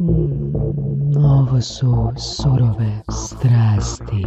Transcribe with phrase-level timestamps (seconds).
[0.00, 4.22] Mm, ovo su surove strasti.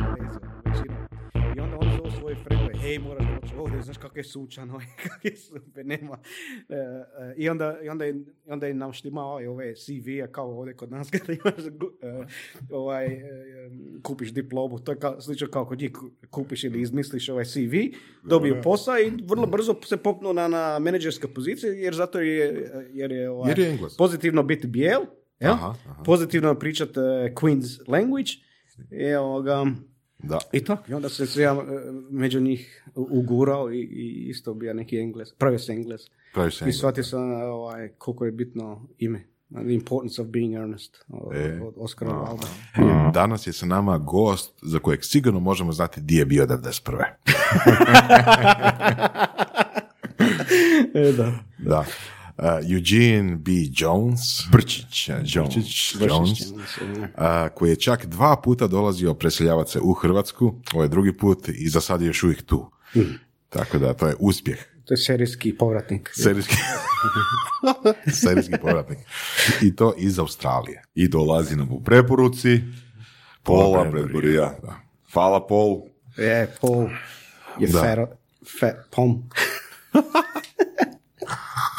[1.57, 5.27] I onda on zove svoje frendove, hej, moraš doći ovdje, znaš kako je sučano, kako
[5.27, 6.17] je super, nema.
[6.69, 8.15] E, e, I onda, i onda, je,
[8.47, 11.65] i onda je nam štima ovaj, ove CV-a kao ovdje kod nas kada imaš
[12.01, 12.25] e,
[12.69, 13.21] ovaj, e,
[14.03, 15.91] kupiš diplomu, to je kao, slično kao kod njih
[16.29, 17.75] kupiš ili izmisliš ovaj CV,
[18.23, 23.11] dobiju posao i vrlo brzo se popnu na, na menadžerske pozicije jer zato je, jer
[23.11, 25.01] je, ovaj, Jer je pozitivno biti bijel,
[25.41, 25.53] jel?
[25.53, 26.03] Aha, aha.
[26.03, 28.31] pozitivno pričat uh, Queen's language,
[28.91, 29.65] i, ovoga,
[30.19, 30.39] Da.
[30.51, 31.55] i tako, i onda se se ja e,
[32.11, 36.01] među njih ugurao i, i isto bio neki engles, pravio se engles.
[36.33, 39.27] Pravi se I shvatio sam ovaj, koliko je bitno ime.
[39.53, 41.05] The importance of being earnest.
[41.09, 41.59] Od, E.
[41.63, 42.45] od Oscara Wilda.
[43.09, 47.03] I Danas je sa nama gost za kojeg sigurno možemo znati di je bio 91.
[50.93, 51.31] E, da.
[51.57, 51.85] Da.
[52.41, 53.51] Uh, Eugene B.
[53.71, 54.19] Jones.
[54.51, 55.09] Brčić.
[55.09, 55.55] uh, Jones.
[55.55, 56.39] Brčić Jones.
[56.39, 61.49] Jones, uh, koji je čak dva puta dolazio preseljavati se u Hrvatsku, ovaj drugi put
[61.49, 62.71] i za sad je još uvijek tu.
[63.49, 64.57] Tako da, to je uspjeh.
[64.85, 66.09] To je serijski povratnik.
[66.13, 66.55] Serijski,
[68.23, 68.99] serijski povratnik.
[69.61, 70.83] I to iz Australije.
[70.95, 72.61] I dolazi nam u preporuci
[73.43, 73.91] Pola Bradbury.
[73.91, 74.51] Bradburya.
[74.61, 74.75] Da.
[75.13, 75.81] Hvala Pol.
[76.17, 76.89] Je, Paul
[77.59, 77.79] je Da.
[77.79, 78.09] fat,
[78.59, 79.23] fat pom.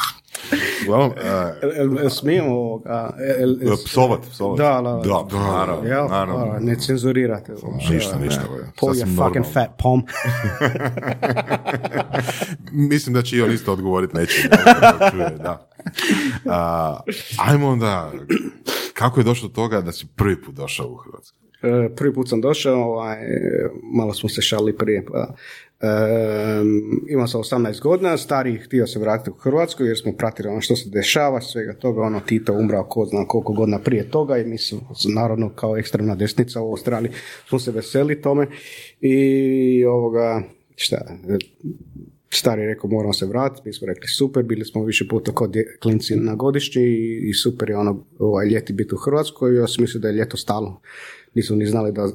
[0.87, 1.15] Uglavnom, uh,
[1.61, 3.13] El, el, el smijemo ovoga?
[3.39, 4.57] El, el, Psovat, psovat.
[4.57, 5.01] Da, da,
[5.31, 6.07] da, naravno, Jel?
[6.07, 6.53] naravno.
[6.53, 7.53] Da, ne cenzurirate.
[7.91, 8.41] ništa, ništa.
[8.49, 10.03] ovo je Paul je sasvim fucking fat pom.
[12.91, 14.49] Mislim da će i on isto odgovoriti neće.
[15.11, 15.69] čuje, da.
[16.49, 16.99] A,
[17.47, 18.11] ajmo onda,
[18.93, 21.37] kako je došlo do toga da si prvi put došao u Hrvatsku?
[21.63, 23.17] E, prvi put sam došao, ovaj,
[23.93, 25.05] malo smo se šalili prije.
[25.05, 25.35] Pa,
[27.09, 30.75] imao sam 18 godina, stariji htio se vratiti u Hrvatsku jer smo pratili ono što
[30.75, 34.57] se dešava, svega toga, ono Tito umrao ko zna koliko godina prije toga i mi
[34.57, 34.79] smo
[35.15, 37.11] naravno kao ekstremna desnica u Australiji
[37.47, 38.47] smo se veseli tome
[39.01, 40.43] i ovoga,
[40.75, 40.97] šta,
[42.29, 46.15] stari rekao moramo se vratiti, mi smo rekli super, bili smo više puta kod klinci
[46.15, 50.01] na godišnji i, i super je ono ovaj, ljeti biti u Hrvatskoj, ja sam mislio
[50.01, 50.79] da je ljeto stalno,
[51.35, 52.09] nismo ni znali da,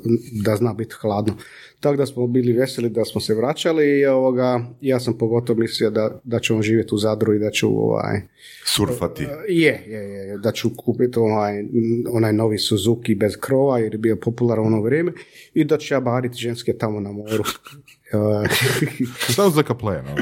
[0.44, 1.34] da zna biti hladno.
[1.80, 5.90] Tako da smo bili veseli da smo se vraćali i ovoga, ja sam pogotovo mislio
[5.90, 8.20] da, da ćemo živjeti u Zadru i da ću ovaj,
[8.64, 9.22] Surfati.
[9.48, 11.64] je, je, je, da ću kupiti ovaj,
[12.10, 15.12] onaj novi Suzuki bez krova jer je bio popularan u ono vrijeme
[15.54, 17.44] i da ću ja bariti ženske tamo na moru.
[19.36, 20.14] Samo za kaple, no?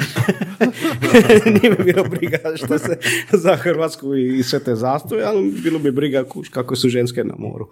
[1.60, 2.98] Nije me bilo briga što se
[3.32, 7.68] za Hrvatsku i sve te zastoje, ali bilo bi briga kako su ženske na moru.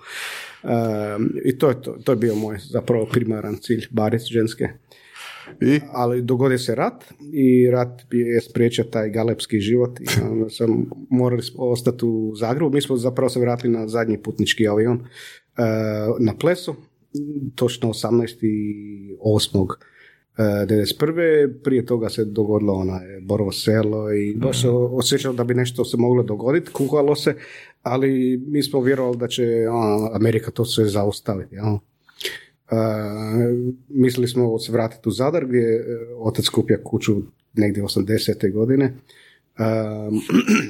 [0.65, 4.69] Um, I to je, to, to je bio moj zapravo primaran cilj, bariti ženske.
[5.61, 5.81] I?
[5.93, 11.43] Ali dogodio se rat i rat je spriječio taj galepski život i onda sam morali
[11.57, 12.71] ostati u Zagrebu.
[12.71, 15.07] Mi smo zapravo se vratili na zadnji putnički avion uh,
[16.19, 16.75] na Plesu,
[17.55, 19.94] točno 18.8.
[20.39, 21.63] Uh, 91.
[21.65, 25.97] Prije toga se dogodilo ona Borovo selo i baš se osjećalo da bi nešto se
[25.97, 27.35] moglo dogoditi, kuhalo se,
[27.83, 31.55] ali mi smo vjerovali da će ono, Amerika to sve zaustaviti.
[31.55, 31.67] Jel?
[31.67, 31.81] Uh,
[33.89, 35.85] mislili smo se vratiti u Zadar gdje je
[36.19, 37.23] otac kupio kuću
[37.55, 38.53] negdje 80.
[38.53, 38.95] godine.
[39.59, 40.21] Um,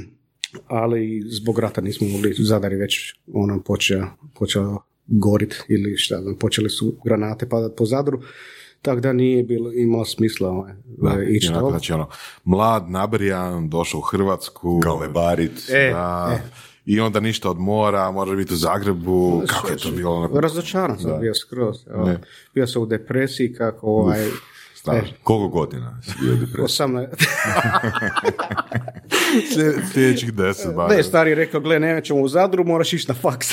[0.67, 6.39] ali zbog rata nismo mogli, Zadar je već ono počeo, počeo gorit ili šta znam,
[6.39, 8.21] počeli su granate padat po Zadru,
[8.84, 11.71] tako da nije bilo, imalo smisla ovaj, Da, ići i onako, to.
[11.71, 12.09] znači ono,
[12.45, 14.78] mlad, nabrijan, došao u Hrvatsku.
[14.78, 15.71] Galebarit.
[15.71, 16.39] E, Da,
[16.87, 19.43] I onda ništa od mora, može biti u Zagrebu.
[19.47, 20.17] Kako je to bilo?
[20.17, 21.77] Onako, Razočaran sam bio skroz.
[22.55, 24.28] Bio sam u depresiji kako ovaj,
[24.84, 25.17] strašno.
[25.22, 26.65] Koliko godina si bio u depresiji?
[26.65, 27.06] 18,
[29.55, 30.71] Slje- Sljedećih deset.
[30.91, 33.49] Ne, stari je rekao, gle, nećemo u Zadru, moraš ići na faks.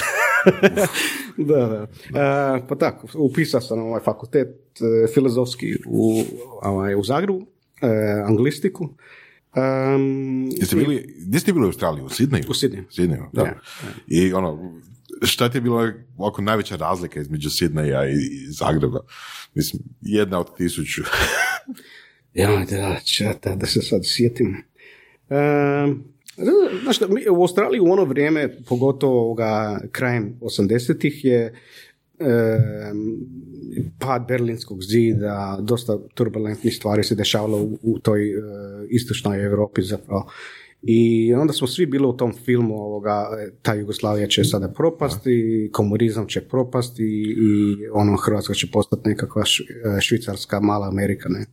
[1.49, 1.87] da, da.
[2.19, 6.23] E, pa tako, upisao sam ovaj fakultet e, filozofski u,
[6.61, 7.41] ovaj, u Zagrebu,
[7.81, 7.87] e,
[8.25, 8.89] anglistiku.
[9.95, 12.03] Um, Jeste bili, gdje ste bili u Australiji?
[12.03, 12.43] U Sidneju?
[12.49, 12.83] U Sidneju.
[12.89, 13.43] Sidneju, da.
[13.43, 13.53] Da.
[14.07, 14.81] I ono,
[15.21, 18.15] šta ti je bilo ovako najveća razlika između Sidneja i,
[18.49, 18.99] Zagreba?
[19.53, 21.01] Mislim, jedna od tisuću.
[22.33, 24.63] Ja, da, čata, da se sad sjetim.
[25.29, 26.03] Um,
[26.83, 31.53] znaš mi u Australiji u ono vrijeme, pogotovo ovoga, krajem 80-ih je
[32.19, 33.17] em,
[33.99, 38.41] pad Berlinskog zida, dosta turbulentnih stvari se dešavalo u, u toj e,
[38.89, 40.31] istočnoj Europi zapravo.
[40.81, 45.69] I onda smo svi bili u tom filmu ovoga, e, ta Jugoslavija će sada propasti,
[45.73, 47.03] komunizam će propasti
[47.37, 51.29] i ono Hrvatska će postati nekakva e, švicarska mala Amerika.
[51.29, 51.45] Ne?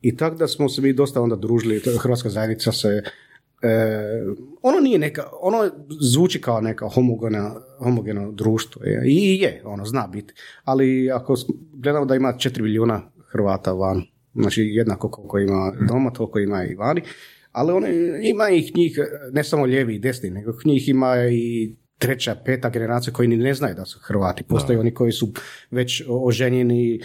[0.00, 4.22] I tako da smo se mi dosta onda družili, Hrvatska zajednica se e,
[4.62, 9.02] ono nije neka, ono zvuči kao neka homogena, homogeno društvo je.
[9.06, 10.34] i je, ono zna biti,
[10.64, 11.34] ali ako
[11.72, 14.02] gledamo da ima 4 milijuna Hrvata van,
[14.34, 17.02] znači jednako koliko ima doma, toliko ima i vani,
[17.52, 17.90] ali one,
[18.22, 18.98] ima ih njih,
[19.32, 23.54] ne samo lijevi i desni, nego njih ima i treća, peta generacija koji ni ne
[23.54, 24.42] znaju da su Hrvati.
[24.42, 25.32] Postoje oni koji su
[25.70, 27.00] već oženjeni e,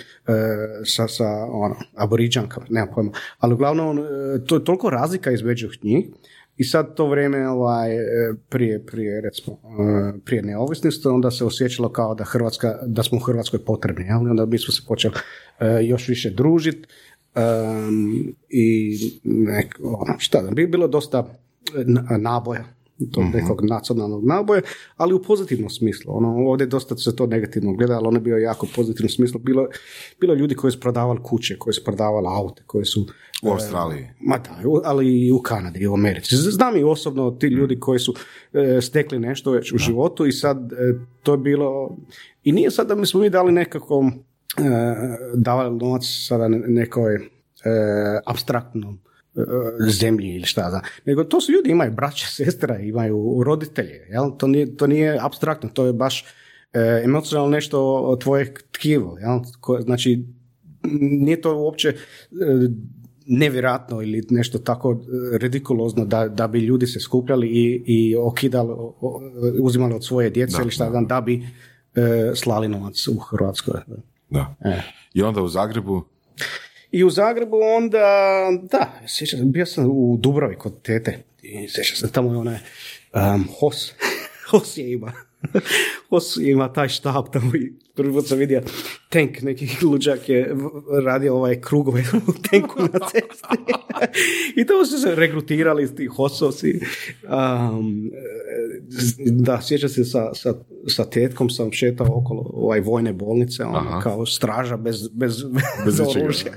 [0.86, 3.12] sa, sa ono, aboriđankama, nemam pojma.
[3.38, 4.02] Ali uglavnom, e,
[4.46, 6.06] to je toliko razlika između njih
[6.58, 11.90] i sad to vrijeme ovaj, e, prije, prije, recimo, e, prije neovisnosti, onda se osjećalo
[11.90, 14.06] kao da, Hrvatska, da smo u Hrvatskoj potrebni.
[14.06, 14.28] Jel?
[14.28, 15.14] I Onda mi smo se počeli
[15.60, 16.88] e, još više družiti
[18.50, 21.28] i nek, ono, šta da, bi bilo dosta
[21.86, 22.76] na- naboja
[23.12, 24.62] tog nekog nacionalnog naboja,
[24.98, 26.18] ali u pozitivnom smislu.
[26.18, 29.40] Ono, ovdje dosta se to negativno gleda, ali ono je bio jako pozitivnom smislu.
[29.40, 29.68] Bilo,
[30.20, 33.08] bilo ljudi koji su prodavali kuće, koji su prodavali aute, koji su...
[33.44, 34.08] U Australiji.
[34.20, 36.36] Ma da, ali i u Kanadi i u Americi.
[36.36, 38.14] Znam i osobno ti ljudi koji su
[38.54, 40.76] e, stekli nešto već u životu i sad e,
[41.24, 41.98] to je bilo...
[42.44, 44.18] I nije sad da mi smo mi dali nekako e,
[45.36, 47.20] davali novac sada ne- nekoj e,
[48.26, 49.00] abstraktnom
[49.36, 49.40] e,
[49.90, 50.82] zemlji ili šta znam.
[51.06, 54.08] Nego to su ljudi, imaju braća, sestra, imaju roditelje.
[54.10, 54.32] Jel?
[54.38, 56.26] To, nije, to nije abstraktno, to je baš
[56.74, 59.18] e, emocionalno nešto od tvojeg tkivo.
[59.20, 59.40] Jel?
[59.60, 60.26] Ko- znači,
[61.02, 61.96] nije to uopće e,
[63.28, 65.02] nevjerojatno ili nešto tako
[65.34, 68.70] ridikulozno da, da bi ljudi se skupljali i, i okidali,
[69.62, 70.92] uzimali od svoje djece Da, ili šta da.
[70.92, 71.44] znam, da bi
[71.96, 73.80] e, slali novac u Hrvatskoj.
[74.36, 74.56] Da.
[74.70, 74.82] E.
[75.14, 76.04] I onda u Zagrebu,
[76.92, 81.96] I u Zagrebu onda, da, sjećam se, bio sam u Dubravi kod tete i sjećam
[81.96, 82.58] se tamo je onaj
[83.14, 83.94] um, Hos,
[84.50, 85.14] Hos je ima,
[86.10, 88.62] Hos ima taj štab tamo i prvi put sam vidio
[89.10, 90.56] tank, neki luđak je
[91.06, 93.74] radio ovaj krugove u tenku na cesti.
[94.62, 96.80] I to su se regrutirali ti Hososi.
[97.24, 98.12] Um,
[99.26, 100.54] da, sjećam se sa, sa,
[100.88, 105.44] sa tetkom sam šetao okolo ovaj vojne bolnice, ono, kao straža bez, bez,
[105.86, 106.54] Bez bez oružja.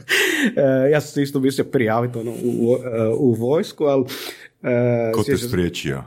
[0.56, 2.76] E, ja sam se isto mislio prijaviti ono, u,
[3.18, 4.04] u vojsku, ali
[4.62, 6.04] e, Ko te spriječio?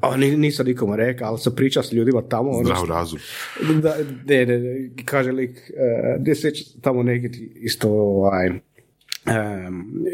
[0.00, 2.50] A, ni- nisam nikom rekao, ali sam pričao s ljudima tamo.
[2.50, 3.18] ono, zdrav razum.
[3.74, 4.74] da, ne, ne, ne,
[5.04, 8.50] kaže lik, uh, ne sjeća tamo neki isto, ovaj,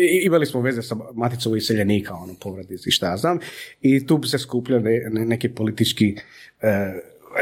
[0.00, 3.38] i- imali smo veze sa maticom iseljenika, ono, povratnici, šta ja znam,
[3.82, 6.14] i tu bi se skupljali ne, ne- neki politički,
[6.56, 6.68] uh,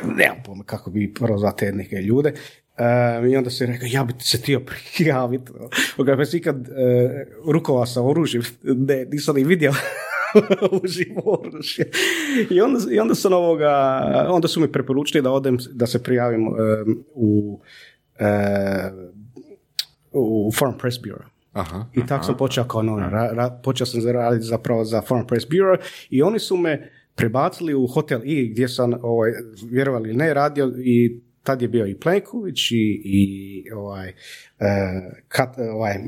[0.09, 2.33] nemam pojma kako bi prozvao te neke ljude,
[2.79, 4.61] Em, I onda se rekao, ja bi se htio
[4.97, 5.53] prijaviti.
[5.97, 6.67] Oga, pa si ikad uh,
[7.47, 9.73] rukovao sa oružjem, ne, nisam ni vidio
[10.83, 11.91] uživo oružje.
[12.51, 16.47] I onda, I onda sam ovoga, onda su mi preporučili da odem, da se prijavim
[16.47, 17.61] em, u
[18.19, 19.13] em,
[20.13, 21.29] u Foreign Press Bureau.
[21.53, 21.87] Aha.
[21.95, 23.13] I tako sam počeo kao novinar.
[23.13, 25.77] Ra, ra- počeo sam raditi zapravo za Foreign Press Bureau
[26.11, 29.31] i oni su me prebacili u Hotel I gdje sam, ovaj,
[29.71, 34.15] vjerovali ili ne, radio i tad je bio i Plenković i, i ovaj, e,
[35.29, 36.01] kat, ovaj, e,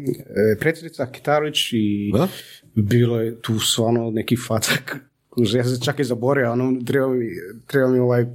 [0.61, 2.29] predsjednica Kitarović i Da?
[2.75, 4.97] bilo je tu stvarno neki facak
[5.57, 7.27] ja sam se čak i zaboravio, ono, treba mi,
[7.67, 8.27] treba mi ovaj e,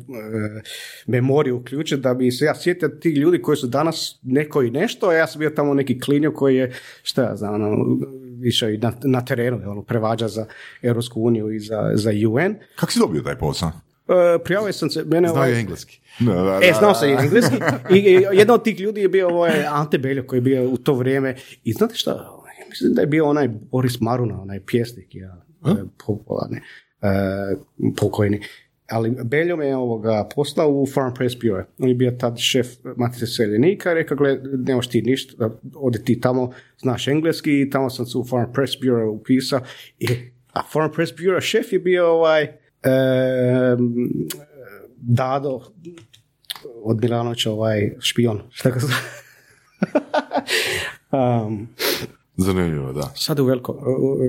[1.08, 5.08] memoriju uključiti da bi se ja sjetio tih ljudi koji su danas neko i nešto,
[5.08, 6.74] a ja sam bio tamo neki klinjo koji je,
[7.04, 7.98] šta ja znam, ono,
[8.44, 10.46] išao i na, na terenu, ono, prevađa za
[10.82, 12.56] Europsku uniju i za, za UN.
[12.76, 13.72] Kako si dobio taj posao?
[14.10, 16.00] E, prijavio sam se, mene Znao ovaj, engleski.
[16.20, 16.96] Da, da, E, da, znao da.
[16.96, 17.56] sam engleski.
[17.96, 20.94] I, jedan od tih ljudi je bio ovaj Ante Beljo koji je bio u to
[20.94, 21.36] vrijeme.
[21.64, 22.36] I znate šta?
[22.70, 25.46] Mislim da je bio onaj Boris Maruna, onaj pjesnik, ja,
[26.06, 26.58] popularni,
[27.02, 27.10] e,
[27.98, 28.42] pokojni.
[28.90, 31.66] Ali Beljo me je ovoga poslao u Foreign Press Bureau.
[31.80, 36.52] On je bio tad šef Matice Seljenika rekao, gle, nemaš ti ništa, odi ti tamo,
[36.78, 39.60] znaš engleski i tamo sam se u Foreign Press Bureau upisao.
[40.00, 40.08] I,
[40.54, 42.48] a Foreign Press Bureau šef je bio ovaj
[44.98, 45.62] Dado
[46.84, 48.42] od Milanovića ovaj špion.
[48.52, 48.80] Šta ga
[51.12, 51.68] um,
[52.38, 53.12] Zanimljivo, da.
[53.16, 53.74] sad je veliko,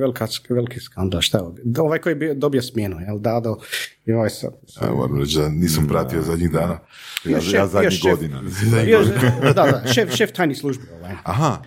[0.00, 1.21] velika, veliki skandal.
[1.21, 1.54] Šta je ovo?
[1.78, 3.19] Ovaj koji je bio, dobio smjenu, jel?
[3.19, 3.57] Dado
[4.07, 4.52] i ovaj sad.
[4.83, 6.78] Ja moram reći da nisam pratio zadnjih dana.
[7.25, 8.42] Ja, Šef- ja zadnjih šef- godina.
[8.85, 9.02] Bio-
[9.42, 10.85] da, da, šef, šef tajnih službi.
[10.92, 11.12] Ovaj.
[11.25, 11.62] Aha.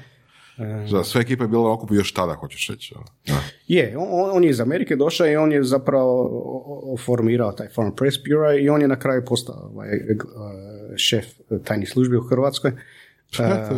[0.57, 0.87] E.
[0.91, 2.95] Da, sve ekipa je bila na okupu još tada, hoćeš reći.
[3.27, 3.39] Da.
[3.67, 8.17] Je, on, on je iz Amerike došao i on je zapravo formirao taj Foreign Press
[8.27, 10.01] Bureau i on je na kraju postao ovaj, eh,
[10.95, 11.25] šef
[11.63, 12.71] tajnih službi u Hrvatskoj.
[13.31, 13.69] Šta E?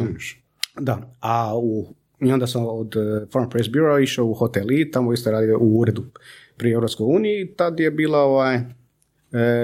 [0.80, 4.92] Da, a u, i onda sam od uh, Foreign Press Bureau išao u hotel i
[4.92, 6.04] tamo isto radio u uredu
[6.58, 8.64] pri Europskoj uniji, tad je bila ovaj, e,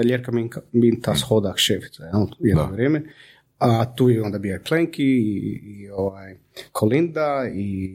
[0.04, 2.04] Ljerka Minka, Mintas Hodak šefica,
[2.38, 2.70] jedno Da.
[2.72, 3.02] vrijeme.
[3.58, 6.36] A tu je onda bio Plenki i, i ovaj,
[6.72, 7.90] Kolinda i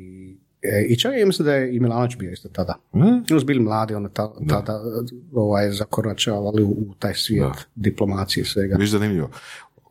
[0.61, 2.75] E, I čak ja mislim da je i Milanović bio isto tada.
[2.93, 3.01] Mm?
[3.31, 4.81] Oni su bili mladi, onda ta- tada
[5.33, 8.75] ovaj, zakoračavali u, u taj svijet diplomacije i svega.
[8.75, 9.29] Viš zanimljivo.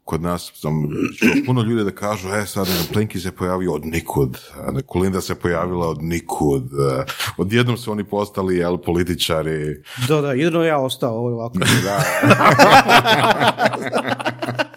[0.05, 3.87] Kod nas sam čuo puno ljudi da kažu, e sad ne, Plenki se pojavio od
[3.87, 4.39] nikud,
[4.87, 7.05] Kolinda se pojavila od nikud, e,
[7.37, 9.83] odjednom su oni postali jel, političari.
[10.09, 11.59] Da, da, jedino ja ostao ovako.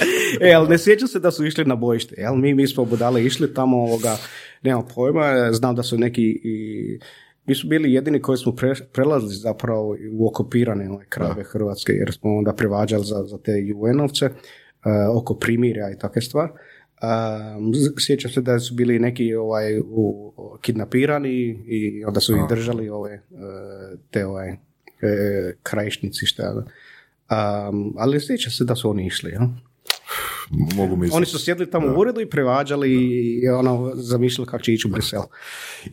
[0.40, 2.34] e, ali ne sjećam se da su išli na bojište, jel?
[2.34, 4.16] Mi, mi smo budale išli tamo, ovoga,
[4.62, 6.98] nemam pojma, znam da su neki i
[7.46, 12.12] mi su bili jedini koji smo pre, prelazili zapravo u okupirane ovaj, krajeve Hrvatske, jer
[12.12, 14.30] smo onda prevađali za, za te UN-ovce e,
[15.16, 16.52] oko primirja i takve stvari.
[17.02, 21.30] Um, sjećam se da su bili neki ovaj, u, kidnapirani
[21.66, 23.20] i onda su ih držali ove, e,
[24.10, 24.56] te ovaj,
[25.62, 26.52] krajišnici šta.
[26.54, 29.30] Um, ali sjećam se da su oni išli.
[29.30, 29.48] Ja?
[30.50, 31.16] Mogu misliti.
[31.16, 34.90] Oni su sjedli tamo u uredu i prevađali i ono, zamišljali kako će ići u
[34.90, 35.22] Brisel.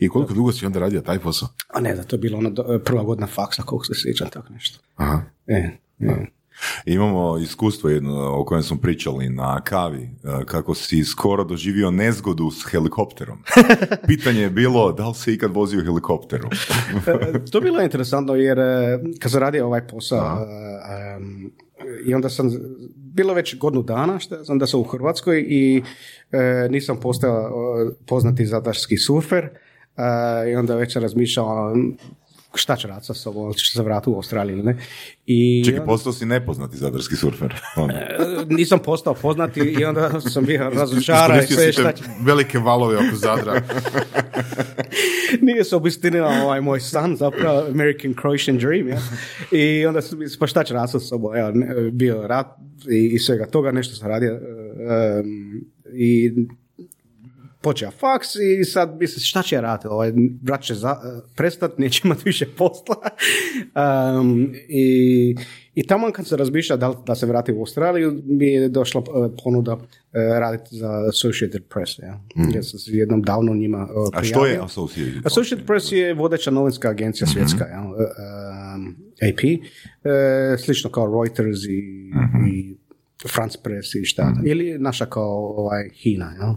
[0.00, 1.48] I koliko dugo si onda radio taj posao?
[1.68, 4.52] A ne, da to je bilo ono do- prva godina faksa, koliko se sjećam, tako
[4.52, 4.78] nešto.
[4.96, 5.22] Aha.
[5.46, 6.26] E, e.
[6.86, 12.50] Imamo iskustvo jedno o kojem smo pričali na kavi, e, kako si skoro doživio nezgodu
[12.50, 13.38] s helikopterom.
[14.08, 16.50] Pitanje je bilo da li se ikad vozio helikopterom.
[17.06, 21.50] E, to je bilo interesantno jer e, kad sam radio ovaj posao e, em,
[22.06, 22.50] i onda sam
[23.18, 25.82] bilo već godinu dana što znam da sam u Hrvatskoj i
[26.32, 29.50] e, nisam postao e, poznati zadarski surfer e,
[30.50, 31.96] i onda već sam razmišljao m,
[32.54, 34.76] šta ću raditi sa sobom, ću se vratiti u Australiju ili ne.
[35.26, 37.54] I Čekaj, postao si nepoznati zadarski surfer.
[37.76, 37.92] Ono.
[37.94, 43.16] e, nisam postao poznati i onda sam bio razočaran sve šta te velike valove oko
[43.16, 43.62] Zadra.
[45.46, 48.98] nije se obistinila ovaj moj san, zapravo American Croatian Dream, ja.
[49.58, 51.52] I onda su, mi- pa šta će raditi sa sobom, evo,
[51.92, 52.46] bio rat
[52.90, 55.60] i, i svega toga, nešto sam radio em,
[55.94, 56.32] i
[57.60, 60.96] počeo faks i sad mislim šta će raditi, ovaj, brat će za,
[61.34, 62.96] prestat, neće imati više posla.
[63.74, 65.36] Em, i,
[65.74, 69.36] I tamo kad se razmišlja da, da se vrati u Australiju, mi je došla e,
[69.44, 69.78] ponuda e,
[70.40, 71.98] raditi za Associated Press.
[71.98, 72.20] Ja.
[72.54, 74.58] Ja sam se jednom davno njima e, A što je.
[74.58, 75.26] Associated?
[75.26, 78.96] Associated Press je vodeća novinska agencija svjetska, ja, um,
[79.30, 82.10] AP, e, slično kao Reuters i,
[82.50, 82.76] i
[83.28, 86.56] France Press i šta, ili naša kao ovaj, Hina, ja.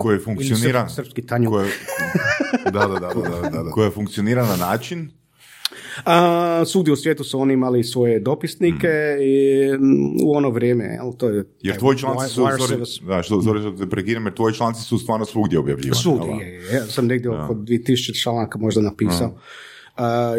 [0.00, 1.50] Koje funkcionira, srpski- srpski tanju.
[1.50, 1.70] Koje...
[2.64, 3.70] Da, da, da, da, da, da.
[3.70, 5.10] koja funkcionira na način
[6.04, 8.88] A, svugdje u svijetu su oni imali svoje dopisnike
[9.20, 11.44] i mm, u ono vrijeme, jel, to je...
[11.62, 12.46] Jer tvoji članci su,
[13.06, 16.02] da, što, sorry što te prekidam, jer tvoji članci su stvarno svugdje objavljivani.
[16.02, 16.74] Svugdje, je, je.
[16.74, 19.26] Ja sam negdje oko 2000 članaka možda napisao.
[19.26, 19.40] A,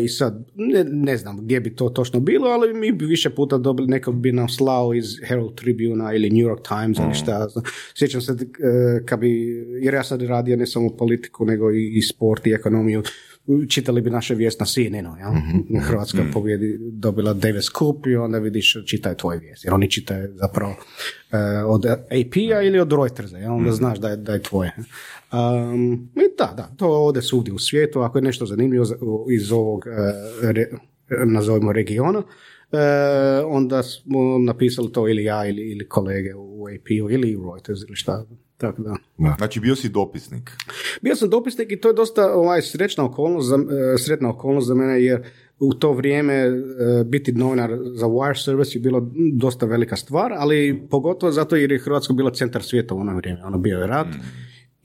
[0.04, 3.58] I sad, ne, ne znam gdje bi to točno bilo, ali mi bi više puta
[3.58, 7.32] dobili, neko bi nam slao iz Herald Tribuna ili New York Times ili šta.
[7.32, 7.64] ja znam.
[7.96, 9.30] Sjećam se e, kad bi,
[9.82, 13.04] jer ja sad radio ne samo politiku, nego i, i sport i ekonomiju,
[13.70, 15.34] čitali bi naše vijest na CNN-u, ja?
[15.88, 20.76] Hrvatska pobjedi, dobila Davis Cup i onda vidiš, čitaju tvoje vijesti, jer oni čitaju zapravo
[21.32, 23.52] e, od AP-a ili od Reutersa, ja?
[23.52, 24.76] onda znaš da je, da je tvoje.
[25.34, 28.96] Um, I da, da, to ode svugdje u svijetu, ako je nešto zanimljivo za-
[29.32, 29.92] iz ovog, e,
[30.52, 30.66] re,
[31.26, 32.24] nazovimo regiona,
[32.72, 32.78] e,
[33.46, 37.96] onda smo napisali to ili ja ili, ili kolege u AP-u ili u Reuters ili
[37.96, 38.26] šta.
[38.58, 38.96] Tako da.
[39.38, 40.52] Znači bio si dopisnik.
[41.02, 44.74] Bio sam dopisnik i to je dosta ovaj, srećna okolnost za, e, sretna okolnost za
[44.76, 45.24] mene jer
[45.60, 46.46] u to vrijeme
[47.06, 51.80] biti novinar za wire service je bilo dosta velika stvar, ali pogotovo zato jer je
[51.80, 54.08] Hrvatsko bilo centar svijeta u ono vrijeme, ono bio je rat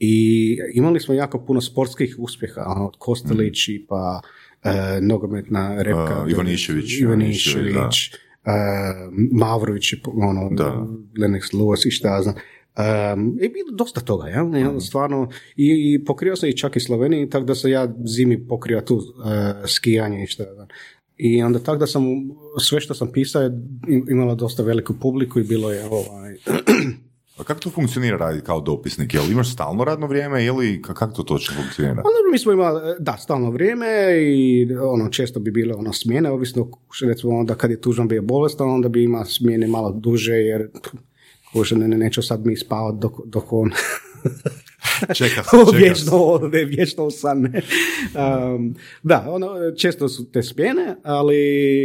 [0.03, 4.21] i imali smo jako puno sportskih uspjeha, ono, od Kostelić pa
[4.63, 8.13] e, nogometna repka, Uh, Ivanišević, Ivanišević,
[8.45, 8.51] e,
[9.31, 10.87] Mavrović, ono, Da.
[11.17, 12.35] Lennox Lewis i šta ja znam.
[12.35, 14.43] Um, je bilo dosta toga, ja?
[14.43, 14.79] Mhm.
[14.79, 18.81] stvarno, i, i pokrio sam i čak i Sloveniji, tako da sam ja zimi pokrio
[18.81, 20.67] tu e, skijanje i šta ja znam.
[21.17, 22.03] I onda tako da sam,
[22.59, 23.51] sve što sam pisao je
[24.09, 26.35] imalo dosta veliku publiku i bilo je ovaj,
[27.41, 29.13] A kako to funkcionira kao dopisnik?
[29.13, 31.95] Jel imaš stalno radno vrijeme ili ka- kako to točno funkcionira?
[31.95, 33.87] Pa dobro, mi smo imali, da, stalno vrijeme
[34.21, 36.69] i ono, često bi bile ono smjene, ovisno,
[37.07, 40.69] recimo onda kad je tužan bio bolestan, onda bi ima smjene malo duže, jer
[41.53, 43.71] kuže, ne, ne, neću sad mi spavati dok, dok on
[45.07, 45.77] Čeka se, čeka se.
[45.77, 46.17] vječno,
[46.53, 47.61] ne, vječno u san, ne.
[48.15, 51.35] Um, da, ono, često su te smjene, ali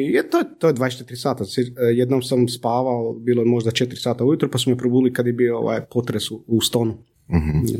[0.07, 1.45] je, to, to je 24 sata.
[1.45, 5.26] Sje- Jednom sam spavao, bilo je možda 4 sata ujutro, pa su me probudili kad
[5.26, 6.99] je bio ovaj potres u, u stonu.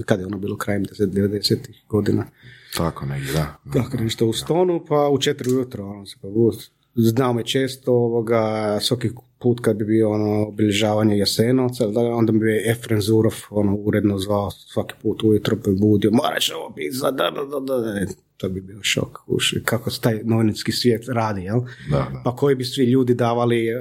[0.04, 2.26] Kad je ono bilo krajem 90-ih godina.
[2.76, 3.56] Tako negdje, da.
[3.73, 6.56] Tako nešto u stonu, pa u četiri ujutro ono se probudi.
[6.96, 12.46] Znao me često ovoga, svaki put kad bi bio ono obilježavanje Jasenovca, da, onda bi
[12.46, 17.30] je Efren Zurov ono, uredno zvao svaki put ujutro bi budio, moraš ovo pisati, da,
[17.30, 18.06] da, da, da, da.
[18.36, 21.60] To bi bio šok, uši, kako se taj novinski svijet radi, jel?
[21.90, 22.20] Da, da.
[22.24, 23.74] Pa koji bi svi ljudi davali e,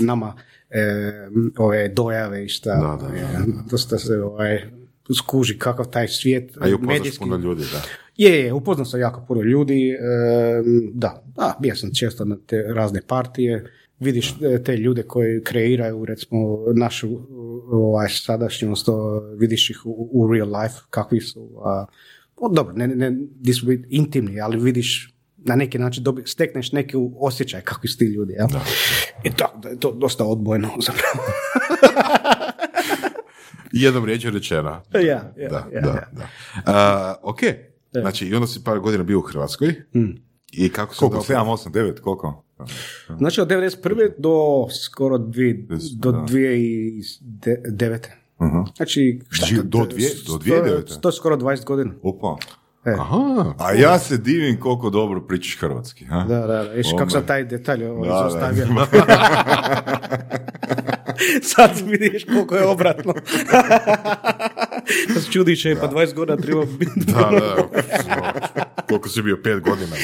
[0.00, 0.34] nama
[0.70, 1.12] e,
[1.58, 2.74] ove dojave i šta.
[2.74, 3.38] Da, da, da, e,
[3.70, 4.62] Dosta se ovaj,
[5.18, 7.82] skuži kakav taj svijet A i upoznaš medijski- puno ljudi, da.
[8.16, 9.98] Je, je, upoznao sam jako puno ljudi, e,
[10.92, 13.64] da, da, bio sam često na te razne partije,
[14.00, 17.18] vidiš e, te ljude koji kreiraju recimo našu
[17.70, 18.88] ovaj, sadašnjost,
[19.36, 21.86] vidiš ih u, u real life, kakvi su, a,
[22.36, 26.22] o, dobro, ne, ne, ne, di su biti intimni, ali vidiš na neki način dobi,
[26.26, 28.48] stekneš neki osjećaj kakvi su ti ljudi, jel?
[29.24, 31.24] I tako da je to dosta odbojno zapravo.
[33.72, 34.82] Jednom riječju rečena.
[34.92, 36.08] Ja, ja, da, ja, da, ja.
[36.12, 36.28] da.
[36.66, 37.40] A, ok,
[37.94, 40.16] znači i onda si par godina bio u Hrvatskoj Hmm.
[40.52, 41.16] i kako se Koliko?
[41.16, 42.44] onda- 7, 8, 9, koliko?
[43.18, 44.10] Znači od 91.
[44.18, 44.34] do
[44.84, 46.18] skoro dvi, do Da.
[46.18, 48.08] 2009.
[48.38, 48.76] Uh-huh.
[48.76, 51.00] Znači, šta kad- do dvije- do 2009?
[51.00, 51.94] To je skoro 20 godina.
[52.02, 52.36] Opa.
[52.86, 56.04] E, Aha, A ja se divim koliko dobro pričaš hrvatski.
[56.04, 56.18] Ha?
[56.18, 56.62] Da, da, da.
[56.62, 58.52] Viš O, kako sam taj detalj ovaj, Da, da.
[61.54, 63.14] Sad vidiš koliko je obratno.
[65.08, 66.92] Se čudiš, e, pa 20 godina treba biti.
[67.06, 67.68] da, da,
[68.88, 69.96] koliko si bio, pet godina.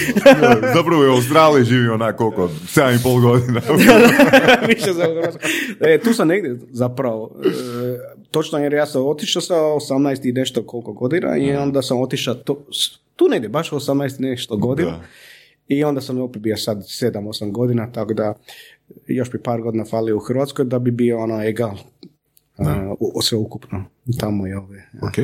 [0.74, 3.60] Zapravo je u Australiji živio onak koliko, 7 i pol godina.
[4.68, 5.04] Više za.
[5.80, 7.40] E, tu sam negdje zapravo.
[7.44, 7.50] E,
[8.30, 12.34] točno jer ja sam otišao sa 18 i nešto koliko godina i onda sam otišao
[12.34, 12.66] to,
[13.16, 14.90] tu negdje, baš 18 i nešto godina.
[14.90, 15.04] Da.
[15.68, 18.34] I onda sam opet bio sad 7-8 godina, tako da
[19.06, 21.76] još bi par godina falio u Hrvatskoj da bi bio ono egal.
[22.58, 23.84] a, u, u sve ukupno.
[24.20, 24.88] Tamo je ove.
[25.02, 25.18] Ok.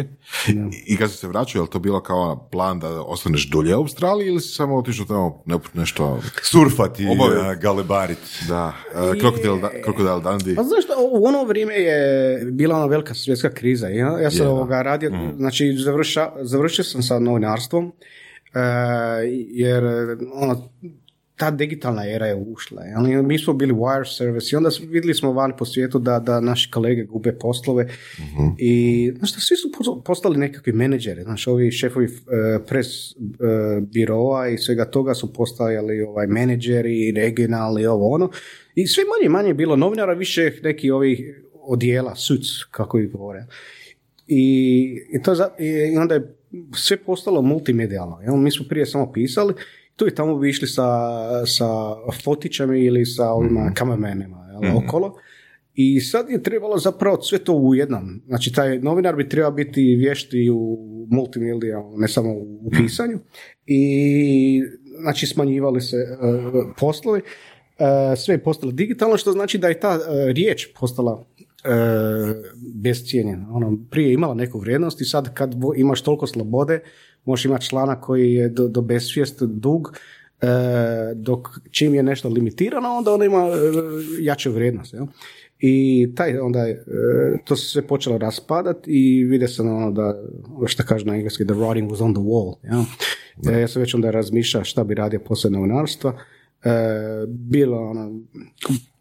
[0.86, 3.78] I kad si se vraćao, je li to bilo kao plan da ostaneš dulje u
[3.78, 7.56] Australiji ili si samo otišao tamo ne- nešto, Surfati, Obavio.
[7.60, 8.18] galebarit.
[8.48, 10.54] da, uh, Crocodile, da, Crocodile Dundee.
[10.54, 13.88] Pa znaš što, u ono vrijeme je bila ona velika svjetska kriza.
[13.88, 14.50] Ja, ja sam da.
[14.50, 17.92] ovoga radio, znači završa, završio sam sa novinarstvom,
[18.54, 18.60] e,
[19.48, 19.84] jer
[20.34, 20.68] ono,
[21.36, 22.82] ta digitalna era je ušla.
[22.82, 23.22] jel?
[23.22, 26.70] Mi smo bili wire service i onda vidjeli smo van po svijetu da, da naši
[26.70, 27.88] kolege gube poslove
[28.58, 29.72] i znaš šta, svi su
[30.04, 32.10] postali nekakvi menadžeri, znaš, ovi šefovi e,
[32.66, 33.14] pres e,
[33.80, 38.30] biroa i svega toga su postajali ovaj, menadžeri, regionalni, ovo ono.
[38.74, 43.46] I sve manje manje je bilo novinara, više neki ovih odijela, suits, kako ih govore.
[44.26, 46.36] I, i, to i onda je
[46.74, 48.20] sve postalo multimedijalno.
[48.20, 48.36] Jel?
[48.36, 49.54] Mi smo prije samo pisali,
[49.96, 50.86] tu i tamo bi išli sa,
[51.46, 51.66] sa
[52.24, 55.14] fotićama ili sa ovima kameramenima jel, okolo.
[55.74, 58.22] I sad je trebalo zapravo sve to u jednom.
[58.26, 60.78] Znači, taj novinar bi trebao biti vješti u
[61.10, 63.18] multimedija, ne samo u pisanju.
[63.66, 64.62] I,
[65.00, 66.16] znači, smanjivali se e,
[66.78, 67.20] poslovi.
[67.78, 71.24] E, sve je postalo digitalno, što znači da je ta e, riječ postala
[72.74, 73.48] bescijenjena.
[73.52, 76.80] Ono, prije je imala neku vrijednost i sad kad imaš toliko slobode,
[77.26, 79.98] možeš imati članak koji je do, do besvijest dug,
[80.40, 80.46] e,
[81.14, 83.50] dok čim je nešto limitirano, onda ono ima e,
[84.20, 84.94] jaču vrijednost.
[84.94, 85.06] Jel?
[85.58, 86.76] I taj onda e,
[87.44, 90.22] to se sve počelo raspadati i vide se ono da,
[90.66, 92.54] što kaže na engleski, the writing was on the wall.
[92.62, 92.84] Jel?
[93.56, 96.18] E, ja sam već onda razmišljao šta bi radio poslije novinarstva.
[96.64, 96.70] E,
[97.28, 98.20] bilo ono,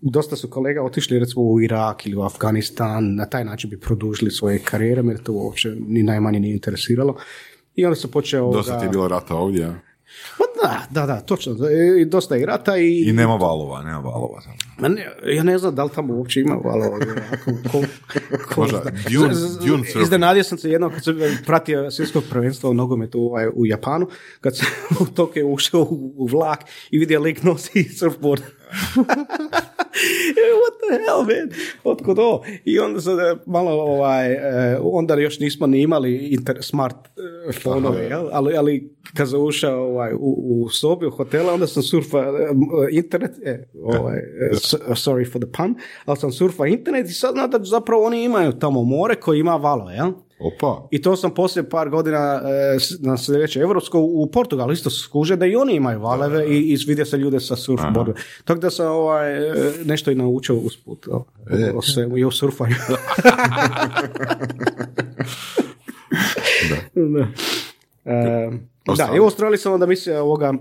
[0.02, 4.32] dosta su kolega otišli recimo u Irak ili u Afganistan, na taj način bi produžili
[4.32, 7.16] svoje karijere, jer to uopće ni najmanje nije interesiralo.
[7.76, 8.52] I onda se počeo...
[8.52, 9.74] Dosta ti je bilo rata ovdje, a?
[10.38, 11.68] Pa da, da, da, točno.
[11.68, 13.10] E, I dosta i rata i...
[13.10, 14.42] I nema valova, nema valova.
[14.80, 17.00] Ma ne, ja ne znam da li tamo uopće ima valova.
[17.72, 17.82] Ko,
[18.54, 18.82] ko Možda.
[19.10, 20.02] Dune-.
[20.02, 24.08] Iznenadio sam se jednom kad sam pratio svjetsko prvenstvo u nogometu ovaj, u Japanu,
[24.42, 24.68] kad sam
[25.02, 26.60] u Tokio ušao u, u vlak
[26.92, 28.44] i vidio lik nosi surfboard.
[30.62, 31.60] What the hell, man?
[31.84, 32.44] Otkud ovo?
[32.66, 36.96] I onda sam e, malo, ovaj, e, onda još nismo ni imali inter, smart
[37.50, 38.28] e, fonove, jel?
[38.32, 42.24] ali, ali kad sam ušao ovaj, u, u sobi, u hotela, onda sam surfa e,
[42.92, 44.52] internet, e, ovaj, e,
[44.90, 48.52] sorry for the pun, ali sam surfa internet i sad znam da zapravo oni imaju
[48.52, 50.12] tamo more koji ima valove, jel?
[50.40, 50.88] Opa.
[50.92, 55.46] I to sam poslije par godina e, na sljedeće Evropsko u Portugalu isto skuže da
[55.46, 58.16] i oni imaju valeve i, i vidio se ljude sa surfboardom.
[58.46, 61.26] Tako da sam ovaj, e, nešto i naučio usput o,
[61.74, 62.76] o, svemu i o surfanju.
[66.96, 67.28] da.
[68.06, 68.52] E,
[68.98, 70.54] da, i u Australiji sam onda mislio ovoga,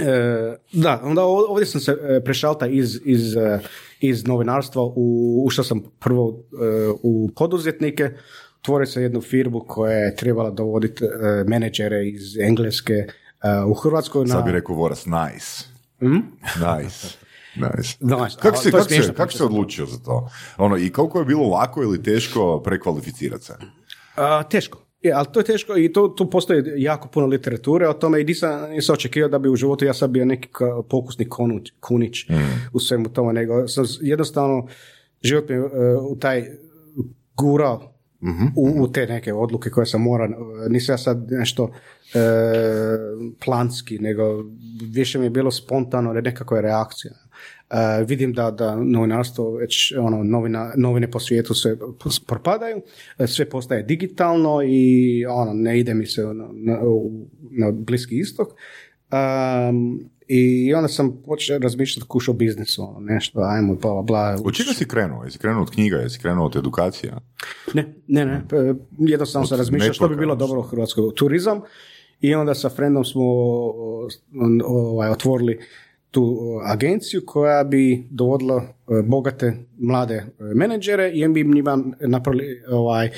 [0.00, 3.60] e, da, onda ovdje sam se e, prešalta iz, iz, e,
[4.00, 8.10] iz novinarstva, u, ušao sam prvo e, u poduzetnike,
[8.66, 11.08] otvorio sam jednu firmu koja je trebala dovoditi e,
[11.46, 13.06] menadžere iz Engleske e,
[13.66, 14.24] u Hrvatskoj.
[14.24, 15.64] Na, Sad bi rekao Voras, nice.
[16.00, 17.06] Nice.
[17.56, 17.98] Nice.
[18.00, 18.36] Nice.
[18.40, 20.30] Kako smiješno si, kako si odlučio za to?
[20.56, 23.54] Ono, I koliko je bilo lako ili teško prekvalificirati se?
[24.16, 24.78] A, teško.
[25.02, 28.24] Je, ali to je teško i to, tu postoji jako puno literature o tome i
[28.24, 30.48] nisam, nisam očekivao da bi u životu ja sad bio neki
[30.90, 32.26] pokusni konuć, kunić
[32.72, 34.66] u svemu tome, nego sam jednostavno
[35.22, 35.60] život mi e,
[36.10, 36.44] u taj
[37.36, 37.95] gurao
[38.56, 40.28] u, u te neke odluke koje sam morao,
[40.66, 41.70] e, nisam ja sad nešto
[42.14, 42.18] e,
[43.44, 44.44] planski, nego
[44.92, 47.12] više mi je bilo spontano, nekakva reakcija.
[47.70, 51.76] E, vidim da, da novinarstvo već ono, novina, novine po svijetu sve
[52.26, 52.82] propadaju,
[53.18, 58.18] e, sve postaje digitalno i ono, ne ide mi se na, na, u- na bliski
[58.18, 58.48] istok.
[59.12, 64.38] Um, I onda sam počeo razmišljati kuš o biznisu, ono, nešto, ajmo, bla, bla, bla.
[64.44, 65.24] Od čega si krenuo?
[65.24, 65.96] Jesi krenuo od knjiga?
[65.96, 67.20] Jesi krenuo od edukacija?
[67.74, 68.32] Ne, ne, ne.
[68.32, 71.14] e, Jednostavno sam Od razmišljao što bi bilo dobro u Hrvatskoj.
[71.16, 71.60] Turizam
[72.20, 73.22] i onda sa frendom smo
[74.64, 75.58] ovaj, otvorili
[76.10, 83.10] tu agenciju koja bi dovodila e, bogate mlade e, menadžere i bi njima napravili ovaj,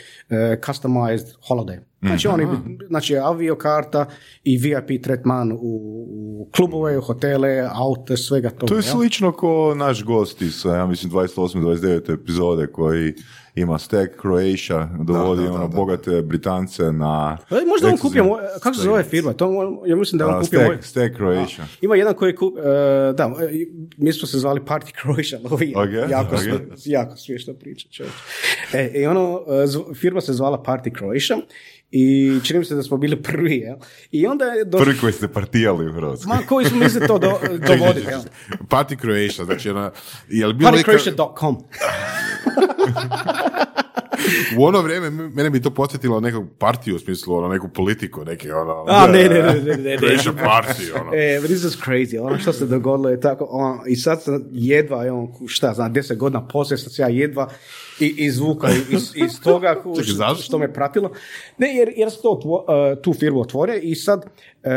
[0.67, 1.88] customized holiday.
[2.01, 2.53] Znači, oni bi,
[2.87, 4.07] znači aviokarta
[4.45, 8.67] i VIP tretman u, u klubove, u hotele, aute, svega toga.
[8.67, 11.59] To je slično ko naš gost iz, ja mislim, 28.
[11.59, 12.15] 29.
[12.15, 13.15] epizode koji
[13.55, 15.77] ima Stack Croatia, dovodi Da, da, da, ono da.
[15.77, 17.39] bogate Britance na...
[17.51, 18.25] E, Možda on kupio,
[18.63, 19.33] kako se zove firma?
[19.33, 19.51] To,
[19.87, 20.77] ja mislim da on kupio moj...
[20.77, 21.65] Stack, Stack Croatia.
[21.81, 22.63] Ima jedan koji kup, e,
[23.13, 23.35] da,
[23.97, 26.41] mi smo se zvali Party Croatia, ali ovi Ok, jako, ok.
[26.41, 28.13] sve- jako smiješna priča, čovječ.
[28.73, 29.41] E, i ono,
[29.91, 31.37] e, firma se zvala Party Croatia
[31.91, 33.77] i čini mi se da smo bili prvi, jel?
[34.11, 36.37] I onda je došlo, Prvi koji ste partijali u Hrvatskoj.
[36.37, 38.21] ma koji smo mislili to do, dovoditi, jel?
[38.69, 39.91] Party Croatia, znači ona,
[40.29, 41.57] je li bilo Partycroatia.com
[44.59, 48.51] u ono vrijeme mene bi to podsjetilo nekog partiju u smislu, ono, neku politiku, neki
[48.51, 48.85] ono...
[48.89, 49.99] A, ne, ne, ne, ne, ne, ne.
[50.49, 51.11] Party, ono.
[51.15, 55.05] E, this is crazy, ono što se dogodilo je tako, ono, i sad sam jedva,
[55.05, 57.49] je on, šta znam, deset godina poslije sam se ja jedva
[58.01, 59.83] i, izvuka iz, iz toga
[60.17, 60.43] zašto?
[60.43, 61.11] što me pratilo.
[61.59, 64.25] Ne, jer, jer sam to otvo- e, tu firmu otvorio i sad
[64.63, 64.71] e,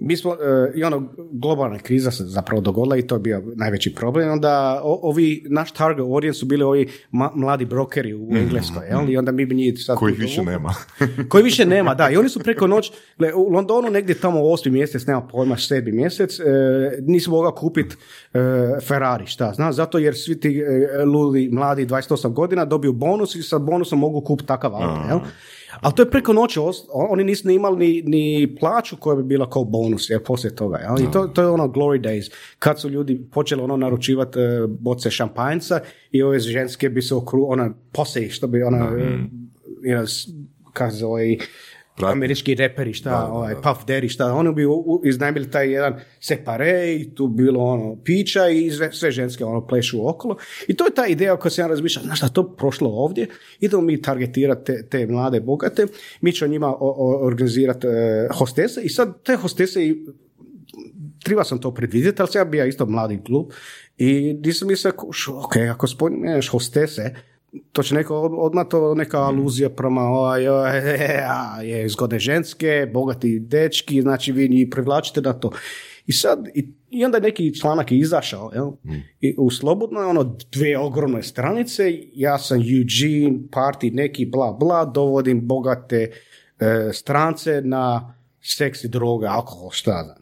[0.00, 0.36] mi smo, e,
[0.74, 4.30] i ono, globalna kriza se zapravo dogodila i to je bio najveći problem.
[4.30, 9.10] Onda o- ovi, naš target audience su bili ovi ma- mladi brokeri u Engleskoj, jel?
[9.10, 9.98] I onda mi bi njih sad...
[9.98, 10.74] Kojih više nema.
[11.28, 12.10] koji više nema, da.
[12.10, 15.56] I oni su preko noć, gle, u Londonu negdje tamo u osmi mjesec, nema pojma,
[15.56, 16.44] sedmi mjesec, e,
[17.00, 17.96] nisi mogao kupiti
[18.80, 23.42] Ferrari, šta, znaš, zato jer svi ti e, ludi, mladi, 28 godina dobiju bonus i
[23.42, 25.18] sa bonusom mogu kupiti takav auto, jel?
[25.80, 26.60] Ali to je preko noći,
[26.92, 30.76] oni nisu ni imali ni, ni plaću koja bi bila kao bonus, jel, poslije toga,
[30.76, 31.08] jel?
[31.08, 35.10] I to, to je ono glory days, kad su ljudi počeli ono naručivati e, boce
[35.10, 35.80] šampanjca
[36.10, 39.18] i ove ženske bi se okru, ona, poslije, što bi ona, e,
[39.82, 40.30] you know,
[40.72, 41.36] kako zove,
[42.00, 42.12] Prati.
[42.12, 47.14] američki reperi, šta, ovaj, Puff Daddy, šta, oni bi u- iznajmili taj jedan separe i
[47.14, 50.36] tu bilo ono pića i sve, sve ženske ono plešu okolo.
[50.68, 53.26] I to je ta ideja kojoj sam ja razmišljao, znaš šta, to prošlo ovdje,
[53.60, 55.86] idemo mi targetirati te, te mlade bogate,
[56.20, 56.76] mi ćemo njima
[57.20, 60.06] organizirati e, hostese i sad te hostese i
[61.24, 63.46] treba sam to predvidjeti, ali sam ja bio isto mladi klub
[63.98, 64.92] i nisam mislio,
[65.28, 67.14] ok, ako spomeneš hostese,
[67.72, 73.38] to će neko od- odmah to neka aluzija prema ovaj, a, je zgodne ženske, bogati
[73.40, 75.50] dečki, znači vi njih privlačite na to.
[76.06, 78.70] I sad, i, i onda je neki članak je izašao, jel?
[79.20, 84.84] I u slobodno je ono dve ogromne stranice, ja sam Eugene, party, neki bla bla,
[84.84, 86.10] dovodim bogate
[86.60, 90.16] e, strance na seks i droga, alkohol, šta znam.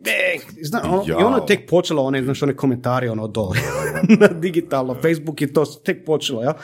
[0.00, 3.56] Ne, zna, ono, I ono je tek počelo, one, znaš, one komentari, ono, dole,
[4.20, 6.54] na digitalno, Facebook i to tek počelo, ja.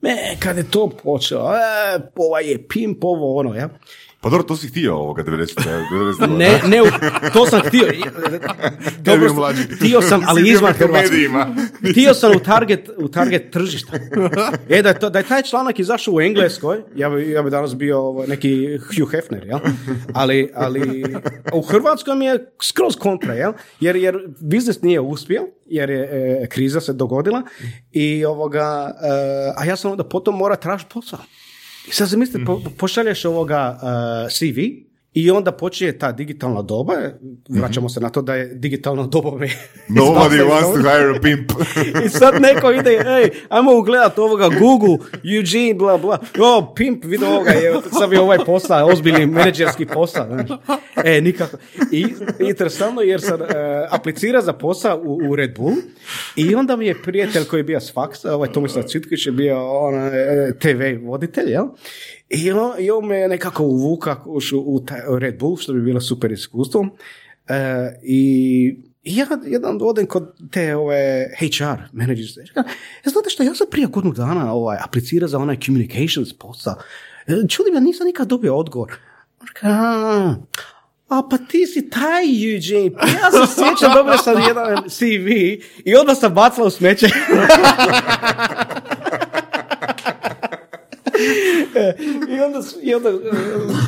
[0.00, 3.68] Me, kad je to počelo, e, ovaj je pimp, ovo, ono, ja.
[4.24, 5.60] Pa dobro, to si htio ovoga 90.
[5.92, 6.36] 90.
[6.36, 6.78] Ne, ne,
[7.32, 7.86] to sam htio.
[8.98, 11.16] Dobro, htio sam, ali izvan Hrvatske.
[11.90, 13.92] Htio sam u target, u target tržišta.
[14.68, 17.50] E, da je, to, da je taj članak izašao u Engleskoj, ja bi, ja bi
[17.50, 19.58] danas bio neki Hugh Hefner, jel?
[20.14, 21.04] Ali, ali
[21.52, 23.52] u Hrvatskoj mi je skroz kontra, jel?
[23.80, 27.42] Jer, jer biznis nije uspio, jer je e, kriza se dogodila
[27.92, 29.08] i ovoga, e,
[29.56, 31.20] a ja sam onda potom mora tražiti posao.
[31.88, 34.58] I sad zamislite, po, pošalješ ovoga uh, CV
[35.14, 36.94] i onda počinje ta digitalna doba,
[37.48, 39.48] vraćamo se na to da je digitalno doba me
[40.00, 41.52] Nobody wants to hire a pimp.
[42.06, 46.18] I sad neko ide, ej, ajmo ugledat ovoga Google, Eugene, bla, bla.
[46.38, 50.26] O, pimp, vidi ovoga, je, sad bi ovaj posao, ozbiljni menadžerski posao.
[51.04, 51.56] E, nikako.
[51.92, 52.06] I
[52.40, 53.48] interesantno jer sam uh,
[53.90, 55.74] aplicira za posao u, u Red Bull
[56.36, 59.78] i onda mi je prijatelj koji je bio s faksa, ovaj Tomislav Cvitković je bio
[59.78, 61.66] on, e, TV voditelj, jel?
[62.28, 66.00] I on, i on me nekako uvuka u, u taj Red Bull, što bi bilo
[66.00, 66.88] super iskustvo.
[67.48, 67.54] E,
[68.02, 72.36] I ja jedan odem kod te ove HR managers.
[72.36, 72.64] Ja,
[73.04, 76.74] znate što, ja sam prije godinu dana ovaj, aplicirao za onaj communications posao.
[77.26, 78.92] E, Čudim, ja nisam nikad dobio odgovor.
[79.62, 80.34] "A,
[81.08, 82.90] a pa ti si taj Eugene.
[82.90, 85.28] Pa Ja se sjećam, dobio sam jedan CV
[85.84, 87.06] i odmah sam bacila u smeće.
[92.28, 93.12] I onda, i onda e,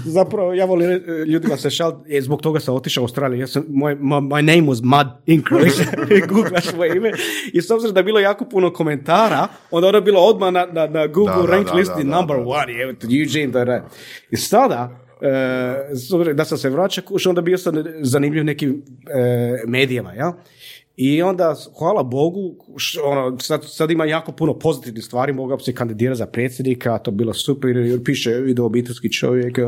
[0.04, 3.40] zapravo ja volim e, ljudima se šal, e, zbog toga sam otišao u Australiju.
[3.40, 5.86] Ja sam, moj, my, my name was Mud in Croatia.
[6.28, 7.12] Googlaš moje ime.
[7.52, 10.66] I s obzirom da je bilo jako puno komentara, onda ono je bilo odmah na,
[10.66, 12.72] na, na Google Da, rank da, listi da, da, number one.
[12.72, 13.88] Je, Eugene, da, da.
[14.30, 20.32] I sada, e, da sam se vraćao, onda bio sam zanimljiv nekim e, medijama, ja?
[20.96, 25.74] I onda, hvala Bogu, š- ono, sad, sad ima jako puno pozitivnih stvari, mogao se
[25.74, 29.62] kandidirati za predsjednika, to bilo super, jer piše video obiteljski čovjek, e,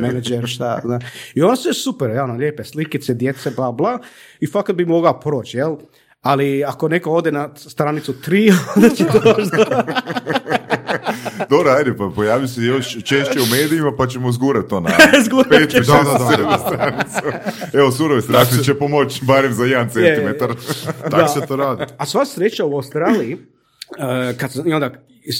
[0.00, 1.00] menadžer, šta, zna.
[1.34, 3.98] I ono sve super, ono, lijepe slikice, djece, bla, bla,
[4.40, 5.76] i fakat bi mogao proći, jel?
[6.20, 9.20] Ali ako neko ode na stranicu 3, onda će to.
[11.50, 16.58] Dobro, ajde, pa pojavi se još češće u medijima, pa ćemo zgurat to na da.
[16.58, 17.18] stranicu.
[17.72, 20.50] Evo, surove strasti će pomoći barem za jedan centimetar.
[21.10, 21.84] Tako se to radi.
[21.98, 23.32] A sva sreća u Australiji,
[23.98, 24.90] eh, kad sam, i onda,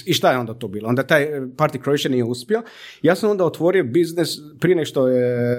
[0.06, 0.88] i šta je onda to bilo?
[0.88, 2.62] Onda taj eh, Party Croatia nije uspio.
[3.02, 4.28] Ja sam onda otvorio biznis,
[4.60, 5.56] prije nego što, je,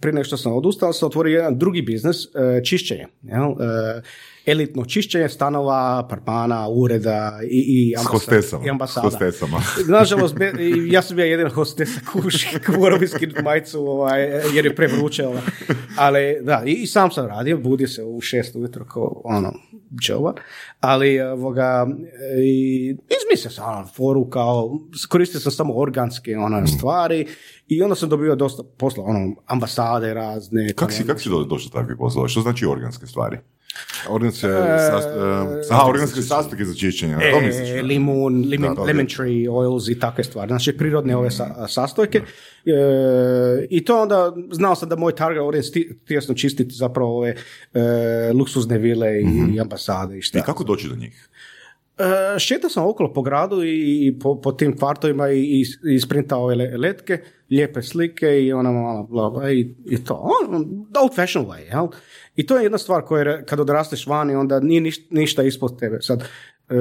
[0.00, 3.06] prije nego što sam odustao, sam otvorio jedan drugi biznis, eh, čišćenje.
[3.22, 3.42] Jel?
[3.42, 4.02] Eh,
[4.46, 8.62] elitno čišćenje stanova, apartmana, ureda i, i, S ambasa- hostesama.
[8.62, 9.02] i S ambasada.
[9.02, 9.60] hostesama.
[9.98, 10.36] Nažalost,
[10.90, 12.46] ja sam bio jedan hostesa kuš,
[12.78, 14.22] morao bi skinuti majicu ovaj,
[14.54, 15.26] jer je prevruće.
[15.26, 15.40] Ovaj.
[15.96, 19.52] Ali da, i, i sam sam radio, budio se u šest ujutro kao ono,
[20.06, 20.34] čova,
[20.80, 21.86] ali ovoga,
[22.44, 27.26] i izmislio sam ono, foru kao, koristio sam samo organske ono, stvari
[27.68, 30.72] i onda sam dobio dosta posla, ono, ambasade razne.
[30.72, 32.28] Kak si, kak si do- došao do takvih poslova?
[32.28, 33.38] Što znači organske stvari?
[34.08, 34.48] Organske
[34.82, 35.20] sast, e,
[35.70, 37.14] Aha, organske sastojke za čišćenje.
[37.32, 37.68] to misliš?
[37.70, 40.48] E, limun, limun, Da, lemon tree oils i takve stvari.
[40.48, 42.18] Znači prirodne ove sa, sastojke.
[42.66, 42.72] E,
[43.70, 47.34] I to onda, znao sam da moj target audience ti- htio sam čistiti zapravo ove
[47.74, 47.80] e,
[48.34, 49.08] luksuzne vile
[49.54, 50.38] i, ambasade i šta.
[50.38, 51.28] I kako doći do njih?
[51.98, 52.04] E,
[52.38, 56.54] šetao sam okolo po gradu i, po, po tim kvartovima i, i, i isprintao ove
[56.54, 57.18] le- letke,
[57.50, 60.14] lijepe slike i ona malo bla, bla, i, i to.
[60.14, 60.54] On,
[61.02, 61.88] old fashion way, jel?
[62.36, 65.98] I to je jedna stvar koja kad odrasteš vani onda nije niš- ništa ispod tebe.
[66.00, 66.22] Sad,
[66.68, 66.74] e,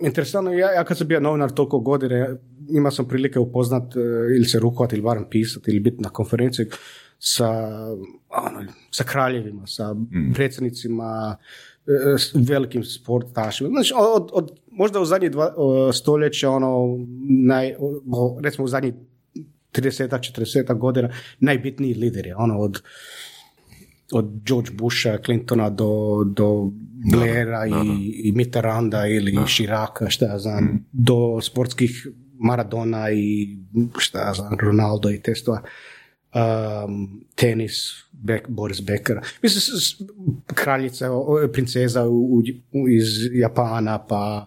[0.00, 2.36] interesantno, ja, ja kad sam bio novinar toliko godine,
[2.70, 4.00] imao sam prilike upoznat e,
[4.36, 6.66] ili se rukovati ili barem pisati ili biti na konferenciji
[7.18, 7.48] sa,
[8.28, 9.96] ono, sa kraljevima, sa
[10.34, 11.36] predsjednicima,
[11.86, 11.90] e,
[12.34, 13.68] velikim sportašima.
[13.68, 15.52] Znači, od, od, možda u zadnjih dva
[15.92, 16.98] stoljeća, ono,
[17.46, 17.74] naj,
[18.42, 18.94] recimo u zadnjih
[19.78, 21.08] 30 40 godina,
[21.40, 22.82] najbitniji lideri, ono, od
[24.12, 25.88] od George Busha, Clintona do,
[26.26, 26.70] do
[27.12, 27.70] Blaira i,
[28.24, 32.06] i Mitterranda ili Širaka, šta ja znam, do sportskih
[32.38, 33.56] Maradona i
[33.98, 35.62] šta ja znam, Ronaldo i te stvari.
[36.34, 37.72] Um, tenis,
[38.12, 39.18] Beck, Boris Becker.
[39.42, 39.60] Mislim,
[40.46, 41.10] kraljica,
[41.52, 44.46] princeza u, u- iz Japana, pa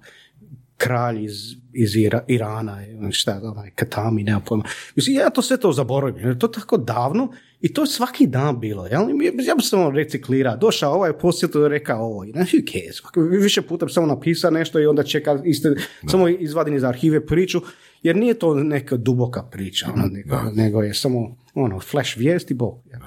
[0.81, 2.77] kralj iz, iz Ira- Irana,
[3.11, 4.63] šta, onaj, Katami, nema pojma.
[4.95, 8.27] Mislim, ja to sve to zaboravim, jer je to tako davno i to je svaki
[8.27, 8.85] dan bilo.
[8.87, 9.01] Jel?
[9.47, 13.25] Ja bi samo reciklirao, došao ovaj posjet i rekao ovo, i who cares?
[13.41, 15.75] Više puta bi samo napisao nešto i onda čeka, iste,
[16.07, 17.61] samo izvadim iz arhive priču,
[18.03, 22.83] jer nije to neka duboka priča, ono, nego, nego je samo ono, flash vijesti, bog.
[22.91, 22.99] Jel?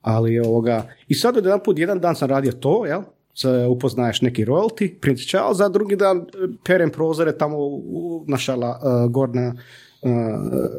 [0.00, 3.02] Ali ovoga, i sad od jedan put, jedan dan sam radio to, jel?
[3.40, 6.22] Se upoznaješ neki royalty, Prince Charles, a drugi dan e,
[6.64, 9.54] perem prozore tamo u, našala uh, gorna
[10.02, 10.10] uh,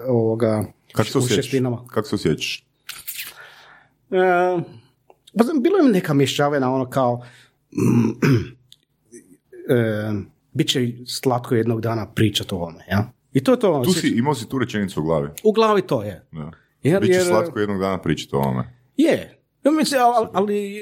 [0.08, 1.86] ovoga Kako se šestinama.
[1.88, 2.66] Kako se osjećaš?
[4.12, 4.18] E,
[5.38, 7.22] pa znam, bilo je neka mješavina, ono kao
[9.70, 10.12] e,
[10.54, 13.12] bit će slatko jednog dana pričati o ovome, ja?
[13.34, 13.82] I to je to.
[13.86, 15.30] Tu si, imao si tu rečenicu u glavi.
[15.44, 16.28] U glavi to je.
[16.32, 16.52] Da.
[16.84, 18.74] Jer, Biće jer- slatko jednog dana pričati o ovome.
[18.98, 19.39] Je.
[19.64, 20.82] Ja mislim, ali, ali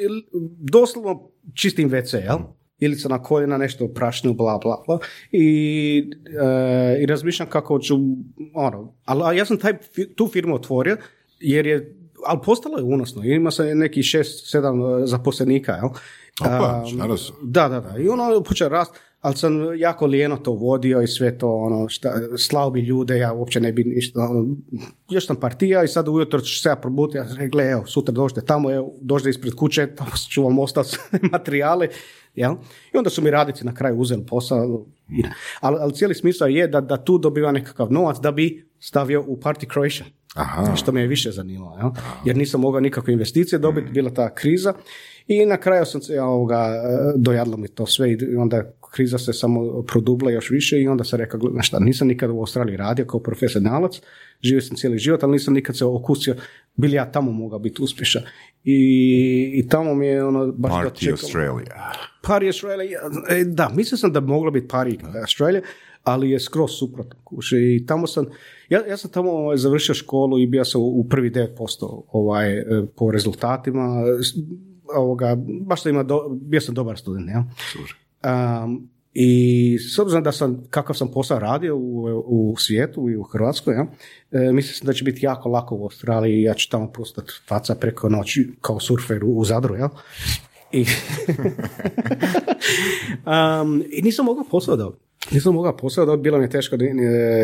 [0.71, 2.37] doslovno čistim WC, jel?
[2.79, 4.99] Ili se na koljena nešto prašnju, bla, bla, bla.
[5.31, 6.11] I,
[6.41, 7.95] e, i razmišljam kako ću,
[8.53, 9.73] ono, ali, ja sam taj,
[10.15, 10.97] tu firmu otvorio,
[11.39, 13.23] jer je, ali postalo je unosno.
[13.23, 15.89] Ima se neki šest, sedam e, zaposlenika, jel?
[16.41, 16.83] Opa,
[17.17, 17.33] su?
[17.43, 17.97] da, da, da.
[17.97, 18.91] I ono počeo rast,
[19.27, 23.33] ali sam jako lijeno to vodio i sve to, ono, šta, slao bi ljude, ja
[23.33, 24.55] uopće ne bi ništa, ono,
[25.09, 28.11] još sam partija i sad ujutro ću se ja probuditi, ja sam gle, evo, sutra
[28.11, 30.97] dođete tamo, evo, dođete ispred kuće, tamo ću vam ostati
[31.31, 31.87] materijale,
[32.35, 32.51] jel?
[32.93, 35.23] I onda su mi radnici na kraju uzeli posao, i-
[35.59, 39.37] ali, ali cijeli smisao je da, da tu dobiva nekakav novac da bi stavio u
[39.37, 40.05] Party Croatia.
[40.35, 40.75] Aha.
[40.75, 41.89] što me je više zanimalo, jel?
[42.25, 44.73] jer nisam mogao nikakve investicije dobiti, bila ta kriza
[45.27, 46.73] i na kraju sam se ovoga,
[47.15, 48.63] dojadilo mi to sve i onda
[48.97, 52.29] kriza se samo produbla još više i onda sam rekao, "Gle, znaš šta, nisam nikad
[52.29, 54.01] u Australiji radio kao profesionalac,
[54.41, 56.35] živio sam cijeli život, ali nisam nikad se okusio,
[56.75, 58.21] bili ja tamo mogao biti uspješan.
[58.63, 58.77] I,
[59.55, 61.75] i tamo mi je ono baš Party dočekalo- Australia.
[62.23, 62.99] Party Australia,
[63.31, 65.61] e, da, mislio sam da bi moglo biti Party Australia,
[66.03, 67.15] ali je skroz suprotno.
[67.75, 68.25] I tamo sam,
[68.69, 71.47] ja, ja sam tamo ovaj, završio školu i bio sam u prvi 9%
[72.09, 74.03] ovaj, e, po rezultatima.
[74.95, 77.45] Ovoga, baš sam imao, do- bio sam dobar student, ja.
[78.23, 83.23] Um, I s obzirom da sam, kakav sam posao radio u, u svijetu i u
[83.23, 83.87] Hrvatskoj, ja,
[84.31, 87.75] e, mislio sam da će biti jako lako u Australiji ja ću tamo postati faca
[87.75, 89.89] preko noći kao surfer u, u Zadru, jel?
[90.71, 90.81] I,
[93.61, 95.03] um, I nisam mogao posao dobiti.
[95.31, 96.89] Nisam mogao posao dobiti, bilo mi je teško da, e,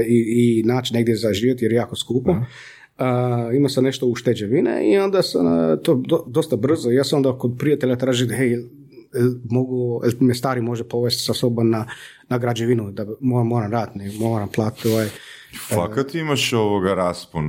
[0.08, 2.32] i, i naći negdje za život jer je jako skupo.
[2.32, 7.18] Uh, imao sam nešto ušteđevine i onda sam uh, to do- dosta brzo, ja sam
[7.18, 8.58] onda kod prijatelja tražio, hej,
[9.50, 11.86] mogu, jel me stari može povesti sa sobom na,
[12.30, 15.10] na građevinu, da moram, moram raditi, ne, moram platiti ovaj,
[15.70, 17.46] Fakat imaš ovoga raspon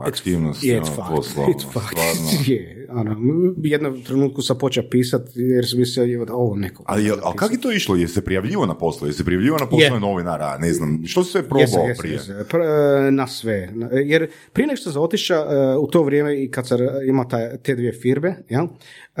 [0.00, 1.98] aktivnosti je, ono, it's poslovno, it's fucked.
[1.98, 2.30] stvarno.
[2.46, 3.16] je, ono,
[3.58, 6.82] jednom trenutku sam počeo pisati jer sam mislio da ovo neko.
[6.86, 7.96] Ali, je- ali kako je to išlo?
[7.96, 9.06] Jesi se prijavljivo na poslo?
[9.06, 10.58] Jesi se prijavljivo na poslove novinara?
[10.58, 12.12] Ne znam, što si sve probao Jesam, jesam, prije?
[12.14, 12.34] jesam.
[12.36, 13.70] Pr- na sve.
[13.72, 17.24] Na- Jer prije nego što sam otišao e, u to vrijeme i kad sam imao
[17.24, 19.20] taj, te dvije firme, uh,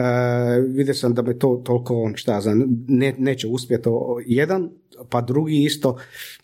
[0.66, 3.88] vidio sam da me to toliko, šta ja znam, ne, neće uspjeti
[4.26, 4.70] jedan,
[5.10, 5.96] pa drugi isto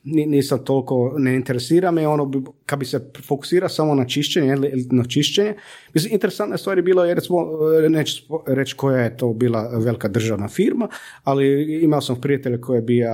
[0.04, 2.30] ni- nisam toliko, ne interesira me ono,
[2.66, 5.54] kad bi se fokusirao samo na čišćenje, ili- na čišćenje,
[5.94, 7.38] mislim, interesantna stvar je bila, jer smo,
[7.84, 8.14] e, neću
[8.46, 10.88] reći koja je to bila velika državna firma,
[11.24, 11.44] ali
[11.82, 13.08] imao sam prijatelja koji je bio,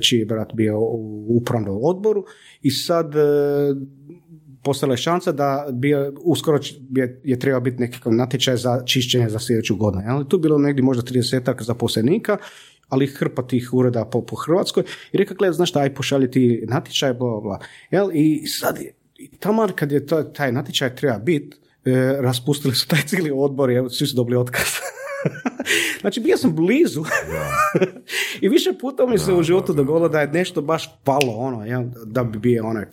[0.00, 2.24] čiji brat bio u upravnom odboru
[2.62, 3.18] i sad e,
[4.62, 6.58] postala je šansa da bi uskoro
[6.90, 10.02] je, je trebao biti nekakav natječaj za čišćenje za sljedeću godinu.
[10.02, 10.24] jel?
[10.24, 12.36] Tu bilo negdje možda 30 zaposlenika,
[12.88, 14.82] ali hrpa tih ureda po, po Hrvatskoj.
[15.12, 17.58] I rekao, gledaj, znaš šta, aj pošalji ti natječaj, bla, bla.
[17.90, 18.10] Jel?
[18.12, 18.78] I sad,
[19.18, 23.70] i taman kad je to, taj natječaj treba biti, e, raspustili su taj cijeli odbor
[23.70, 24.66] i svi su dobili otkaz.
[26.00, 27.04] znači, bio sam blizu.
[28.42, 31.82] I više puta mi se u životu dogodilo da je nešto baš palo, ono, jel?
[32.04, 32.84] da bi bio onaj...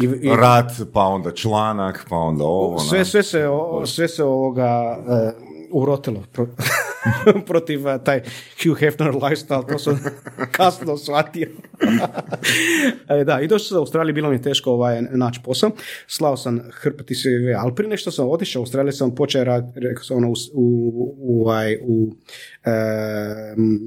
[0.00, 2.78] I, i, Rat, pa onda članak, pa onda ovo.
[2.78, 5.32] sve, sve se, o- sve se ovoga e,
[5.72, 6.24] urotilo
[7.48, 8.20] protiv e, taj
[8.64, 10.00] Hugh Hefner lifestyle, to sam
[10.56, 11.48] kasno shvatio.
[13.08, 15.70] E, da, i došao sam u Australiji, bilo mi je teško ovaj, naći posao.
[16.06, 20.04] Slao sam hrpati CV, ali prije nešto sam otišao u Australiju, sam počeo raditi, rekao
[20.04, 22.14] sam, ono, u, u, u, ovaj, u
[22.64, 23.80] em,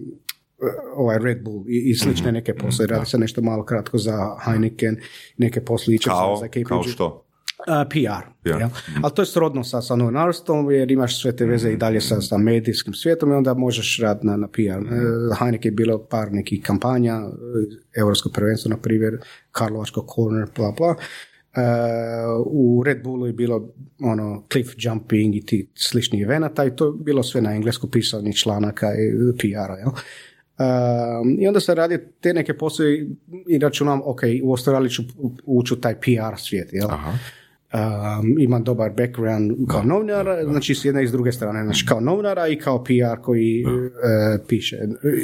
[0.96, 2.88] ovaj Red Bull i, i slične neke poslove.
[2.88, 4.98] Radi se nešto malo kratko za Heineken,
[5.38, 6.68] neke posliće za KPG.
[6.68, 7.25] kao što?
[7.68, 7.96] A, PR.
[8.44, 8.50] PR.
[8.50, 8.70] jel?
[9.04, 12.22] Ali to je srodno sa, sa novinarstvom jer imaš sve te veze i dalje sa,
[12.22, 14.60] sa medijskim svijetom i onda možeš raditi na, na PR.
[14.62, 14.82] E,
[15.40, 17.26] Heineken je bilo par nekih kampanja, e,
[17.96, 19.18] Europsko prvenstvo, na primjer,
[19.52, 20.96] Karlovačko corner, bla, bla.
[21.56, 21.62] E,
[22.46, 23.70] u Red Bullu je bilo
[24.02, 28.36] ono cliff jumping i ti sličnih evenata i to je bilo sve na englesku pisanih
[28.36, 29.76] članaka i PR-a.
[29.76, 29.90] Jel?
[30.58, 32.92] Um, I onda sam radio te neke poslove
[33.48, 35.04] i- računam, ok, u Australiji ću
[35.46, 36.88] ući u taj PR svijet, jel?
[37.74, 42.00] Um, imam dobar background kao novinar, znači s jedne i s druge strane, znači kao
[42.00, 43.66] novinara i kao PR koji e,
[44.48, 44.78] piše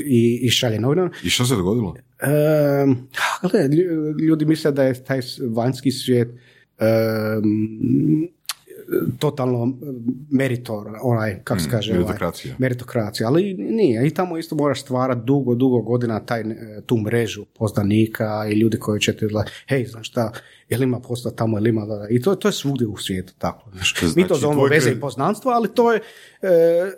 [0.05, 1.09] i, i šalje novinar.
[1.23, 1.87] I što se dogodilo?
[1.87, 3.07] Um,
[3.51, 5.19] gle, lju- ljudi misle da je taj
[5.55, 6.37] vanjski svijet um,
[9.19, 9.77] totalno
[10.31, 12.51] meritor, onaj, kako se kaže, meritokracija.
[12.51, 14.07] Ovaj, meritokracija, ali nije.
[14.07, 16.45] I tamo isto moraš stvarati dugo, dugo godina taj, e,
[16.85, 20.31] tu mrežu poznanika i ljudi koji će ti gledati, hej, znaš šta,
[20.69, 23.69] jel ima posla tamo, jel ima, da- i to, to je svugdje u svijetu tako.
[23.71, 24.01] Znaš.
[24.01, 25.99] Mi to Znači, zovemo veze i poznanstva, ali to je,
[26.41, 26.49] uh,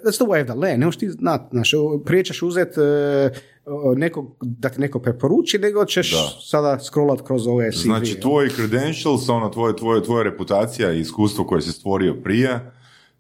[0.04, 1.72] that's the way of the land, ne možeš ti znat, znaš,
[2.06, 2.80] prije ćeš uzeti
[3.96, 6.28] nekog, da ti neko preporuči, nego ćeš Da.
[6.42, 7.78] sada scrollat kroz ove CV.
[7.80, 8.22] Znači, jel?
[8.22, 12.72] tvoj credentials, ono, tvoje, tvoje, tvoja reputacija i iskustvo koje si stvorio prije,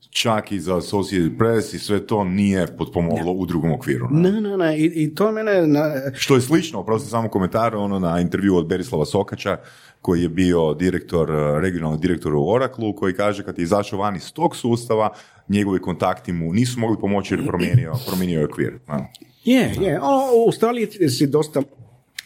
[0.09, 4.07] čak i za Associated Press i sve to nije potpomoglo u drugom okviru.
[4.11, 4.31] ne?
[4.31, 7.99] Ne, ne, ne, i, i to mene, na, Što je slično, oprosti samo komentar, ono
[7.99, 9.57] na intervju od Berislava Sokača,
[10.01, 14.15] koji je bio direktor, eh, regionalni direktor u Oraklu, koji kaže kad je izašao van
[14.15, 15.09] iz tog sustava,
[15.49, 18.79] njegovi kontakti mu nisu mogli pomoći jer je promijenio, promijenio je okvir.
[18.87, 19.11] ne?
[19.45, 19.99] Je, je.
[20.35, 21.61] U Australiji si dosta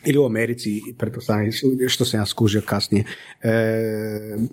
[0.05, 1.51] ili u Americi, pretpostavljam,
[1.87, 3.03] što sam ja skužio kasnije,
[3.43, 3.51] e,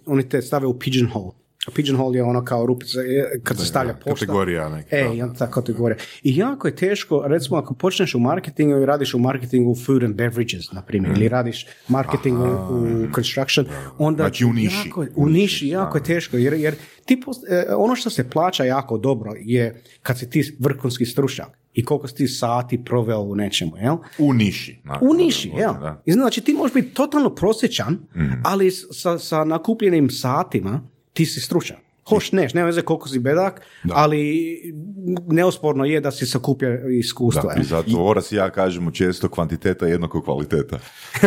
[0.06, 1.30] oni te stave u pigeonhole.
[1.74, 4.26] pigeonhole je ono kao rupica, e, kad se stavlja pošta.
[4.26, 4.96] Kategorija neka.
[4.96, 5.98] E, onda ta kategorija.
[6.22, 10.14] I jako je teško, recimo ako počneš u marketingu i radiš u marketingu food and
[10.14, 13.66] beverages, na primjer, ili radiš marketing u, u construction,
[13.98, 14.88] onda Znači u niši.
[14.88, 18.64] jako, u niši jako je teško, jer, jer ti post- e, ono što se plaća
[18.64, 23.34] jako dobro je kad si ti vrhunski stručnjak i koliko si ti sati proveo u
[23.34, 23.96] nečemu, jel?
[24.18, 24.80] U niši.
[25.02, 25.72] U niši, jel?
[25.74, 26.02] da.
[26.04, 27.98] I znači ti možeš biti totalno prosječan,
[28.44, 30.80] ali s- sa, sa nakupljenim satima
[31.12, 31.76] ti si stručan.
[32.08, 33.60] Hoš neš, nema veze koliko si bedak,
[33.92, 34.74] ali
[35.26, 37.50] neosporno je da si sakupio iskustvo.
[37.54, 37.60] Da?
[37.60, 40.78] I zato Oras i ja kažemo često kvantiteta jednako kvaliteta.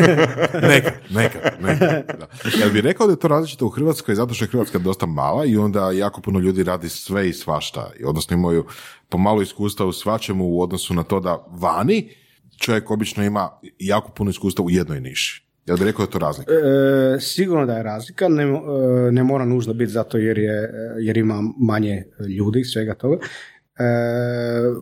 [0.70, 2.06] Nekad, nekad, nekad.
[2.20, 2.28] Da.
[2.60, 5.46] Jel bi rekao da je to različito u Hrvatskoj zato što je Hrvatska dosta mala
[5.46, 8.66] i onda jako puno ljudi radi sve i svašta, i odnosno imaju
[9.10, 12.10] pomalo iskustva u svačemu u odnosu na to da vani
[12.58, 13.50] čovjek obično ima
[13.80, 15.47] jako puno iskustva u jednoj niši.
[15.68, 16.52] Jel bi rekao da je to razlika?
[16.52, 21.18] E, sigurno da je razlika, ne, e, ne mora nužno biti zato jer, je, jer
[21.18, 22.04] ima manje
[22.40, 23.16] ljudi i svega toga.
[23.16, 23.84] E,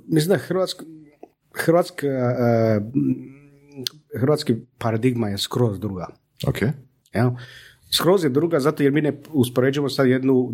[0.07, 0.85] mislim da Hrvatska,
[1.53, 2.81] Hrvatska, e,
[4.19, 6.07] hrvatski paradigma je skroz druga.
[6.47, 6.61] Ok.
[7.13, 7.29] Jel?
[7.91, 10.53] Skroz je druga zato jer mi ne uspoređujemo sad jednu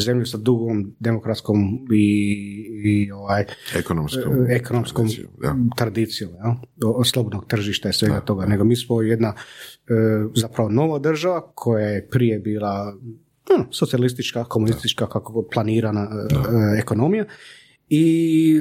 [0.00, 1.58] zemlju sa dugom demokratskom
[1.92, 2.04] i,
[2.84, 3.44] i ovaj,
[3.76, 4.46] Ekonomskom.
[4.48, 5.08] e, ekonomskom
[5.40, 5.56] Da.
[5.76, 6.30] tradicijom?
[6.84, 9.92] O- o slobodnog tržišta i svega toga, nego mi smo jedna e,
[10.36, 12.96] zapravo nova država koja je prije bila
[13.54, 16.08] ono, socijalistička, komunistička, kako god planirana
[16.76, 17.24] e, ekonomija
[17.88, 18.60] i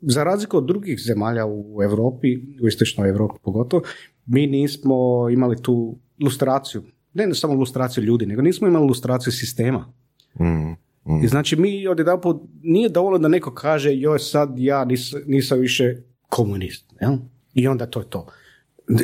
[0.00, 3.82] za razliku od drugih zemalja u Europi, u istočnoj Europi pogotovo,
[4.26, 4.94] mi nismo
[5.30, 6.82] imali tu lustraciju,
[7.14, 9.92] ne samo lustraciju ljudi, nego nismo imali lustraciju sistema.
[10.34, 11.24] Mm, mm.
[11.24, 15.96] I znači mi odjedanput nije dovoljno da neko kaže joj sad ja nis, nisam više
[16.28, 16.84] komunist.
[17.00, 17.16] Jel?
[17.54, 18.26] I onda to je to.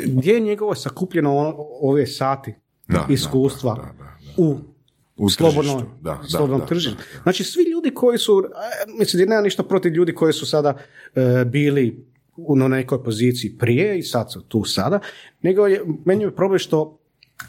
[0.07, 2.55] Gdje je njegovo sakupljeno ove sati
[2.89, 4.57] Da, iskustva da, da, da, u
[5.17, 6.97] U slobodnom, tržištu, da, da, slobodnom da, tržištu.
[6.97, 7.23] da, da.
[7.23, 10.77] Znači svi ljudi koji su, e, mislim, nema ništa protiv ljudi koji su sada
[11.15, 12.07] e, bili
[12.37, 15.01] u na nekoj poziciji prije i sad su tu sada,
[15.43, 16.99] nego je, meni je problem što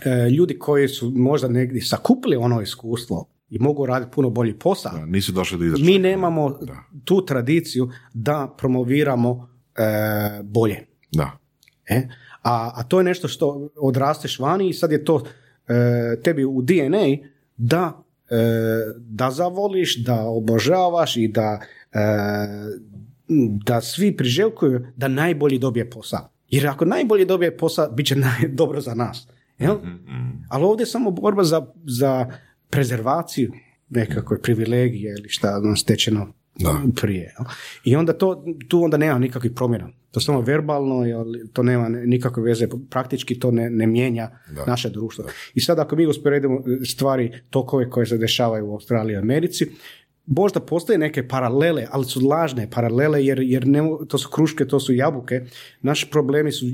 [0.06, 4.92] e, ljudi koji su možda negdje sakupili ono iskustvo i mogu raditi puno bolji posao,
[4.92, 5.92] Da, nisu došli do izračuna.
[5.92, 6.60] mi nemamo
[7.04, 9.84] tu tradiciju da promoviramo e,
[10.44, 10.88] bolje.
[11.12, 11.32] Da.
[11.90, 12.08] E?
[12.44, 15.24] A, a to je nešto što odrasteš vani i sad je to
[15.68, 17.28] e, tebi u DNA
[17.58, 18.36] da, e,
[18.98, 21.60] da zavoliš, da obožavaš i da,
[21.94, 22.00] e,
[23.66, 26.30] da svi priželjkuju da najbolji dobije posao.
[26.50, 29.28] Jer ako najbolji dobije posao, bit će naj, dobro za nas.
[29.60, 29.78] Jel?
[30.50, 32.32] Ali ovdje je samo borba za, za
[32.70, 33.52] prezervaciju
[33.90, 36.82] nekakve privilegije ili šta ono stečeno Da.
[37.02, 37.36] prije.
[37.84, 39.90] I onda to, tu onda nema nikakvih promjena.
[40.12, 41.04] To samo verbalno,
[41.54, 44.30] to nema nikakve veze, praktički to ne, ne mijenja
[44.68, 45.26] naše društvo.
[45.54, 49.72] I sad ako mi usporedimo stvari, tokove koje se dešavaju u Australiji i Americi,
[50.26, 54.80] možda postoje neke paralele, ali su lažne paralele jer, jer ne, to su kruške, to
[54.80, 55.46] su jabuke.
[55.82, 56.72] Naši problemi su, e,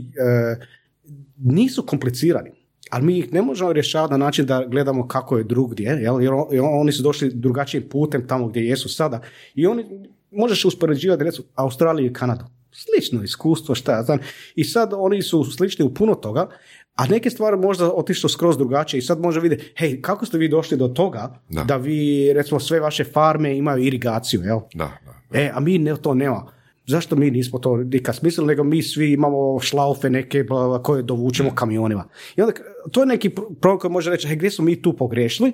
[1.37, 2.51] nisu komplicirani.
[2.93, 6.21] Ali mi ih ne možemo rješavati na način da gledamo kako je drugdje, jel?
[6.21, 9.21] jer on- jer oni su došli drugačijim putem tamo gdje jesu sada.
[9.55, 9.85] I oni,
[10.31, 12.45] možeš uspoređivati recimo Australiju i Kanadu.
[12.71, 14.19] Slično iskustvo, šta ja znam.
[14.55, 16.49] I sad oni su slični u puno toga,
[16.95, 20.49] a neke stvari možda otišlo skroz drugačije i sad može vidjeti, hej, kako ste vi
[20.49, 21.63] došli do toga Da.
[21.63, 21.97] da, vi,
[22.33, 24.59] recimo, sve vaše farme imaju irigaciju, jel?
[24.73, 24.91] Da,
[25.31, 25.39] da.
[25.39, 26.52] E, a mi ne, to nema.
[26.85, 31.03] Zašto mi nismo to nikad smislili, nego mi svi imamo šlaufe neke bla, bla, koje
[31.03, 32.07] dovučemo kamionima.
[32.35, 32.53] I onda,
[32.91, 35.51] to je neki pro- problem koji može reći, hej, gdje smo mi tu pogrešili,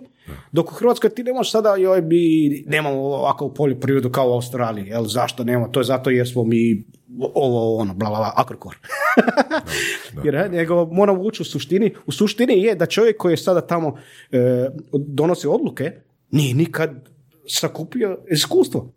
[0.51, 4.87] dok u Hrvatskoj ti ne možeš sada, joj, mi nemamo ovako poljoprivredu kao u Australiji,
[4.87, 6.83] jel, zašto nemamo, to je zato jer smo mi
[7.33, 8.77] ovo, ono, bla, bla, bla, Agrokor.
[10.25, 11.93] Jer, e, nego moramo ući u suštini.
[12.05, 13.97] U suštini je da čovjek koji je sada tamo
[14.31, 15.91] e, donosi odluke,
[16.31, 17.09] nije nikad
[17.47, 18.93] sakupio iskustvo.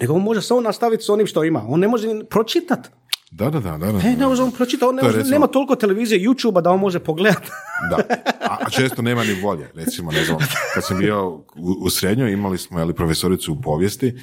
[0.00, 1.64] Nego on može samo nastaviti s onim što ima.
[1.68, 2.88] On ne može ni pročitati.
[3.30, 3.98] Da, da, da, da, da.
[3.98, 4.88] E, ne može on pročitati.
[4.88, 7.48] On ne može, recimo- nema toliko televizije i YouTube-a da on može pogledati.
[7.90, 7.96] Da,
[8.40, 9.70] a, a često nema ni volje.
[9.74, 10.38] Recimo, ne znam,
[10.74, 11.42] kad sam bio u,
[11.80, 14.14] u srednjoj, imali smo jeli, profesoricu u povijesti,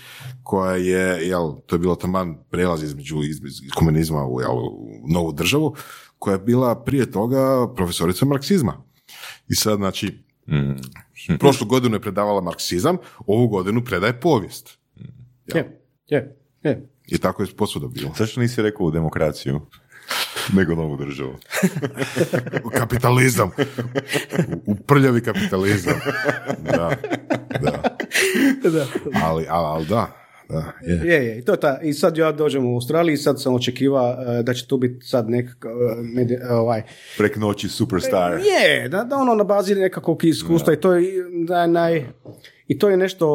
[0.43, 4.89] koja je, jel, to je bilo taman prelaz između iz, iz komunizma u, jel, u
[5.13, 5.75] novu državu,
[6.19, 8.83] koja je bila prije toga profesorica marksizma.
[9.49, 10.23] I sad, znači,
[11.39, 12.97] prošlu godinu je predavala marksizam,
[13.27, 14.77] ovu godinu predaje povijest.
[15.45, 16.87] Je, je, je.
[17.07, 18.11] I tako je posvuda bilo.
[18.17, 19.61] Zašto nisi rekao u demokraciju?
[20.57, 21.35] Nego novu državu.
[22.71, 23.51] Kapitalizam.
[24.47, 25.93] U, u prljavi kapitalizam.
[26.61, 26.91] Da,
[27.61, 27.81] da.
[28.63, 28.85] Da.
[29.23, 30.11] Ali, ali, ali da,
[30.49, 30.95] da, je.
[31.05, 33.53] Je, je, i to je ta, i sad ja dođem u Australiji i sad sam
[33.53, 36.83] očekiva e, da će tu biti sad nekakav, e, medi- e, ovaj,
[37.17, 38.33] Prek noći superstar.
[38.33, 41.11] je, da, da ono na bazi nekakvog iskustva i to je
[41.45, 42.05] da, naj,
[42.67, 43.25] i to je nešto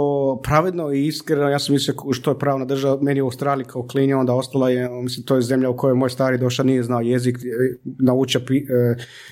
[0.42, 4.18] pravedno i iskreno, ja sam mislio što je pravna država, meni u Australiji kao klinja,
[4.18, 7.36] onda ostala je, mislim, to je zemlja u kojoj moj stari došao, nije znao jezik,
[7.36, 7.40] e,
[7.84, 8.62] naučio pi, e,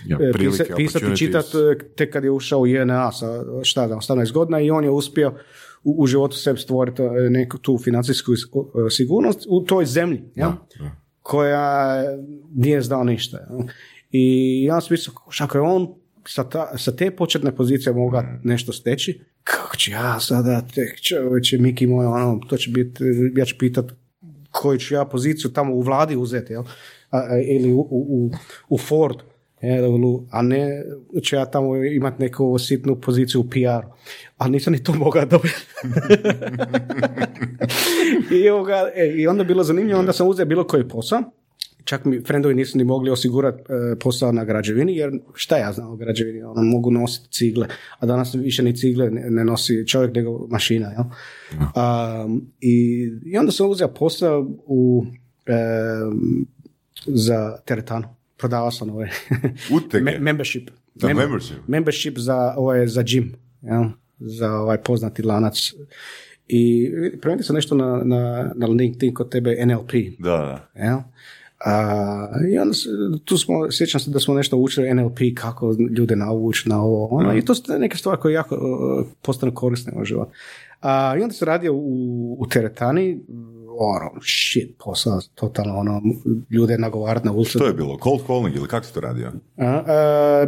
[0.06, 1.48] Ja, e, prilike, pisa- pisati, čitati
[1.96, 3.26] tek kad je ušao u JNA sa
[3.62, 5.34] šta da, 18 godina i on je uspio
[5.84, 8.32] u, u životu sebi stvoriti neku tu financijsku
[8.90, 10.56] sigurnost u toj zemlji, ja?
[11.22, 12.02] koja
[12.54, 13.38] nije znao ništa.
[13.40, 13.58] jel.
[14.10, 14.24] I
[14.64, 15.94] ja sam mislio, "Kuš, ako je on
[16.26, 19.20] sa, ta, sa te početne pozicije mogao nešto steći,
[19.50, 23.04] kako ću ja sada tek čovječe, Miki moj, ono, to će biti,
[23.36, 23.84] ja ću pitat
[24.50, 26.62] koju ću ja poziciju tamo u vladi uzeti, jel?
[27.10, 28.30] A, a, ili u, u,
[28.68, 29.24] u- Fordu.
[29.62, 29.84] jel,
[30.30, 30.84] a ne
[31.22, 33.86] ću ja tamo imati neku sitnu poziciju u PR.
[34.38, 35.54] A nisam ni to mogao dobiti.
[38.34, 38.44] I,
[38.94, 41.22] e, I onda bilo zanimljivo, onda sam uzeo bilo koji posao.
[41.88, 45.90] Čak mi frendovi nisu ni mogli osigurati e, posao na građevini, jer šta ja znam
[45.90, 47.66] o građevini, ono, mogu nositi cigle,
[47.98, 50.90] a danas više ni cigle ne, ne nosi čovjek nego mašina.
[50.90, 51.04] Jel?
[52.24, 55.06] Um, i, I onda sam uzeo posao u,
[55.46, 56.46] em,
[57.06, 58.08] za teretanu.
[58.36, 59.08] Prodavao sam ovaj
[60.04, 60.70] me- membership.
[61.02, 61.56] Mem- membership?
[61.66, 63.32] Membership za, ovaj, za gym.
[63.62, 63.84] Jel?
[64.18, 65.72] Za ovaj poznati lanac.
[66.48, 69.92] I promijenio sam nešto na, na, na LinkedIn kod tebe NLP.
[70.18, 70.30] Da,
[70.74, 70.84] da.
[70.84, 70.98] Jel?
[71.64, 72.88] A, I onda se-
[73.24, 77.36] tu smo, sjećam se da smo nešto učili NLP, kako ljude navući na ovo, ono,
[77.36, 80.30] i to su neke stvari koje jako uh, postanu korisne u životu.
[80.80, 83.20] A, I onda sam radio u, u teretani,
[83.80, 86.02] ono, shit, posao, totalno, ono,
[86.50, 87.58] ljude nagovarati na ulicu.
[87.58, 87.98] Što je bilo?
[88.02, 89.32] Cold calling ili kako si to radio?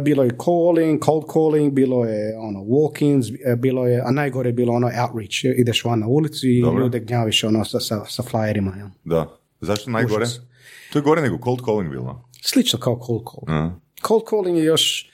[0.01, 4.53] Bilo je calling, cold calling, bilo je ono walk-ins, e, bilo je, a najgore je
[4.53, 8.77] bilo ono outreach, ideš van na ulicu i ljude gnjaviš ono sa, sa, sa flyerima.
[8.77, 8.87] Jel?
[9.03, 9.37] Da.
[9.61, 10.23] Zašto najgore?
[10.23, 10.50] Užas.
[10.91, 12.29] To je gore nego cold calling bilo.
[12.43, 13.57] Slično kao cold call.
[13.57, 13.71] A.
[14.07, 15.07] Cold calling je još...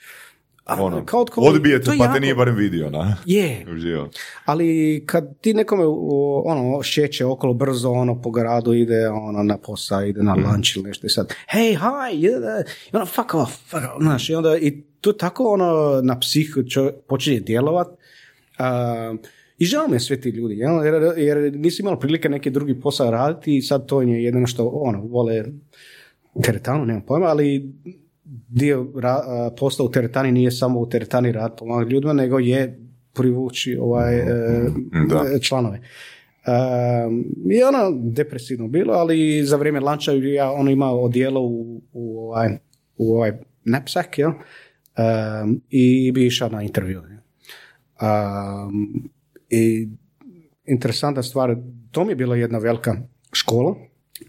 [0.64, 3.16] a, Ono, cold calling, odbijete, to je pa te jako- nije barem vidio, na?
[3.26, 4.08] Je, Uživo.
[4.44, 5.84] ali kad ti nekome
[6.44, 10.84] ono, šeće okolo brzo ono po gradu ide ono na posao, ide na lunch ili
[10.84, 12.62] nešto i sad hey, hi, yeah,
[12.92, 16.62] i ono fuck off, fuck off, znaš, i onda i to tako ono na psihu
[16.62, 17.86] čo, počinje djelovat
[18.58, 19.14] a,
[19.58, 20.84] i žao mi je sve ti ljudi, jel?
[20.84, 24.68] jer, jer nisi imao prilike neki drugi posao raditi i sad to je jedino što
[24.68, 25.44] ono, vole
[26.42, 27.72] teretanu, nemam pojma, ali
[28.48, 32.78] dio ra, a, posla u teretani nije samo u teretani rad pomagati ljudima, nego je
[33.12, 34.24] privući ovaj, e,
[35.08, 35.24] Da.
[35.34, 35.80] e, članove.
[37.06, 42.18] Um, I ono depresivno bilo, ali za vrijeme lanča ja ono imao odijelo u, u
[42.20, 42.48] ovaj,
[42.96, 43.32] u ovaj
[43.64, 44.30] knapsack, jel?
[44.30, 47.02] Um, i bi išao na intervju.
[48.00, 49.10] Um,
[49.50, 49.88] I
[50.64, 51.56] interesantna stvar,
[51.90, 52.96] to mi je bila jedna velika
[53.32, 53.76] škola,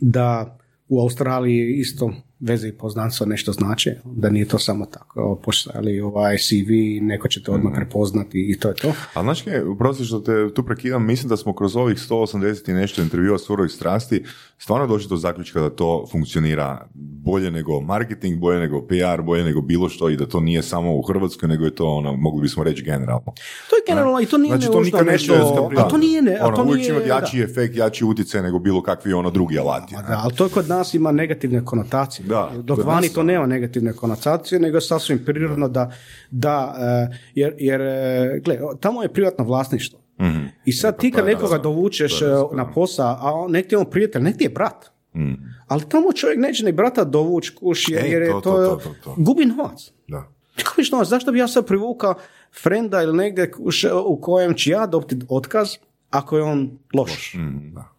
[0.01, 0.57] da
[0.87, 6.37] u Australiji isto veze i poznanstvo nešto znači, da nije to samo tako, pošali ovaj
[6.37, 8.93] CV, neko će te odmah prepoznati i to je to.
[9.13, 12.73] A znaš kaj, prosti što te tu prekidam, mislim da smo kroz ovih 180 i
[12.73, 14.23] nešto intervjua surovih strasti
[14.61, 16.87] stvarno došli do zaključka da to funkcionira
[17.25, 20.95] bolje nego marketing, bolje nego PR, bolje nego bilo što i da to nije samo
[20.95, 23.33] u Hrvatskoj, nego je to ono, mogli bismo reći generalno.
[23.69, 26.37] To je generalno i to nije Znači, to nikad nešto, nešto, a to nije, ne,
[26.41, 27.15] a ono, to uvijek nije, će imati da.
[27.15, 29.95] jači efekt, jači utjecaj nego bilo kakvi ono drugi alati.
[30.07, 32.25] Da, ali to kod nas ima negativne konotacije.
[32.27, 35.91] Da, Dok vani nas- to nema negativne konotacije, nego je sasvim prirodno da,
[36.31, 36.75] da
[37.11, 39.99] eh, jer, jer eh, gle, tamo je privatno vlasništvo.
[40.21, 40.45] Mhm.
[40.65, 42.49] I sad ti kad nekoga dovučeš razno.
[42.53, 44.85] na posao, a on, nek ti je on prijatelj, nek ti je brat.
[45.15, 45.33] Mhm.
[45.67, 48.75] Ali tamo čovjek neće ni brata dovući kuš, jer, E, jer je to, to, to,
[48.75, 49.15] to, to, to.
[49.17, 49.91] gubi novac.
[50.07, 50.27] Da.
[50.69, 52.15] Gubiš novac, zašto bi ja sad privukao
[52.63, 55.69] frenda ili negdje kuš, u kojem ću ja dobiti otkaz
[56.09, 57.33] ako je on loš.
[57.37, 57.89] Mm, da.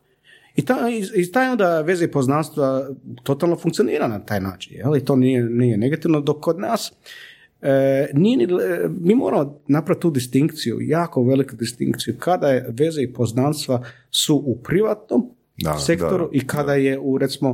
[0.56, 2.88] I, ta, i, i taj onda veze poznanstva
[3.22, 4.76] totalno funkcionira na taj način.
[4.76, 4.96] Jel?
[4.96, 6.92] I to nije, nije negativno, dok kod nas
[7.62, 13.02] e, nije ni, e, mi moramo napraviti tu distinkciju, jako veliku distinkciju, kada je veze
[13.02, 15.30] i poznanstva su u privatnom
[15.62, 17.50] Da, sektoru da, i kada je u, recimo,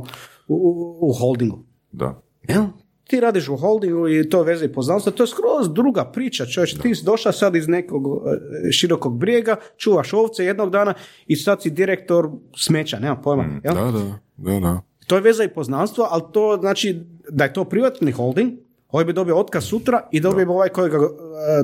[0.47, 1.59] u, u, u holdingu.
[1.91, 2.21] Da.
[2.47, 2.63] Jel?
[3.07, 6.73] Ti radiš u holdingu i to veze i poznanstvo, to je skroz druga priča, čovječ,
[6.81, 8.03] ti si došao sad iz nekog
[8.67, 10.93] e, širokog brijega, čuvaš ovce jednog dana
[11.27, 13.43] i sad si direktor smeća, nema pojma.
[13.63, 13.75] jel?
[13.75, 14.81] Da, da, da, da.
[15.07, 18.51] To je veza i poznanstvo, ali to znači da je to privatni holding,
[18.89, 21.01] ovaj bi dobio otkaz sutra i dobio bi ovaj kojega e,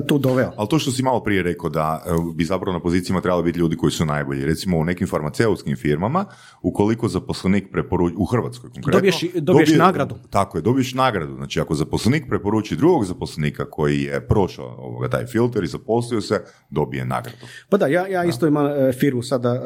[0.06, 0.52] tu doveo.
[0.56, 3.58] Ali to što si malo prije rekao da e, bi zapravo na pozicijama trebali biti
[3.58, 4.44] ljudi koji su najbolji.
[4.44, 6.24] Recimo u nekim farmaceutskim firmama,
[6.62, 10.14] ukoliko zaposlenik preporuči, u Hrvatskoj konkretno, Dobiješ- dobiješ dobije- nagradu.
[10.30, 11.34] Tako je, dobiješ nagradu.
[11.34, 16.40] Znači ako zaposlenik preporuči drugog zaposlenika koji je prošao ovoga, taj filter i zaposlio se,
[16.70, 17.36] dobije nagradu.
[17.68, 19.60] Pa da, ja, ja isto imam e, firmu sada e,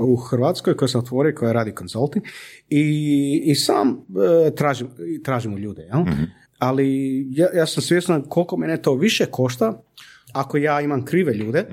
[0.00, 2.24] u Hrvatskoj koju sam otvorio, koja radi consulting
[2.68, 2.82] i,
[3.44, 4.88] i sam e, tražim,
[5.24, 6.04] tražimo ljude, jel?
[6.62, 9.82] Ali ja, ja sam svjestan koliko mene to više košta
[10.32, 11.66] ako ja imam krive ljude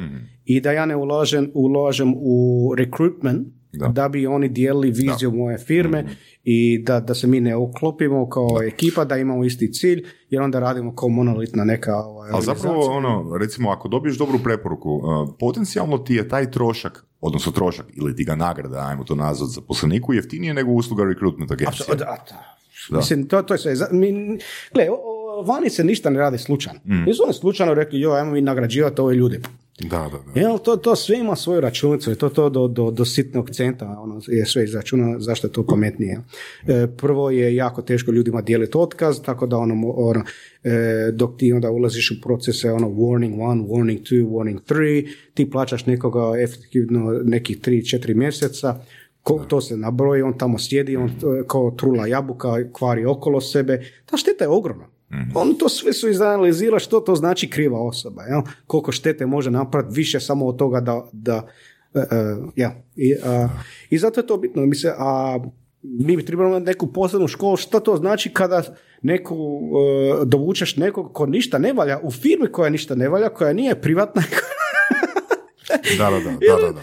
[0.46, 3.88] i da ja ne ulažem, ulažem u recruitment Da.
[3.88, 6.06] da, bi oni dijelili viziju moje firme
[6.44, 10.60] i da, da se mi ne uklopimo kao ekipa, da imamo isti cilj, jer onda
[10.60, 15.04] radimo kao monolitna neka ovaj, Ali zapravo, ono, recimo, ako dobiješ dobru preporuku, uh,
[15.40, 20.14] potencijalno ti je taj trošak, odnosno trošak, ili ti ga nagrada, ajmo to nazvat zaposleniku,
[20.14, 21.86] jeftinije nego usluga recruitment agencije.
[22.90, 22.98] Da.
[22.98, 23.74] Mislim, to, to je sve.
[23.92, 24.38] Mi,
[24.74, 26.80] gle, o- o- vani se ništa ne radi slučajno.
[27.06, 29.40] Nisu oni slučajno rekli, jo, ajmo mi nagrađivati ove ljude.
[29.82, 30.40] Da, da, da.
[30.40, 33.96] Jel, to, to sve ima svoju računicu i to, to do, do, do sitnog centa
[34.00, 36.20] ono, je sve izračuna zašto je to pametnije.
[36.68, 40.24] E, prvo je jako teško ljudima dijeliti otkaz, tako da ono, ono,
[40.64, 40.72] e,
[41.14, 45.04] dok ti onda ulaziš u procese ono warning one, warning two, warning three,
[45.34, 48.76] ti plaćaš nekoga efektivno nekih 3-4 mjeseca,
[49.24, 53.82] Ko, to se nabroji, on tamo sjedi, on e, kao trula jabuka, kvari okolo sebe.
[54.06, 54.88] Ta šteta je ogromna.
[55.36, 58.24] On to sve su izanalizirali što to znači kriva osoba.
[58.24, 58.42] Jel?
[58.68, 61.10] Koliko štete može napraviti više samo od toga da...
[61.12, 61.48] da
[61.94, 62.06] e, e,
[62.56, 62.76] ja.
[62.96, 63.50] I, a,
[63.90, 64.66] I zato je to bitno.
[64.66, 65.40] Mi, se, a,
[65.82, 67.58] mi bi trebali neku posebnu školu.
[67.58, 68.64] Što to znači kada
[69.02, 73.54] neku, e, dovučeš nekog ko ništa ne valja u firmi koja ništa ne valja, koja
[73.54, 74.22] nije privatna,
[75.98, 76.82] Da, da, da, da, da, da.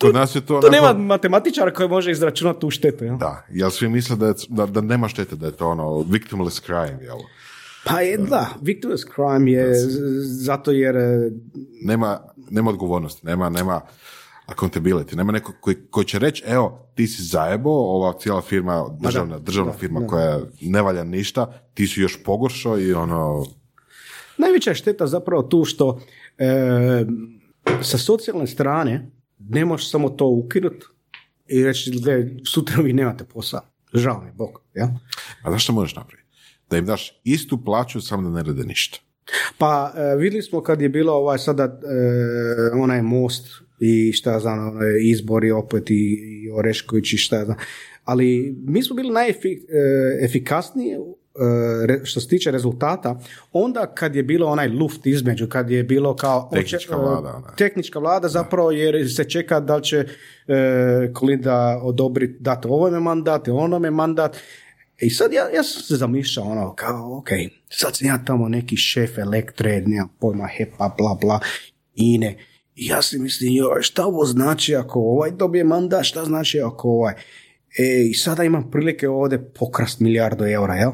[0.00, 0.60] Kod nas je to...
[0.60, 3.04] to nema matematičara koji može izračunati tu štetu.
[3.04, 3.16] Jel?
[3.16, 6.60] Da, jel svi misle da, je, da, da nema štete, da je to ono victimless
[6.60, 7.18] crime, jel?
[7.84, 9.74] Pa je, da, victimless crime je
[10.22, 11.30] zato jer e,
[11.82, 12.20] Nema,
[12.50, 13.80] nema odgovornosti, nema, nema
[14.46, 19.38] accountability, nema neko koji, koji će reći, evo, ti si zajebo, ova cijela firma, državna,
[19.38, 23.46] državna firma koja ne valja ništa, ti si još pogoršao i ono,
[24.38, 26.00] Najveća je šteta zapravo tu što
[26.38, 26.46] e,
[27.82, 30.86] sa socijalne strane ne možeš samo to ukinuti
[31.48, 33.60] i reći, gle, sutra vi nemate posao.
[33.94, 34.62] Žao mi, Bog.
[34.74, 34.98] Ja?
[35.42, 36.28] a znaš što možeš napraviti?
[36.70, 38.98] Da im daš istu plaću, samo da ne rade ništa.
[39.58, 41.78] Pa e, vidjeli smo kad je bilo ovaj sada e,
[42.78, 43.46] onaj most
[43.80, 47.56] i šta ja znam, onaj izbori opet i, i Orešković i šta ja znam.
[48.04, 50.96] Ali mi smo bili najefikasniji
[52.04, 53.20] što se tiče rezultata
[53.52, 57.54] onda kad je bilo onaj luft između, kad je bilo kao Tehnička oče- vlada, da.
[57.56, 60.06] tehnička vlada zapravo jer se čeka da li će
[60.48, 64.36] e, Kolinda odobriti dati ovome mandat, onome mandat.
[65.00, 67.28] I sad ja, ja sam se zamišljao ono kao, ok,
[67.68, 71.40] sad sam ja tamo neki šef elektre, nemam pojma, HEPA, bla, bla,
[71.94, 72.36] INE.
[72.74, 76.88] I ja si mislim, joj, šta ovo znači ako ovaj dobije mandat, šta znači ako
[76.88, 77.14] ovaj.
[77.78, 80.90] E, i sada imam prilike ovdje pokrast milijardu eura, jel?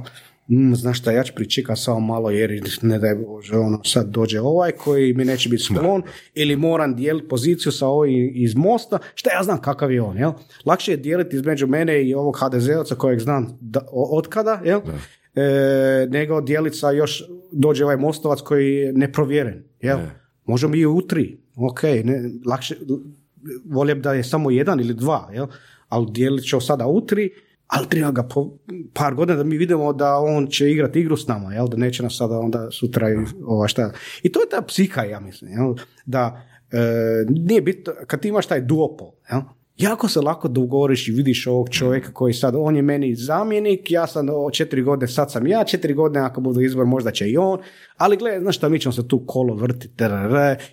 [0.49, 2.51] Mm, znaš šta, ja ću pričekat samo malo jer
[2.82, 6.03] ne daj Bože, ono, sad dođe ovaj koji mi neće biti sklon
[6.34, 10.32] ili moram dijeliti poziciju sa ovim iz Mosta, šta ja znam kakav je on, jel?
[10.64, 14.80] Lakše je dijeliti između mene i ovog HDZ-ovca kojeg znam da, o- od kada, jel?
[15.34, 17.22] E, nego dijeliti sa još
[17.53, 19.99] dođe ovaj Mostovac koji je neprovjeren, jel?
[20.45, 22.74] Možemo i u tri, ok, ne, lakše,
[23.95, 25.47] bi da je samo jedan ili dva, jel?
[25.88, 27.30] ali dijelit ćemo sada u tri,
[27.72, 28.58] ali treba ga po
[28.94, 31.68] par godina da mi vidimo da on će igrati igru s nama, jel?
[31.68, 33.92] da neće nas sada onda sutra i ova šta.
[34.22, 35.74] I to je ta psiha, ja mislim, jel?
[36.06, 36.42] da
[36.72, 36.78] e,
[37.28, 39.40] nije bitno, kad ti imaš taj duopol, jel?
[39.76, 44.06] Jako se lako dogovoriš i vidiš ovog čovjeka koji sad, on je meni zamjenik, ja
[44.06, 47.36] sam o, četiri godine, sad sam ja, četiri godine ako budu izbor možda će i
[47.36, 47.58] on,
[47.96, 50.04] ali gledaj, znaš šta, mi ćemo se tu kolo vrtiti,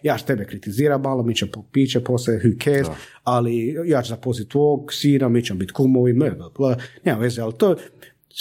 [0.04, 2.88] ja ću tebe kritiziram malo, mi ćemo piće poslije, who cares,
[3.24, 7.54] ali ja ću zaposliti tvog sina, mi ćemo biti kumovi, bla, bla, nema veze, ali
[7.58, 7.76] to,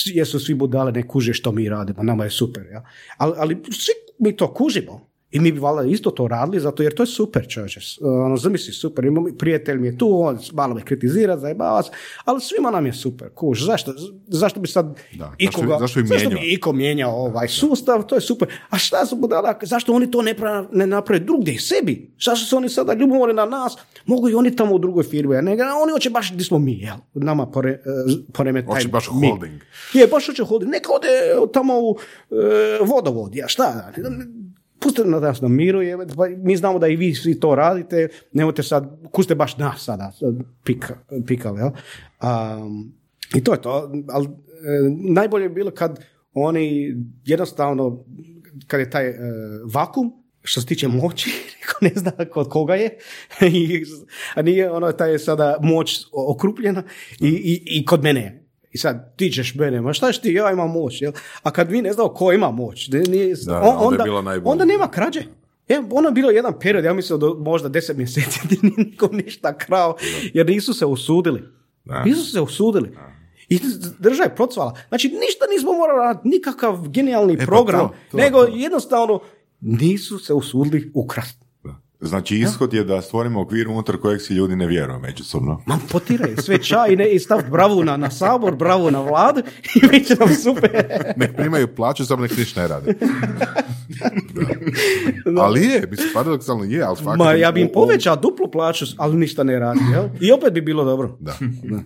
[0.04, 2.84] jesu svi budale, ne kuže što mi radimo, nama je super, ja.
[3.16, 6.94] ali, ali svi mi to kužimo, i mi bi valjda isto to radili, zato jer
[6.94, 7.80] to je super čovječe.
[8.02, 11.90] Ono, zamisli super, imam, prijatelj mi je tu, on malo me kritizira, zajebava se,
[12.24, 13.28] ali svima nam je super.
[13.30, 13.92] Kuž, zašto,
[14.26, 16.40] zašto bi sad Da, ikoga, zašto- zašto bi mijenjao?
[16.40, 18.48] bi iko mijenjao ovaj sustav, to je super.
[18.70, 22.10] A šta su budala, zašto oni to ne, pra, ne naprave drugdje, sebi?
[22.18, 23.76] Zašto su oni sada ljubomorni na nas?
[24.06, 26.72] Mogu i oni tamo u drugoj firmi, a ne, oni hoće baš gdje smo mi,
[26.74, 26.96] jel?
[27.14, 27.80] Nama pore, eh,
[28.32, 29.28] poremeti taj Hoće baš mi.
[29.28, 29.60] holding.
[29.94, 30.70] Je, baš hoće holding.
[30.70, 31.08] Neka ode
[31.52, 31.96] tamo u
[32.30, 32.34] e,
[32.82, 33.92] vodovod, ja šta,
[34.80, 38.08] pustite na nas na miru, je, pa mi znamo da i vi svi to radite,
[38.32, 40.12] nemojte sad, kuste baš nas sada
[40.64, 41.70] pika, pikali, jel?
[42.22, 42.92] Um,
[43.34, 44.30] I to je to, ali e,
[44.90, 46.04] najbolje je bilo kad
[46.34, 48.04] oni jednostavno
[48.66, 49.16] kad je taj e,
[49.74, 50.12] vakum,
[50.42, 51.30] što se tiče moći,
[51.80, 52.98] ne zna kod koga je,
[54.36, 56.82] a nije ono, taj je sada moć okrupljena
[57.20, 58.47] i, i, i kod mene je.
[58.78, 61.12] I sad ti ćeš mene, ma šta ti, ja imam moć, jel?
[61.42, 64.64] A kad mi ne znamo ko ima moć, ne, nije, Da, on- onda onda, onda
[64.64, 65.20] nema krađe.
[65.68, 69.58] E, ono je bilo jedan period, ja mislim do možda deset mjeseci nije niko ništa
[69.58, 69.96] krao,
[70.34, 71.42] jer nisu se usudili.
[71.84, 72.04] Da.
[72.04, 72.96] Nisu se usudili.
[73.48, 73.60] I
[73.98, 74.74] država je procvala.
[74.88, 78.52] Znači, ništa nismo morali raditi, nikakav genijalni pa program, to, to, nego to.
[78.54, 79.20] jednostavno
[79.60, 81.46] nisu se usudili ukrasti.
[82.00, 85.62] Znači ishod je da stvorimo okvir unutar kojeg si ljudi ne vjeruju međusobno.
[85.66, 89.42] Man potiraju sve čaj i, ne, i stav bravu na, na sabor, bravu na vladu
[89.74, 90.70] i bit će nam super.
[91.16, 92.94] Nek primaju plaću, samo nek ništa ne rade.
[95.24, 95.42] Da.
[95.42, 97.18] Ali je, mislim, paradoksalno je, ali fakat...
[97.18, 99.80] Ma ja bi im povećao duplu plaću, ali ništa ne radi.
[99.92, 100.04] Jel?
[100.20, 101.16] I opet bi bilo dobro.
[101.20, 101.34] Da.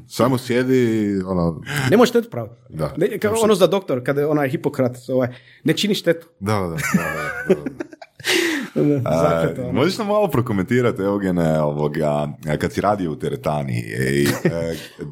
[0.08, 1.60] Samo sjedi, ono,
[1.90, 2.54] Ne možeš štetu praviti.
[2.68, 2.94] Da.
[2.96, 5.28] Ne, kao ono za doktor, kada je onaj Hipokrat, ovaj,
[5.64, 6.26] ne čini štetu.
[6.40, 7.91] da, da, da, da, da, da.
[9.04, 14.24] A, možeš nam malo prokomentirati, Eugene, ovoga, kad si radio u teretani, e,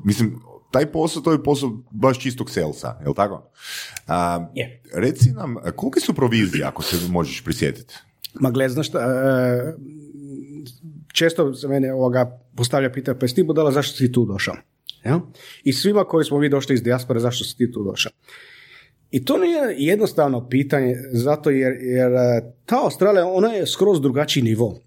[0.05, 0.41] mislim,
[0.71, 3.51] taj posao, to je posao baš čistog selsa, je li tako?
[4.07, 4.83] A, Je.
[4.95, 7.95] Reci nam, kolike su provizije, ako se možeš prisjetiti?
[8.35, 9.75] Ma gle, znaš šta, e,
[11.13, 14.57] često se mene ovoga postavlja pitanje, pa jesi ti budala zašto si tu došao?
[15.05, 15.21] Jel?
[15.65, 18.13] I svima koji smo vi došli iz dijaspore, zašto si ti tu došao?
[19.11, 24.43] I to nije jednostavno pitanje, zato jer, jer e, ta Australija, ona je skroz drugačiji
[24.43, 24.81] nivo.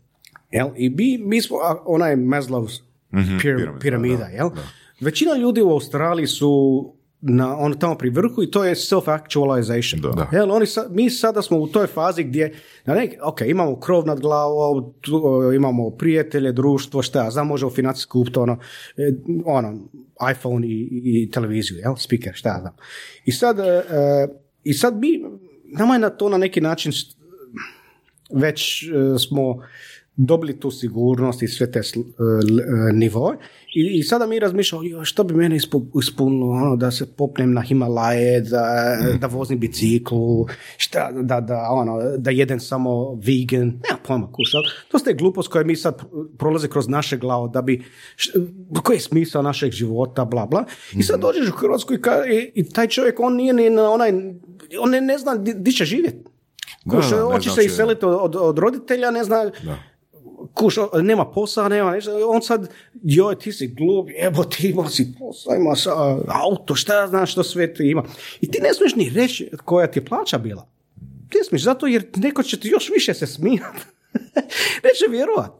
[0.52, 0.68] Jel?
[0.76, 4.50] I mi, mi smo, ona je Maslow's pir- piramida, piramida, da, jel?
[5.00, 6.94] Većina ljudi u Australiji su
[7.26, 10.02] na, on tamo pri vrhu i to je self-actualization.
[10.02, 10.30] Da.
[10.32, 12.54] Jel, oni sa, mi sada smo u toj fazi gdje,
[12.86, 14.94] na nek, ok, imamo krov nad glavom,
[15.56, 18.58] imamo prijatelje, društvo, šta ja znam, možemo financijski kupiti ono,
[18.98, 19.14] e,
[19.46, 19.80] ono,
[20.32, 22.76] iPhone i, i televiziju, jel, speaker, šta ja znam.
[23.26, 24.28] I sad, e, e,
[24.64, 25.24] i sad mi,
[25.64, 27.16] nama je na to na neki način st-
[28.34, 28.88] već e,
[29.20, 29.64] smo
[30.18, 31.84] dobili tu sigurnost i sve te e,
[32.94, 33.36] nivoe.
[33.76, 37.54] I, i sada mi razmišljamo "Joj, što bi mene ispu- ispunilo ono, da se popnem
[37.54, 38.64] na Himalaje da,
[39.14, 40.46] da vozim biciklu
[40.78, 44.58] šta, da, da, ono, da jedem samo vegan nema pojma kuša
[44.88, 46.02] to ste glupost koje mi sad
[46.38, 47.84] prolaze kroz naše glavo da bi
[48.16, 48.32] š-
[48.84, 50.66] koji je smisao našeg života bla bla.
[50.94, 53.90] I sad dođeš u Hrvatsku i, ka- i, i taj čovjek on nije ni na
[53.90, 54.12] onaj
[54.78, 56.24] on ne, ne zna di, di će živjeti
[56.86, 59.93] Da, Kuš, da, ne hoće se iseliti od, od, od roditelja, ne zna, Da.
[60.54, 62.70] Kuš, nema posla, nema ništa, on sad,
[63.04, 65.92] joj, ti si glup, evo ti ima si posla, ima sa,
[66.28, 68.04] auto, šta ja znam što sve ti ima.
[68.42, 70.68] I ti ne smiješ ni reći koja ti je plaća bila.
[71.30, 73.80] Ti ne smiješ, zato jer neko će ti još više se smijati.
[74.86, 75.52] Neće vjerovat.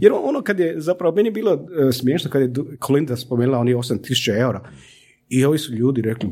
[0.00, 4.40] Jer ono kad je, zapravo, meni bilo e, smiješno kad je Kolinda spomenula oni 8000
[4.40, 4.68] eura.
[5.28, 6.28] I ovi su ljudi rekli,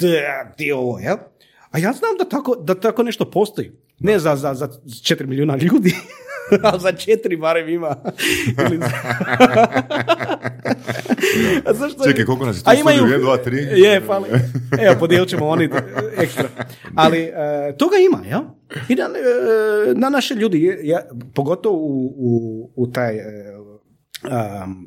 [0.00, 1.16] "Da, ti ovo, jel?
[1.70, 3.72] A ja znam da tako, da tako nešto postoji.
[3.98, 5.94] Ne za, za, za 4 milijuna ljudi,
[6.62, 7.96] ali za četiri barem ima.
[11.64, 13.56] A zašto- Čekaj, koliko nas je tu imaju- Jedan, dva, tri?
[13.56, 14.28] Je, fali.
[14.80, 15.68] Evo, podijelit ćemo oni
[16.16, 16.48] ekstra.
[16.94, 17.32] Ali e,
[17.78, 18.54] toga ima, ja?
[18.88, 19.08] I na, e,
[19.94, 21.00] na naše ljudi, ja,
[21.34, 22.32] pogotovo u, u,
[22.76, 23.22] u taj e,
[24.24, 24.86] um,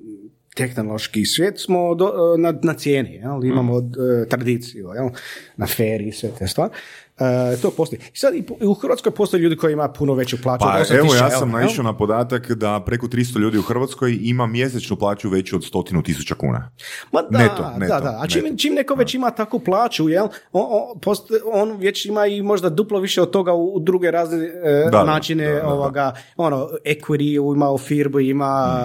[0.56, 3.46] tehnološki svijet smo do, na, na cijeni, jel?
[3.46, 3.82] imamo e,
[4.30, 5.10] tradiciju, jel?
[5.58, 6.74] na feri i sve te stvari.
[7.20, 8.00] E, to postoji.
[8.14, 10.60] I sad i u Hrvatskoj postoje ljudi koji ima puno veću plaću.
[10.62, 14.18] Pa od 8000 evo ja sam naišao na podatak da preko 300 ljudi u Hrvatskoj
[14.22, 16.70] ima mjesečnu plaću veću od stotinu tisuća kuna.
[17.12, 18.20] Ma da, Neto, neto, da, da.
[18.22, 18.56] A čim, neto.
[18.58, 22.70] čim neko već ima takvu plaću, jel, on, on, post- on već ima i možda
[22.70, 25.68] duplo više od toga u, u druge razne e, Da, načine, da, da, da.
[25.68, 27.16] ovoga, ono, equity,
[27.56, 28.76] ima u firmu, ima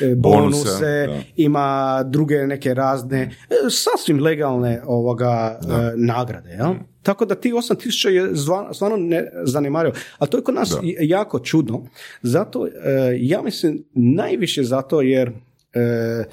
[0.00, 0.20] e, Mm.
[0.20, 1.18] Bonuse, bonuse, da.
[1.36, 1.66] ima
[2.02, 3.30] druge neke razne, e,
[3.70, 5.66] sasvim legalne ovoga, e,
[5.96, 6.68] nagrade, jel?
[6.68, 6.89] Mm.
[7.02, 8.36] Tako da ti 8000 je
[8.72, 9.92] stvarno ne zanemario.
[10.18, 10.80] Ali to je kod nas Da.
[11.00, 11.86] jako čudno.
[12.22, 12.70] Zato, e,
[13.18, 15.28] ja mislim, najviše zato jer
[15.72, 16.24] e,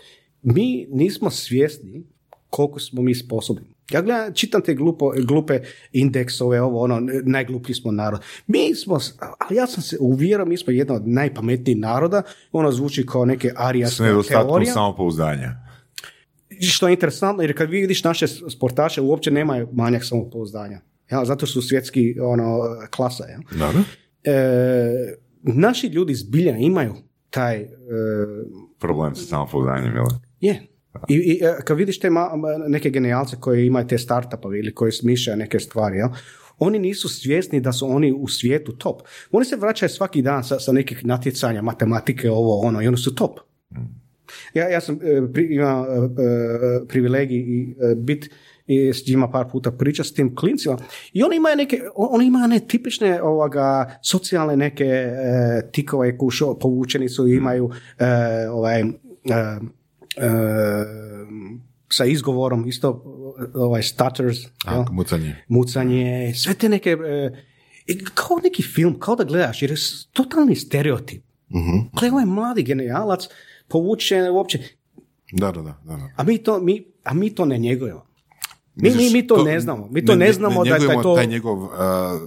[0.43, 2.03] mi nismo svjesni
[2.49, 3.67] koliko smo mi sposobni.
[3.91, 5.59] Ja gledam, čitam te glupo, glupe
[5.91, 8.19] indeksove, ovo, ono, najgluplji smo narod.
[8.47, 8.99] Mi smo,
[9.39, 13.47] ali ja sam se uvjerio, mi smo jedna od najpametnijih naroda, ono zvuči kao neke
[13.47, 14.71] S arijaske nedostatkom teorije.
[14.71, 15.66] samopouzdanja.
[16.61, 20.81] Što je interesantno, jer kad vidiš naše sportaše, uopće nemaju manjak samopouzdanja.
[21.11, 22.59] Ja, zato su svjetski ono,
[22.91, 23.23] klasa.
[23.27, 23.39] Ja.
[23.51, 23.83] Da, da.
[24.31, 26.93] E, naši ljudi zbilja imaju
[27.29, 27.57] taj...
[27.57, 27.67] e,
[28.79, 30.05] Problem sa samopouzdanjem, jel?
[30.39, 30.67] je.
[31.09, 34.91] I, i e, kad vidiš te ma- neke genijalce koji imaju te startupove ili koji
[34.91, 36.09] smišljaju neke stvari, jel?
[36.59, 39.01] oni nisu svjesni da su oni u svijetu top.
[39.31, 43.15] Oni se vraćaju svaki dan sa, sa nekih natjecanja, matematike, ovo, ono, i oni su
[43.15, 43.39] top.
[44.53, 48.29] Ja, ja sam e, pri, imao e, e, privilegij i bit
[48.67, 50.77] i s njima par puta priča s tim klincima
[51.13, 57.09] i oni imaju neke, oni imaju ne tipične ovoga, socijalne neke e, tikove kušo, povučeni
[57.09, 58.05] su, imaju e,
[58.49, 60.35] ovaj, e, e,
[61.89, 63.03] sa izgovorom isto
[63.53, 64.83] ovaj stutters, A, jel?
[64.91, 65.35] mucanje.
[65.47, 67.31] mucanje, sve te neke, e,
[68.13, 69.77] kao neki film, kao da gledaš, jer je
[70.13, 71.23] totalni stereotip.
[71.99, 73.27] Gle, ovaj mladi genijalac,
[73.67, 74.59] povučen uopće,
[75.31, 75.81] Da, da, da.
[75.83, 76.09] da, da.
[76.15, 78.07] a mi to, mi, a mi to ne njegujemo.
[78.75, 79.87] Mi, mi, mi to, ne znamo.
[79.91, 81.15] Mi to ne, znamo da, da je to...
[81.15, 81.69] taj njegov, uh,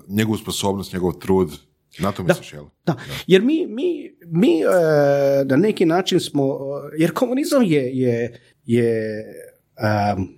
[0.08, 1.50] njegovu sposobnost, njegov trud.
[1.98, 2.64] Na to misliš, jel?
[2.86, 4.64] Da, jer mi, mi, mi e,
[5.44, 9.24] na neki način smo, e, jer komunizam je, je, je
[9.76, 10.28] em,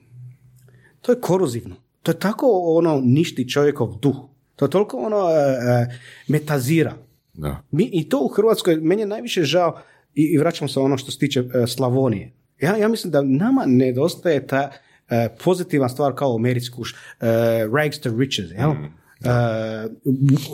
[1.01, 1.77] to je korozivno.
[2.03, 4.17] To je tako ono ništi čovjekov duh.
[4.57, 5.29] To je toliko ono
[6.29, 6.95] metazira.
[7.35, 7.63] Da.
[7.71, 9.79] Mi, I to u Hrvatskoj, meni je najviše žao,
[10.15, 12.33] i, i vraćam se ono što se tiče e, Slavonije.
[12.61, 14.71] Ja, ja mislim da nama nedostaje ta
[15.09, 16.97] e, pozitivna stvar kao u Americi, kuš, e,
[17.75, 18.71] rags to riches, jel?
[18.71, 19.89] E,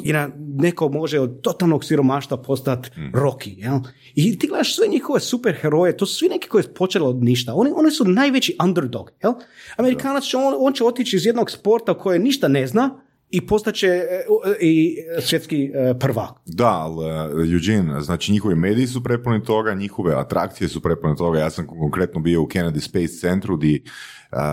[0.05, 3.79] i na, neko može od totalnog siromaštva postati Rocky, jel?
[4.15, 7.23] I ti gledaš sve njihove super heroje, to su svi neki koji su počeli od
[7.23, 7.55] ništa.
[7.55, 9.33] Oni, oni su najveći underdog, jel?
[9.77, 13.01] Amerikanac će, on, on će otići iz jednog sporta koje ništa ne zna
[13.31, 16.31] i postaće e, e, i svjetski e, prvak.
[16.47, 21.39] Da, ali Eugene, znači njihovi mediji su prepuni toga, njihove atrakcije su prepune toga.
[21.39, 23.81] Ja sam konkretno bio u Kennedy Space Centru gdje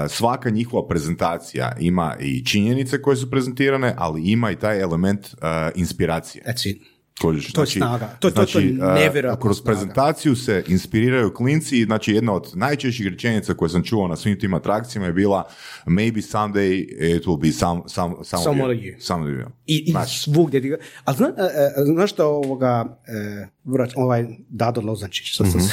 [0.10, 5.36] svaka njihova prezentacija ima i činjenice koje su prezentirane, ali ima i taj element
[5.76, 6.44] inspiracije.
[6.48, 6.95] That's it.
[7.16, 8.18] Kužiš, To je snaga.
[8.20, 9.66] To- to- to je uh, nevjerojatna Kroz snaga.
[9.68, 14.40] prezentaciju se inspiriraju klinci, i znači jedna od najčešćih rečenica koje sam čuo na svim
[14.40, 15.48] tim atrakcijama je bila
[15.86, 16.74] maybe someday
[17.16, 18.82] it will be some, some, some, Some of you.
[18.82, 18.96] you.
[19.00, 19.46] Some of you.
[19.66, 20.20] I, i Znači.
[20.22, 20.62] svugdje.
[20.62, 25.46] ti ga- A zna, e, e, znaš što ovoga, e, vrać, ovaj Dado Lozančić, što
[25.46, 25.62] sam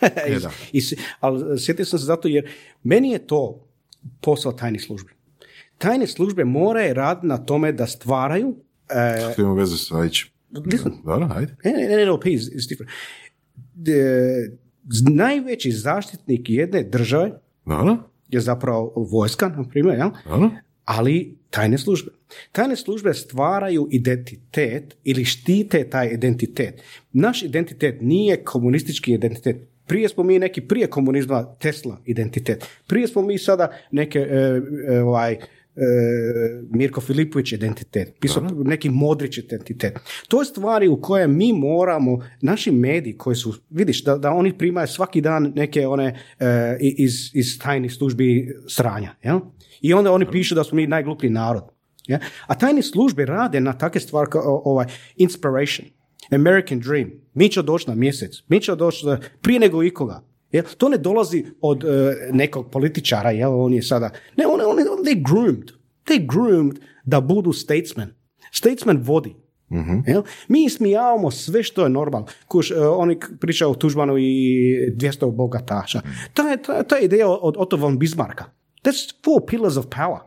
[0.40, 0.50] da.
[0.72, 0.80] I,
[1.20, 2.48] ali sjetio sam se zato jer
[2.82, 3.66] meni je to
[4.20, 5.12] posao tajnih službi.
[5.78, 8.56] Tajne službe moraju raditi na tome da stvaraju
[8.88, 9.94] e, To ima veze sa.
[10.72, 10.92] Listen.
[11.04, 11.56] Dobro, ajde.
[12.06, 12.92] NLP is, is different.
[13.76, 14.64] The-
[15.10, 17.32] najveći zaštitnik jedne države
[17.64, 17.96] Dobro,
[18.28, 20.50] je zapravo vojska, na primjer, dobro.
[20.84, 22.10] ali tajne službe.
[22.52, 26.82] Tajne službe stvaraju identitet ili štite taj identitet.
[27.12, 29.56] Naš identitet nije komunistički identitet.
[29.86, 32.66] Prije smo mi neki prije komunizma Tesla identitet.
[32.86, 35.38] Prije smo mi sada neke e, e, ovaj, e,
[36.70, 39.98] Mirko Filipović identitet, pisao neki Modrić identitet.
[40.28, 44.58] To je stvari u koje mi moramo, naši mediji koji su, vidiš, da, da oni
[44.58, 49.40] primaju svaki dan neke one e, iz, iz tajnih službi sranja, jel?
[49.80, 51.64] I onda oni pišu da smo mi najgluplji narod.
[52.06, 52.18] Ja?
[52.46, 55.88] A tajne službe rade na takve stvari kao ovaj, inspiration,
[56.30, 57.10] American dream.
[57.34, 59.06] Mi će doći na mjesec, mi će doći
[59.42, 60.33] prije nego ikoga.
[60.54, 60.64] Jel?
[60.78, 61.88] To ne dolazi od e,
[62.32, 63.60] nekog političara, jel?
[63.60, 64.10] on je sada...
[64.36, 65.70] Ne, on, on, on, they groomed.
[66.06, 68.08] They groomed da budu statesman.
[68.52, 69.34] Statesman vodi.
[70.06, 70.22] Jel?
[70.48, 72.26] Mi ismijavamo sve što je normalno.
[72.48, 74.22] Kuš, e, oni pričaju o Tužmanu i
[74.90, 76.00] 200 bogataša.
[76.34, 78.44] Ta, je- ta, ta ideja od Otto von Bismarcka.
[78.84, 80.18] That's four pillars of power.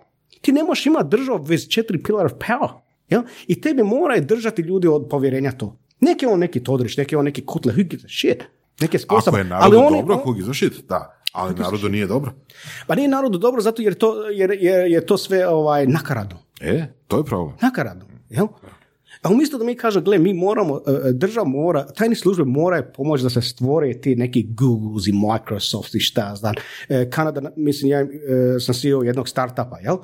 [0.42, 2.70] Ti ne možeš imati državu bez četiri pillar of power.
[3.10, 3.22] Jel?
[3.48, 5.80] I tebi moraju držati ljudi od povjerenja to.
[6.00, 8.44] Neki on neki Todorić, neki on neki Kutle, who gives a shit.
[8.82, 9.34] Neki sposob.
[9.34, 10.88] Ako je narodu oni- dobro, who gives a shit?
[10.90, 11.14] Da.
[11.32, 12.32] Ali narodu nije dobro.
[12.88, 16.38] Pa nije narodu dobro zato jer to, jer, jer je to sve ovaj, nakaradno.
[16.62, 17.56] E, to je problem.
[17.62, 18.06] nakaradno.
[18.30, 18.48] Jel?
[19.22, 23.24] A umjesto da mi kažemo, gle, mi moramo, e, država mora, tajne službe moraju pomoći
[23.24, 26.54] da se stvore ti neki Googles i Microsoft i šta znam.
[26.90, 28.08] E, Kanada, mislim, ja e,
[28.60, 29.98] sam CEO jednog startupa, jel?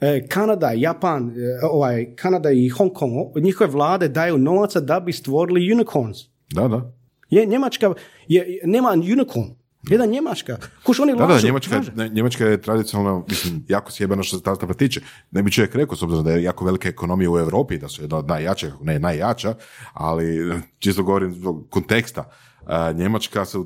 [0.00, 1.32] E, Kanada, Japan, e,
[1.62, 6.18] ovaj, Kanada i Hong Kong, njihove vlade daju novaca da bi stvorili unicorns.
[6.52, 6.92] Da, da.
[7.30, 7.94] Je, Njemačka je,
[8.28, 9.48] je- nema unicorn.
[9.82, 10.56] Jedan Njemačka.
[10.82, 14.74] Kuš, oni Da, da, Njemačka, ne, Njemačka je tradicionalno, mislim, jako sjebano što se startupa
[14.74, 15.00] tiče.
[15.30, 18.02] Ne bi čovjek rekao, s obzirom da je jako velika ekonomija u Europi, da su
[18.02, 19.54] jedna od najjačih, ako ne najjača,
[19.92, 22.30] ali čisto govorim zbog konteksta.
[22.66, 23.58] a, Njemačka se,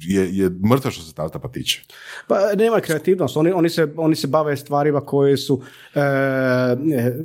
[0.00, 1.82] je, je mrtva što se startupa tiče.
[2.26, 5.62] Pa nema kreativnost, oni, oni, se, oni se bave stvarima koje su...
[5.94, 6.02] E, e,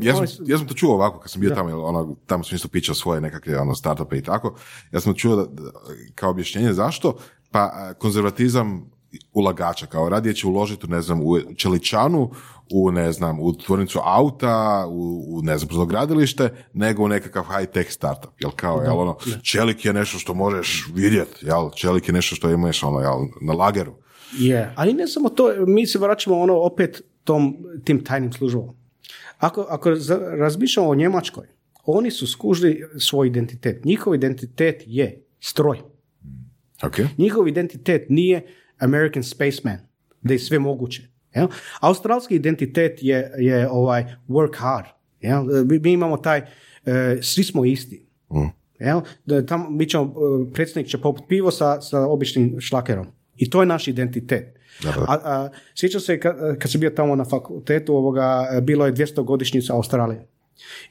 [0.02, 2.44] Ja sam, su- ja sam to čuo ovako, kad sam bio tamo, jer ono, tamo
[2.44, 4.56] sam isto pričao svoje nekakve ono, startupe i tako.
[4.92, 5.72] Ja sam čuo da, da-
[6.16, 7.18] kao objašnjenje zašto,
[7.52, 8.95] pa a, konzervatizam
[9.34, 12.32] ulagača, kao radije će uložiti u, ne znam, u čeličanu,
[12.72, 17.90] u, ne znam, u tvornicu auta, u, u ne znam, brodogradilište, nego u nekakav high-tech
[17.90, 18.32] startup.
[18.40, 22.50] Jel kao, jel ono, čelik je nešto što možeš vidjeti, jel, čelik je nešto što
[22.50, 23.94] imaš ono, jel, na lageru.
[24.38, 28.74] Je, ali ne samo to, mi se vraćamo ono opet tom, tim tajnim službama.
[29.38, 29.90] Ako, ako
[30.40, 31.48] razmišljamo o Njemačkoj,
[31.86, 33.86] oni su skužili svoj identitet.
[33.86, 35.82] Njihov identitet je stroj.
[36.84, 37.00] Ok?
[37.18, 38.48] Njihov identitet nije
[38.78, 39.78] American spaceman,
[40.22, 41.02] da je sve moguće.
[41.36, 41.48] Jel?
[41.80, 44.86] Australski identitet je, je ovaj work hard.
[45.22, 45.44] Jel?
[45.66, 46.42] Mi, mi imamo taj,
[46.86, 48.06] e, svi smo isti.
[48.80, 49.02] Jel?
[49.26, 53.08] Da, tamo, mi ćemo, e, predsjednik će poput pivo sa, sa običnim šlakerom.
[53.36, 54.56] I to je naš identitet.
[54.84, 59.24] A, a, sjećam se kad, kad sam bio tamo na fakultetu, ovoga, bilo je 200
[59.24, 60.28] godišnjica Australije.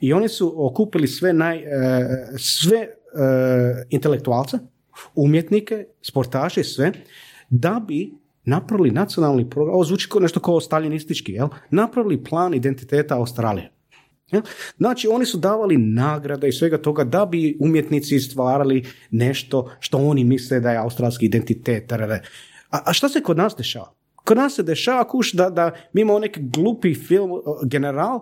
[0.01, 1.65] I oni su okupili sve naj, e,
[2.39, 2.89] sve e,
[3.91, 4.59] intelektualce,
[5.15, 6.93] umjetnike, sportaše, sve,
[7.55, 11.49] da bi napravili nacionalni program, ovo zvuči kao nešto kao staljinistički, jel?
[11.71, 13.71] napravili plan identiteta Australije.
[14.31, 14.43] Jel?
[14.77, 20.25] Znači, oni su davali nagrade i svega toga da bi umjetnici stvarali nešto što oni
[20.25, 21.93] misle da je australski identitet.
[21.93, 22.19] A,
[22.71, 23.93] a šta se kod nas dešava?
[24.15, 27.31] Kod nas se dešava kuš da, da mi imamo neki glupi film
[27.65, 28.21] General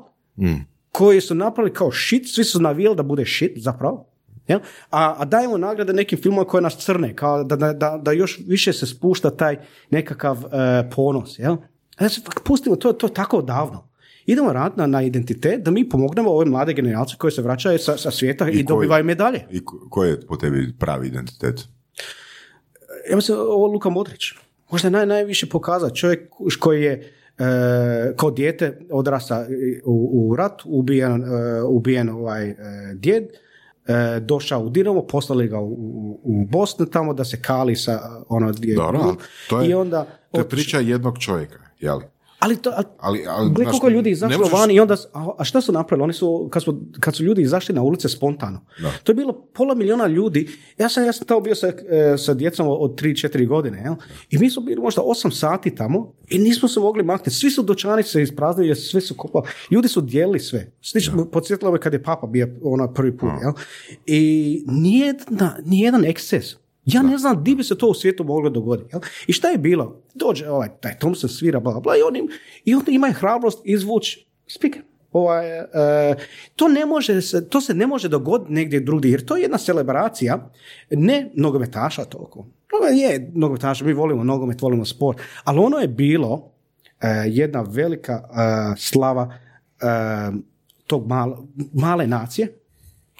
[0.92, 4.11] koji su napravili kao shit, svi su navijali da bude shit zapravo.
[4.48, 4.58] Jel?
[4.90, 8.40] A, a dajemo nagrade nekim filmima koje nas crne, kao da, da, da, da još
[8.46, 9.56] više se spušta taj
[9.90, 10.50] nekakav uh,
[10.94, 11.38] ponos.
[11.38, 11.56] Jel?
[11.96, 13.88] A se pustimo, to, to je tako davno.
[14.26, 17.96] Idemo raditi na, na identitet da mi pomognemo ove mlade generacije koje se vraćaju sa,
[17.96, 19.40] sa svijeta i, koji- dobivaju medalje.
[19.50, 21.60] I ko- koji je po tebi pravi identitet?
[23.10, 24.20] ja mislim ovo Luka Modrić.
[24.70, 26.30] Možda je naj, najviše pokazao čovjek
[26.60, 26.92] koji je
[27.38, 27.44] e,
[28.16, 29.46] kao dijete odrasta
[29.84, 32.56] u, u rat, ubijen, e, ubijen ovaj e,
[32.94, 33.24] djed,
[33.86, 38.00] e, došao u Dinamo, poslali ga u, u, u Bosnu tamo da se kali sa
[38.28, 39.16] ono gdje je Dobro,
[39.48, 42.00] to je- I onda To je priča jednog čovjeka, jel?
[42.42, 45.28] Ali to, ali, Ali, ali, Gle koliko ljudi ne izašlo možeš- van i onda, a,
[45.38, 46.04] a šta su napravili?
[46.04, 48.60] Oni su, kad, smo, kad su ljudi izašli na ulice spontano,
[49.04, 50.48] to je bilo pola miliona ljudi.
[50.78, 53.94] Ja sam, ja sam tamo bio sa, e, sa djecom od 3-4 godine, jel?
[54.30, 57.30] I mi smo bili možda 8 sati tamo i nismo se mogli maknuti.
[57.30, 59.44] Svi su dućani se ispraznili, jer sve su kopali.
[59.70, 60.72] Ljudi su dijelili sve.
[60.82, 63.52] Slično, podsjetilo me kad je papa bio ono prvi put, jel?
[64.06, 66.62] I nijedna, nijedan eksces.
[66.84, 68.88] Ja ne znam di bi se to u svijetu moglo dogoditi.
[68.92, 69.00] Jel?
[69.26, 70.02] I šta je bilo?
[70.14, 72.28] Dođe ovaj, taj Thompson svira, bla, bla, i, on im,
[72.64, 74.82] i onda ima hrabrost izvući speaker.
[75.12, 75.64] Ovaj, e,
[76.56, 79.58] to, ne može se, to se ne može dogoditi negdje drugdje, jer to je jedna
[79.58, 80.50] celebracija,
[80.90, 82.46] ne nogometaša toliko.
[82.72, 86.52] Ovo je nogometaša, mi volimo nogomet, volimo sport, ali ono je bilo
[87.00, 88.26] e, jedna velika e,
[88.76, 89.34] slava
[89.80, 89.86] e,
[90.86, 92.58] tog malo, male nacije,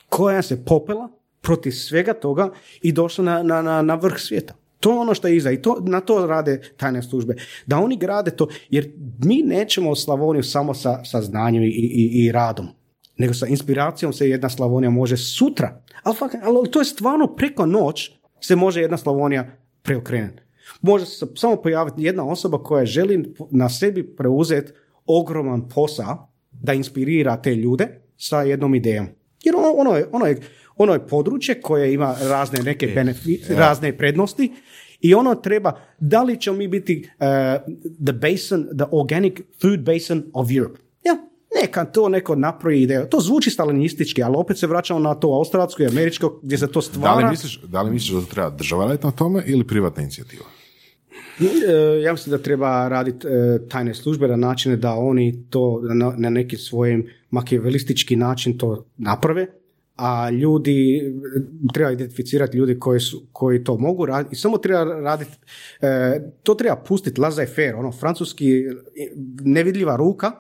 [0.09, 1.09] koja se popela
[1.43, 2.51] protiv svega toga
[2.83, 4.55] i došla na, na, na, na vrh svijeta.
[4.81, 7.35] To je ono što je iza i to, na to rade tajne službe.
[7.67, 12.33] Da oni grade to, jer mi nećemo Slavoniju samo sa, sa znanjem i, i, i
[12.33, 12.69] radom,
[13.17, 15.83] nego sa inspiracijom se jedna Slavonija može sutra.
[16.03, 20.43] Ali, ali to je stvarno preko noć se može jedna Slavonija preokrenuti.
[20.81, 24.73] Može se samo pojaviti jedna osoba koja želi na sebi preuzeti
[25.07, 29.07] ogroman posao da inspirira te ljude sa jednom idejom.
[29.45, 30.41] Jer ono, ono, je, ono, je,
[30.77, 34.53] ono je područje koje ima razne neke benefite, razne prednosti
[35.01, 37.27] i ono treba, da li ćemo mi biti uh,
[38.05, 40.81] the basin, the organic food basin of Europe?
[41.05, 41.17] Ja,
[41.63, 43.07] neka to neko napravi ideju.
[43.11, 46.79] To zvuči stalinistički, ali opet se vraćamo na to australsko i američko gdje se to
[46.79, 47.17] Da stvara.
[47.17, 50.45] li, misliš, da li misliš da to treba država raditi na tome ili privatna inicijativa?
[51.41, 53.31] E, Ja mislim da treba raditi e,
[53.69, 55.81] tajne službe na načine da oni to
[56.17, 59.47] na, neki svojim makijavelistički način to naprave,
[60.05, 61.03] a ljudi,
[61.75, 65.31] treba identificirati ljudi koji, su, koji to mogu raditi i samo treba raditi,
[65.81, 68.63] e, to treba pustiti laissez faire, ono francuski
[69.45, 70.33] nevidljiva ruka,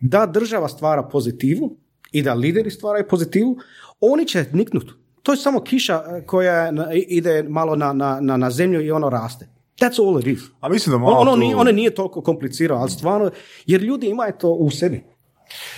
[0.00, 1.76] da država stvara pozitivu
[2.12, 3.58] i da lideri stvaraju pozitivu,
[4.00, 4.92] oni će niknut.
[5.22, 6.72] To je samo kiša e, koja
[7.08, 9.48] ide malo na, na, na, na zemlju i ono raste.
[9.80, 10.40] That's all it is.
[10.60, 13.30] A mislim da malo Ono, tu- nije, ono nije toliko komplicirano, ali stvarno,
[13.66, 15.02] jer ljudi imaju to u sebi.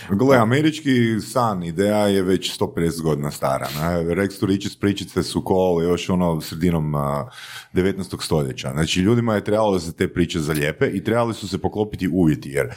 [0.09, 3.69] Gle, američki san, ideja je već 150 godina stara.
[3.81, 4.15] Ne?
[4.15, 7.29] Rex pričice su kol još ono sredinom a,
[7.73, 8.25] 19.
[8.25, 8.71] stoljeća.
[8.73, 12.51] Znači, ljudima je trebalo da se te priče zalijepe i trebali su se poklopiti uvjeti,
[12.51, 12.75] jer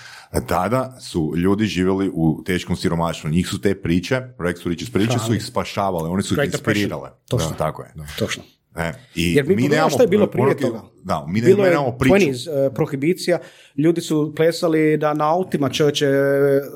[0.48, 3.30] tada su ljudi živjeli u teškom siromaštvu.
[3.30, 7.10] Njih su te priče, Rex Riches priče, su ih spašavale, one su ih inspirirale.
[7.30, 7.50] Točno.
[7.50, 7.94] Da, tako je.
[8.20, 8.44] Točno.
[8.76, 10.82] E, I Jer mi, mi nemamo što je bilo prije poruke- toga.
[11.04, 12.16] Da, mi ne- bilo je nemamo priču.
[12.16, 13.40] 20s, uh, prohibicija,
[13.78, 16.08] ljudi su plesali da na autima čovječe,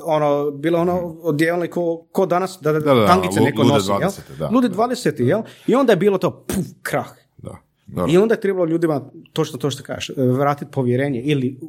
[0.04, 3.90] ono, bilo ono odjevali ko, ko danas, da, da, Da, da, tangice neko lude nosi,
[3.90, 3.98] jel?
[4.00, 4.48] 20, da.
[4.48, 5.40] Lude 20, jel?
[5.66, 7.06] I onda je bilo to, puf, krah.
[7.38, 7.56] Da.
[7.86, 8.12] Dobro.
[8.12, 11.60] I onda je trebalo ljudima, točno to što kažeš, vratiti povjerenje ili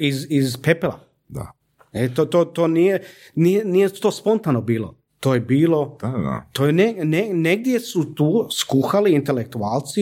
[0.00, 0.98] iz, iz pepela.
[1.28, 1.52] Da.
[1.92, 3.02] E, to, to, to nije,
[3.34, 4.95] nije, nije to spontano bilo.
[5.20, 10.00] To je bilo, Da, da, to je ne, ne- negdje su tu skuhali intelektualci,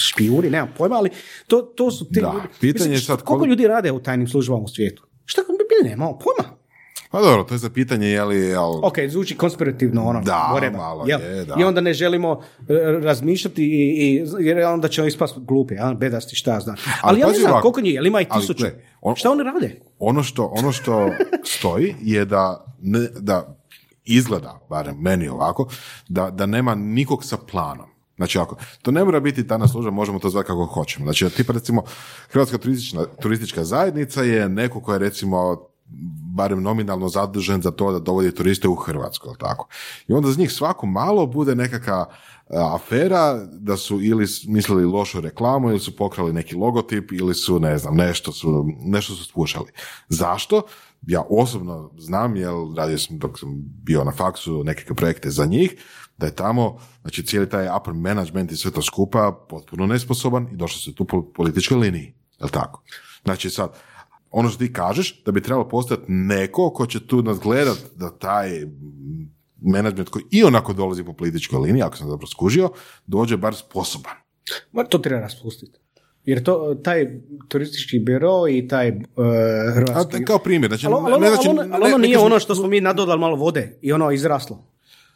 [0.00, 1.10] špijuni, nemam pojma, ali
[1.46, 2.46] to, to su ti Da, ljudi.
[2.60, 5.06] pitanje je Mislim, sad koliko ljudi rade u tajnim službama u svijetu?
[5.24, 5.42] Šta
[5.82, 6.54] mi nemamo pojma?
[7.10, 8.36] Pa dobro, to je za pitanje, je li...
[8.38, 8.70] Jel...
[8.76, 10.20] Ok, zvuči konspirativno ono.
[10.20, 11.20] Da, whatever, malo jel?
[11.22, 11.54] je, da.
[11.58, 13.68] I onda ne želimo e, razmišljati i,
[14.06, 16.76] i, jer onda ćemo ispast glupi, a, bedasti, šta znam.
[17.02, 18.62] Ali, ja ne znam koliko njih, jel ima i ali tisuću?
[18.62, 19.80] gle, on- šta oni rade?
[19.98, 21.10] ono što, ono što
[21.44, 23.56] stoji je da, ne, da
[24.04, 25.68] izgleda, barem meni ovako,
[26.08, 27.86] da, da nema nikog sa planom.
[28.16, 31.04] Znači, ako, to ne mora biti tajna služba, možemo to zvati kako hoćemo.
[31.04, 31.82] Znači, tipa recimo,
[32.30, 35.68] Hrvatska turistična, turistička zajednica je neko ko je recimo
[36.34, 39.68] barem nominalno zadužen za to da dovodi turiste u Hrvatsku, jel tako?
[40.08, 45.20] I onda za njih svako malo bude nekakva a, afera da su ili mislili lošu
[45.20, 49.70] reklamu ili su pokrali neki logotip ili su, ne znam, nešto su, nešto su spušali.
[50.08, 50.62] Zašto?
[51.06, 53.48] Ja osobno znam, jer radio sam dok sam
[53.82, 55.74] bio na faksu nekakve projekte za njih,
[56.18, 60.56] da je tamo, znači cijeli taj upper management i sve to skupa potpuno nesposoban i
[60.56, 62.82] došlo se tu po političkoj liniji, jel tako?
[63.24, 63.72] Znači sad,
[64.30, 68.50] ono što ti kažeš, da bi trebalo postati neko ko će tu nadgledat da taj
[69.60, 72.70] menadžment koji i onako dolazi po političkoj liniji, ako sam dobro skužio,
[73.06, 74.14] dođe bar sposoban.
[74.72, 75.78] Ma, to treba raspustiti.
[76.24, 77.06] Jer to, taj
[77.48, 80.24] turistički biro i taj uh, A, hrvatski...
[80.24, 82.18] kao primjer, znači, Ali, ali, ne ono, znači- ali ono- ali ne- ono ne nije
[82.18, 84.64] ono što smo mi nadodali malo vode i ono izraslo.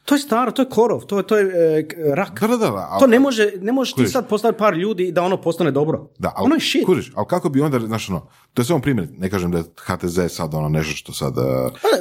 [0.04, 1.44] To je staro, to je korov, to, je- to je
[1.78, 2.40] e, k- rak.
[2.40, 5.22] Da, da, da, ali- to ne može, ne možeš ti sad postaviti par ljudi da
[5.22, 6.10] ono postane dobro.
[6.18, 6.86] Da, ali, ono je shit.
[6.86, 8.20] Kužiš, ali kako bi onda, znaš ono,
[8.54, 11.44] to je samo primjer, ne kažem da je HTZ sad ono nešto što sad uh,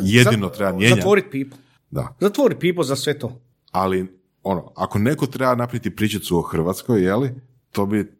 [0.01, 1.01] jedino treba mijenjati.
[1.01, 1.57] Zatvorit people.
[1.91, 3.39] Da, Zatvori people za sve to.
[3.71, 4.05] ali
[4.43, 7.31] ono, ako neko treba napraviti pričicu o Hrvatskoj, jeli,
[7.71, 8.16] to bi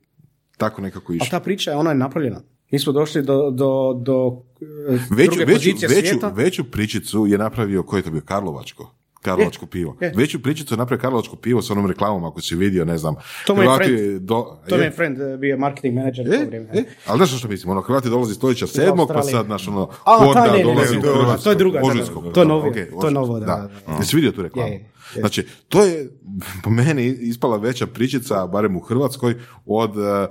[0.58, 1.28] tako nekako išlo.
[1.30, 2.42] ta priča je ona je napravljena.
[2.72, 4.42] Mi smo došli do, do, do
[4.90, 6.28] e, Veću, druge veću, pozicije veću, svijeta.
[6.30, 8.94] veću pričicu je napravio, koji je to bio, Karlovačko?
[9.22, 9.96] Karlovačko pivo.
[10.02, 10.14] je.
[10.16, 13.16] Veću pričicu je napravio Karlovačko pivo s onom reklamom, ako si vidio, ne znam.
[13.46, 14.20] To mi je friend.
[14.20, 14.84] do- To je.
[14.84, 16.26] je friend e, bio marketing manager.
[16.26, 16.70] u to E, vrijeme.
[16.74, 20.18] e, ali znaš što mislim, ono, Hrvati dolazi stoljeća sedmog, pa sad, naš, ono, A,
[20.18, 21.92] horda taj ne, ne, dolazi ne, u to je- to je druga, to
[22.42, 23.94] je ok, to je novo, da, da, da.
[23.94, 24.68] Jesi vidio tu reklamu?
[24.68, 24.92] Je, je, je.
[25.14, 26.10] Znači, to je
[26.64, 29.36] po meni ispala veća pričica, barem u Hrvatskoj,
[29.66, 30.28] od eh,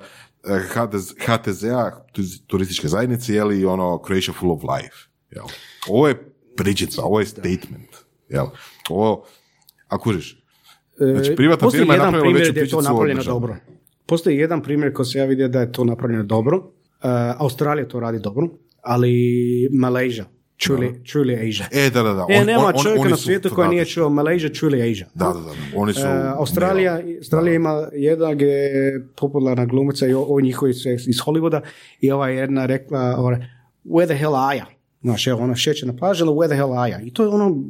[0.68, 2.06] HTZ HTZ-a,
[2.46, 4.96] turističke zajednice, je li ono Croatia full of life.
[5.30, 5.44] Jel?
[5.88, 7.90] Ovo je pričica, ovo je statement.
[8.28, 8.46] Jel?
[8.90, 9.24] Ovo,
[9.88, 10.46] ako kužiš,
[10.98, 13.40] Znači, privatna firma je napravila veću je to pričicu napravljeno državne.
[13.40, 13.56] dobro.
[14.06, 16.56] Postoji jedan primjer koji se ja vidio da je to napravljeno dobro.
[16.56, 16.64] Uh,
[17.38, 18.48] Australija to radi dobro,
[18.82, 19.10] ali
[19.72, 20.24] Malaysia,
[20.58, 21.66] truly, truly Asia.
[21.72, 22.26] E, da, da, da.
[22.28, 25.06] E, on- nema on- on- čovjeka oni na svijetu koji nije čuo Malaysia, truly Asia.
[25.14, 25.52] Da, da, da.
[25.76, 26.00] Oni su...
[26.00, 26.06] Uh,
[26.38, 31.60] Australija, Australija ima jedna gdje je popularna glumica i o, o njihovi su iz Hollywooda
[32.00, 33.36] i ova je jedna rekla ovaj,
[33.84, 34.64] where the hell are ya?
[35.02, 37.00] Znaš, evo, ona šeće na plaži, ali where the hell are ya?
[37.06, 37.62] I to je ono,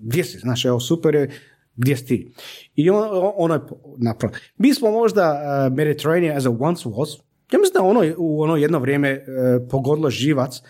[0.00, 1.30] gdje si, znaš, evo, super je,
[1.76, 2.32] gdje si ti?
[2.74, 3.60] I on, ono je
[3.98, 4.34] napravo.
[4.56, 7.20] Mi smo možda uh, Mediterranean as a once was,
[7.52, 10.60] ja mislim da ono u ono jedno vrijeme uh, pogodilo živac,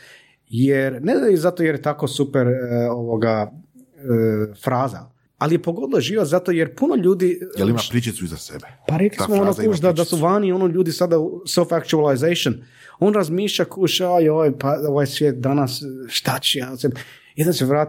[0.51, 2.53] jer, ne zato jer je tako super uh,
[2.91, 8.37] ovoga uh, fraza, ali je pogodilo živac zato jer puno ljudi Jel ima pričicu iza
[8.37, 8.67] sebe?
[8.89, 12.55] pa rekli Ta smo ono kuš da, da su vani ono ljudi sada self-actualization.
[12.99, 16.91] On razmišlja kuš, aj, oj, pa ovaj svijet danas, šta će ja se,
[17.37, 17.89] jedan se vrat,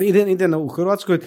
[0.00, 1.18] ide, ide na, u Hrvatskoj,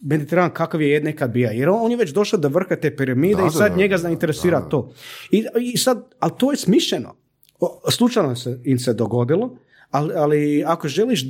[0.00, 1.50] Mediteran kakav je nekad bio.
[1.50, 3.76] Jer on, on je već došao do vrha te piramide Da, i da, sad da,
[3.76, 4.68] njega da, zainteresira da, da.
[4.68, 4.92] to.
[5.30, 7.14] I, I sad, ali to je smišljeno.
[7.60, 9.56] O, Slučajno se im se dogodilo,
[9.94, 11.24] ali, ali ako želiš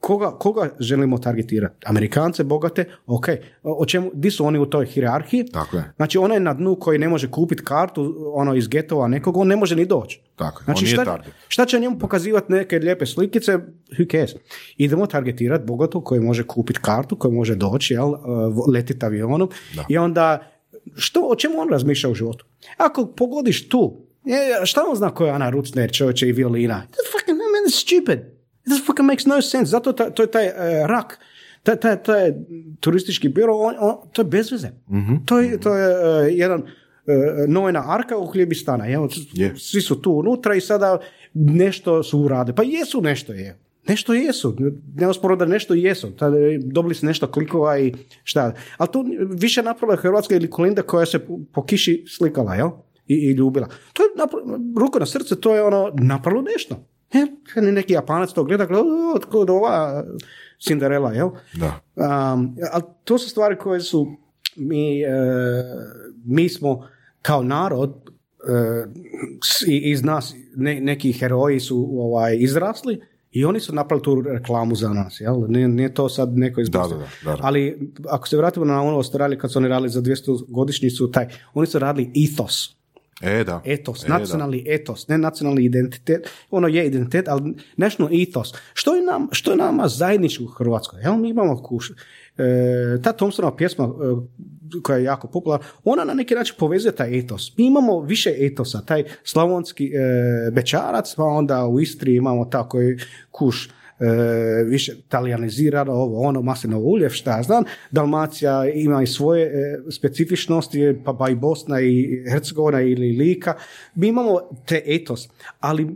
[0.00, 1.74] koga, koga želimo targetirati?
[1.86, 3.26] Amerikance, bogate, ok.
[3.62, 5.46] O, čemu, di su oni u toj hijerarhiji?
[5.46, 5.92] Tako je.
[5.96, 9.56] Znači onaj na dnu koji ne može kupiti kartu ono iz getova nekog, on ne
[9.56, 10.20] može ni doći.
[10.36, 11.34] Tako je, Znači on nije šta, target.
[11.48, 13.58] šta će njemu pokazivati neke lijepe slikice,
[13.98, 14.30] who cares?
[14.76, 18.18] Idemo targetirati bogatog koji može kupiti kartu, koji može doći, jel, uh,
[18.74, 19.48] letiti avionom
[19.88, 20.50] i onda
[20.96, 22.46] što, o čemu on razmišlja u životu?
[22.76, 26.82] Ako pogodiš tu, je, šta on zna ko je Ana Rucner, čovječe i violina?
[27.68, 28.18] It's stupid.
[28.64, 29.64] This fucking makes no sense.
[29.66, 30.52] Zato ta, to je taj uh,
[30.86, 31.18] rak
[31.62, 32.32] taj, taj, taj
[32.80, 34.68] turistički biro, on, on, to je bez veze.
[35.24, 36.02] To je, to je uh,
[36.32, 36.66] jedan uh,
[37.48, 38.88] Noena arka u hljebi stana.
[38.88, 39.54] Evo, Je.
[39.56, 40.98] Svi su tu unutra i sada
[41.34, 42.54] nešto su uradili.
[42.54, 43.58] Pa jesu nešto je.
[43.88, 44.56] Nešto jesu.
[44.94, 46.10] Nema sporo da nešto jesu.
[46.10, 46.30] Ta-
[46.64, 47.92] Dobili su nešto klikova i
[48.24, 48.42] šta.
[48.76, 51.18] Ali to više napravila Hrvatska ili Kolinda koja se
[51.52, 52.68] po, kiši slikala, jel?
[53.06, 53.68] I, i ljubila.
[53.92, 54.44] To je napra-
[54.78, 56.84] ruku na srce, to je ono napravilo nešto.
[57.12, 58.82] E, kad neki japanac to gleda, gleda,
[59.14, 60.04] "O, tko je ova
[60.60, 61.28] Cinderella, jel?
[61.54, 61.80] Da.
[61.96, 64.06] Um, ali to su stvari koje su
[64.56, 65.08] mi, e,
[66.24, 66.88] mi smo
[67.22, 67.94] kao narod
[69.68, 74.74] i- iz nas ne- neki heroji su ovaj, izrasli i oni su napravili tu reklamu
[74.74, 75.44] za nas, jel?
[75.48, 76.96] Nije, nije to sad neko iz Da, Bosne.
[76.96, 77.38] da, da, da.
[77.40, 80.14] Ali ako se vratimo na ono Australiju kad su oni radili za 200
[80.48, 82.77] godišnjicu, taj, oni su radili ethos.
[83.20, 83.62] E, da.
[83.64, 84.18] Etos, E, da.
[84.18, 88.54] nacionalni etos, ne nacionalni identitet, ono je identitet, ali national ethos.
[88.74, 91.00] Što je, nam, što je nama zajedničko u Hrvatskoj?
[91.04, 93.88] Evo mi imamo kuš, e, ta Thompsonova pjesma e,
[94.82, 97.56] koja je jako popularna, ona na neki način povezuje taj etos.
[97.56, 102.78] Mi imamo više etosa, taj slavonski e, bečarac, pa onda u Istri imamo tako
[103.30, 103.77] kuš e,
[104.66, 107.64] više talijanizirano, ovo, ono, maslinovo ulje, šta ja znam.
[107.90, 113.54] Dalmacija ima i svoje e, specifičnosti, pa, pa i Bosna i Hercegovina ili Lika.
[113.94, 115.28] Mi imamo te etos,
[115.60, 115.88] ali e,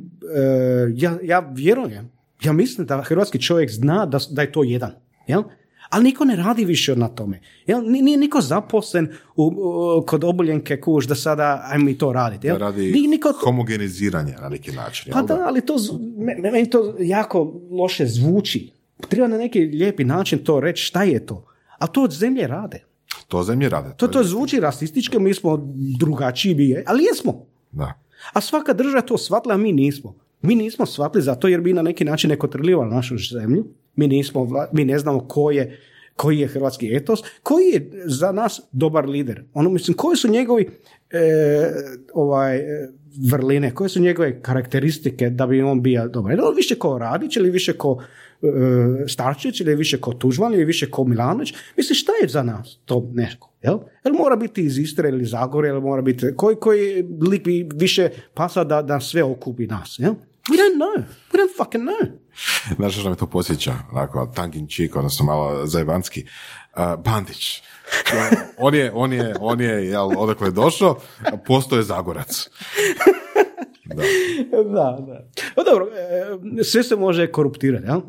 [0.94, 2.10] ja, ja vjerujem,
[2.44, 4.90] ja mislim da hrvatski čovjek zna da, da je to jedan.
[5.26, 5.42] Jel?
[5.93, 7.40] Ali niko ne radi više na tome.
[7.66, 7.82] Jel?
[7.82, 9.06] Ni- Nije niko zaposlen
[9.36, 12.47] u, u- kod oboljenke kuš da sada ajmo mi to raditi.
[12.47, 12.55] Jel?
[12.55, 15.12] Da radi Ni- niko, homogeniziranja na neki način.
[15.12, 17.39] pa da, ali to, z- me- me- meni to jako
[17.73, 18.70] loše zvuči.
[19.09, 21.44] Treba na neki lijepi način to reći šta je to.
[21.78, 22.85] A to od zemlje rade.
[23.28, 23.94] To zemlje rade.
[23.97, 25.59] To, je- to zvuči rasistički, mi smo
[25.98, 26.56] drugačiji,
[26.86, 27.47] ali jesmo.
[27.73, 27.93] Da.
[28.32, 30.14] A svaka država to shvatila, a mi nismo.
[30.43, 33.66] Mi nismo shvatili zato jer mi na neki način ne kontrolirali našu zemlju.
[33.97, 35.78] Mi, nismo, mi ne znamo ko je,
[36.16, 39.44] koji je hrvatski etos, koji je za nas dobar lider.
[39.55, 40.69] Ono, mislim, koji su njegovi
[41.10, 41.73] e,
[42.14, 42.60] ovaj,
[43.31, 46.32] vrline, koje su njegove karakteristike da bi on bio dobar.
[46.32, 48.02] Je li više ko Radić ili više ko
[48.43, 48.48] e,
[49.09, 51.55] Starčević ili više ko Tužman ili više ko Milanović?
[51.77, 53.52] Mislim, šta je za nas to neko?
[53.62, 53.78] Jel?
[54.05, 58.09] Jel mora biti iz Istre ili Zagore, ili mora biti, koji, koji lik bi više
[58.35, 59.97] pasa da, da sve okupi nas?
[59.98, 60.14] Jel?
[60.51, 61.05] We don't know.
[61.32, 62.19] We don't fucking know.
[62.77, 66.24] Znaš što me to posjeća, onako, tangin čik, odnosno malo zajebanski.
[66.77, 67.62] Uh, Bandić.
[68.59, 71.01] On je, on je, on je, jel, odakle je došao,
[71.47, 72.48] postoje Zagorac.
[73.85, 74.02] Da.
[74.62, 75.28] da, da.
[75.56, 75.89] No dobro,
[76.60, 78.01] e, sve se može koruptirati, jel?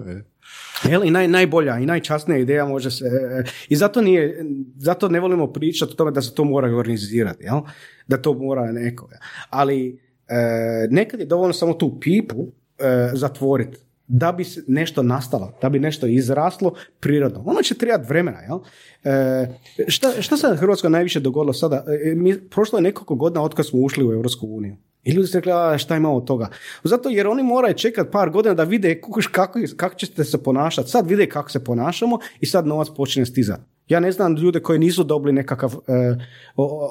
[0.90, 1.04] Jel?
[1.04, 3.06] I naj, najbolja i najčasnija ideja može se...
[3.06, 4.46] e, I zato nije,
[4.78, 7.62] zato ne volimo pričati o tome da se to mora organizirati, jel?
[8.08, 9.10] Da to mora neko.
[9.50, 12.48] Ali e, nekad je dovoljno samo tu pipu
[12.80, 13.78] e, zatvoriti
[14.08, 17.44] da bi se nešto nastalo, da bi nešto izraslo prirodno.
[17.46, 18.60] Ono će trebati vremena, jel?
[19.04, 19.48] E,
[19.88, 21.84] šta, šta se Hrvatskoj najviše dogodilo sada?
[22.06, 24.76] E, mi, prošlo je nekoliko godina od kad smo ušli u Europsku uniju.
[25.04, 26.50] I ljudi su rekli, "A, šta imamo od toga?
[26.84, 29.02] Zato jer oni moraju čekati par godina da vide
[29.32, 30.90] kako, kako ćete se ponašati.
[30.90, 33.62] Sad vide kako se ponašamo i sad novac počne stizati.
[33.88, 36.16] Ja ne znam ljude koji nisu dobili nekakav e,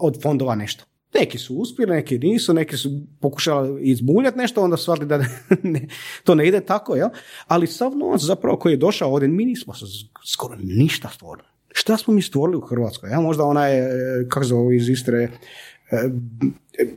[0.00, 0.84] od fondova nešto.
[1.14, 2.90] Neki su uspjeli, neki nisu, neki su
[3.20, 5.18] pokušali izmuljati nešto, onda shvatili da
[5.62, 5.88] ne,
[6.24, 7.08] to ne ide tako, jel?
[7.46, 9.74] Ali sav novac zapravo koji je došao ovdje, mi nismo
[10.24, 11.48] skoro ništa stvorili.
[11.72, 13.10] Šta smo mi stvorili u Hrvatskoj?
[13.10, 13.88] Ja, možda onaj, e,
[14.28, 15.30] kako zove iz Istre, e,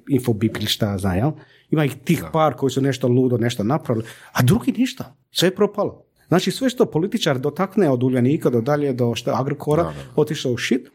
[0.09, 1.31] infobip ili šta ja znam, jel?
[1.71, 5.15] Ima ih tih par koji su nešto ludo, nešto napravili, a drugi ništa.
[5.31, 6.05] Sve je propalo.
[6.27, 10.89] Znači sve što političar dotakne od Uljanika do dalje do što Agrokora, otišao u shit,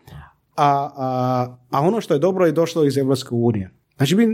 [0.60, 3.70] a, a, a ono što je dobro je došlo iz Europske unije.
[3.96, 4.28] Znači mi, e,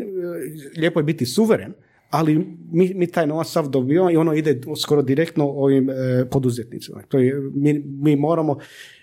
[0.78, 1.72] lijepo je biti suveren,
[2.10, 5.94] ali mi, mi taj novac sav dobivamo i ono ide skoro direktno ovim e,
[6.30, 7.02] poduzetnicima.
[7.08, 8.58] To je, mi, mi moramo,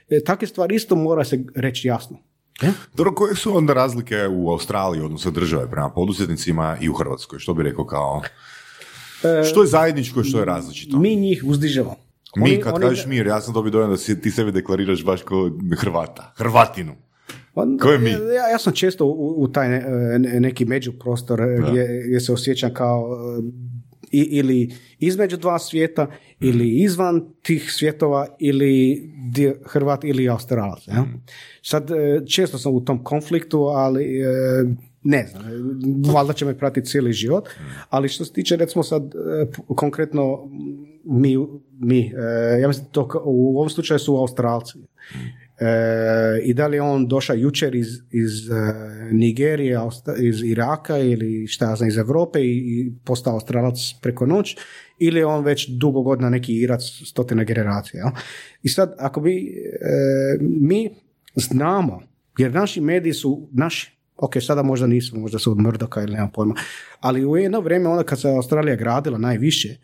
[0.09, 2.17] e, takve stvari isto mora se reći jasno.
[2.61, 2.71] E?
[2.95, 7.39] Dobro, koje su onda razlike u Australiji, odnosno države, prema poduzetnicima i u Hrvatskoj?
[7.39, 8.21] Što bi rekao kao...
[9.49, 10.99] Što je zajedničko i što je različito?
[10.99, 11.95] Mi njih uzdižemo.
[12.35, 15.05] Mi, Oni- kad oni- kažeš mir, ja sam dobio dojam da si, ti sebe deklariraš
[15.05, 16.33] baš kao Hrvata.
[16.37, 16.95] Hrvatinu.
[17.53, 18.09] Pa, Ko je mi?
[18.09, 18.17] Ja,
[18.47, 19.85] ja sam često u, u taj ne-
[20.19, 23.43] ne- neki međuprostor e, gdje, gdje se osjećam kao e,
[24.11, 24.69] i- ili
[24.99, 26.07] između dva svijeta
[26.39, 29.03] ili izvan tih svjetova ili
[29.63, 30.87] Hrvat ili Australac.
[30.87, 31.05] Ja?
[31.61, 31.95] Sad e,
[32.27, 34.25] često sam u tom konfliktu, ali e,
[35.03, 35.51] ne znam, e,
[36.13, 37.49] valjda će me pratiti cijeli život,
[37.89, 40.49] ali što se tiče recimo sad e, konkretno
[41.03, 41.37] mi,
[41.71, 44.73] mi e, ja mislim to u ovom slučaju su Australci.
[45.59, 48.53] E, I da li je on došao jučer iz, iz e,
[49.11, 49.79] Nigerije,
[50.19, 54.57] iz Iraka ili šta znam, iz Europe i, postao Australac preko noć,
[54.99, 58.11] ili je on već dugo godina neki Irac stotine generacija.
[58.63, 60.89] I sad, ako mi, e, mi
[61.35, 62.01] znamo,
[62.37, 66.31] jer naši mediji su naši, ok, sada možda nisu, možda su od Mrdoka ili nemam
[66.31, 66.55] pojma,
[66.99, 69.77] ali u jedno vrijeme, onda kad se Australija gradila najviše,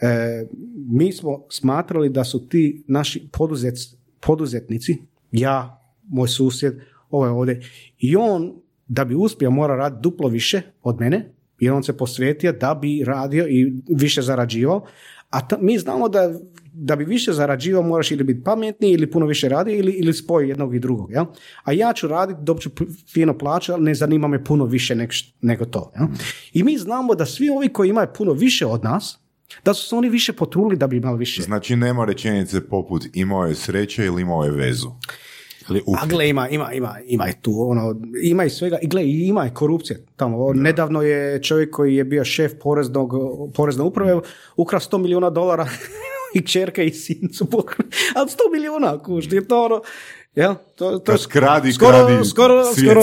[0.00, 0.46] e,
[0.88, 4.98] mi smo smatrali da su ti naši poduzec, poduzetnici,
[5.32, 6.80] ja, moj susjed,
[7.10, 7.62] ovaj ovdje,
[7.98, 8.54] i on
[8.88, 13.04] da bi uspio mora raditi duplo više od mene, jer on se posvetio da bi
[13.06, 14.84] radio i više zarađivao,
[15.30, 16.34] a ta- mi znamo da
[16.72, 20.48] da bi više zarađivao moraš ili biti pametniji ili puno više radi ili, ili spoj
[20.48, 21.10] jednog i drugog.
[21.12, 21.24] Jel?
[21.64, 22.70] A ja ću raditi, dobit ću
[23.12, 25.92] fino plaću, ali ne zanima me puno više nego, nego to.
[25.96, 26.06] Jel?
[26.52, 29.19] I mi znamo da svi ovi koji imaju puno više od nas,
[29.64, 31.42] da su se oni više potrudili da bi imali više.
[31.42, 34.90] Znači nema rečenice poput imao je sreće ili imao je vezu.
[35.70, 39.02] Ili A gle, ima, ima, ima, ima i tu, ono, ima i svega, i gle,
[39.06, 40.52] ima i korupcije tamo.
[40.52, 43.12] Nedavno je čovjek koji je bio šef poreznog,
[43.54, 44.20] porezne uprave
[44.56, 45.68] ukrao 100 milijuna dolara
[46.34, 47.90] i čerka i sin su pokrali.
[48.16, 49.82] Ali 100 milijuna, kuš, je to ono,
[50.34, 50.54] jel?
[50.74, 53.02] To, to Kad kradi, skoro, kradi skoro, skoro,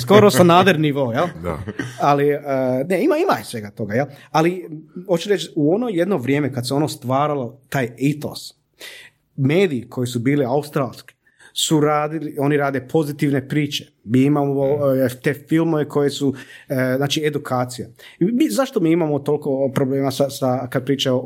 [0.00, 1.26] skoro Sanader nivo, jel?
[1.42, 1.58] Da.
[2.00, 2.40] Ali, e,
[2.88, 4.06] ne, ima, ima svega toga, jel?
[4.30, 4.68] Ali,
[5.06, 8.54] hoću reći, u ono jedno vrijeme kad se ono stvaralo, taj etos,
[9.36, 11.14] mediji koji su bili australski,
[11.52, 13.86] su radili, oni rade pozitivne priče.
[14.04, 14.64] Mi imamo
[14.94, 16.34] e, te filmove koje su,
[16.68, 17.88] e, znači, edukacija.
[18.20, 21.22] Mi, zašto mi imamo toliko problema sa, sa kad priča o,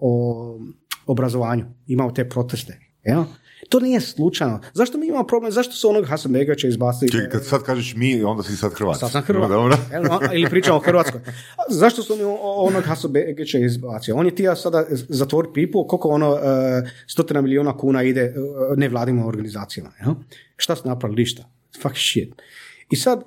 [0.00, 0.58] o
[1.06, 1.64] obrazovanju?
[1.86, 3.24] Imamo te proteste, jel?
[3.68, 4.60] To nije slučajno.
[4.74, 5.52] Zašto mi imamo problem?
[5.52, 7.10] Zašto su onog Hasanbegovića izbacili?
[7.10, 8.98] Čekaj, kad sad kažeš mi, onda si sad Hrvat.
[8.98, 9.50] Sad sam Hrvat.
[10.10, 11.20] A- Ili pričamo o Hrvatskoj.
[11.68, 14.16] Zašto su oni onog Hasanbegovića izbacio?
[14.16, 16.38] On je tija sada zatvori pipu, koliko ono uh,
[17.06, 19.90] stotina milijuna kuna ide uh, nevladinim organizacijama.
[20.00, 20.14] Jel?
[20.56, 21.20] Šta su napravili?
[21.20, 21.50] Ništa.
[21.82, 22.34] Fuck shit.
[22.90, 23.24] I sad, uh,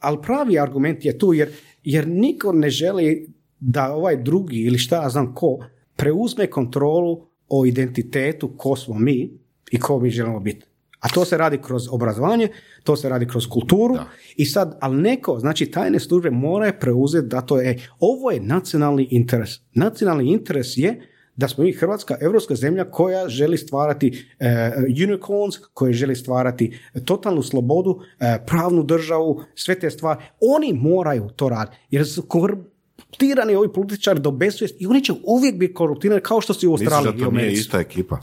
[0.00, 1.48] ali pravi argument je tu jer,
[1.84, 3.28] jer niko ne želi
[3.60, 5.58] da ovaj drugi ili šta ja znam ko
[5.96, 10.66] preuzme kontrolu o identitetu ko smo mi i ko mi želimo biti.
[11.00, 12.48] A to se radi kroz obrazovanje,
[12.84, 13.96] to se radi kroz kulturu
[14.36, 19.08] i sad, ali neko, znači tajne službe moraju preuzeti da to je, ovo je nacionalni
[19.10, 19.50] interes.
[19.74, 21.00] Nacionalni interes je
[21.36, 24.72] da smo mi Hrvatska, evropska zemlja koja želi stvarati e,
[25.06, 30.20] unicorns, koja želi stvarati totalnu slobodu, e, pravnu državu, sve te stvari.
[30.40, 35.56] Oni moraju to raditi, jer su korumpirani ovi političari do besvijesti i oni će uvijek
[35.56, 38.18] biti korumpirani kao što su i u Australiji da i u to nije ista ekipa?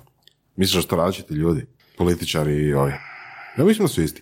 [0.56, 1.66] Misliš da su to različiti ljudi?
[1.98, 2.94] Političari i ovi?
[3.58, 4.22] Ja mislim da su isti.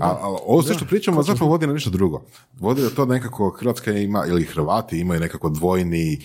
[0.00, 2.22] A, a ovo sve što pričamo zapravo vodi na nešto drugo.
[2.58, 6.24] Vodi da to nekako Hrvatska ima, ili Hrvati imaju nekako dvojni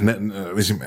[0.00, 0.78] ne, ne, mislim,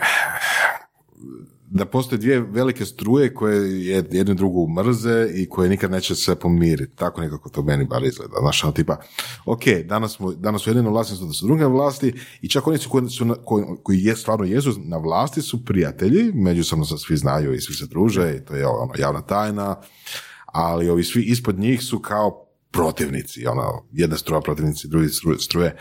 [1.74, 3.56] da postoje dvije velike struje koje
[3.86, 6.96] je- jednu drugu mrze i koje nikad neće se pomiriti.
[6.96, 8.36] Tako nekako to meni bar izgleda.
[8.42, 8.98] Znaš, ono tipa,
[9.46, 12.78] ok, danas, smo, danas su jedino vlasti, su da su druge vlasti i čak oni
[12.78, 16.98] su koji, su na- koji, koji je, stvarno jesu na vlasti su prijatelji, međusobno se
[16.98, 19.76] svi znaju i svi se druže i to je ono, javna tajna,
[20.46, 22.40] ali ovi svi ispod njih su kao
[22.72, 25.76] protivnici, ono, jedna struja protivnici, drugi stru- struje.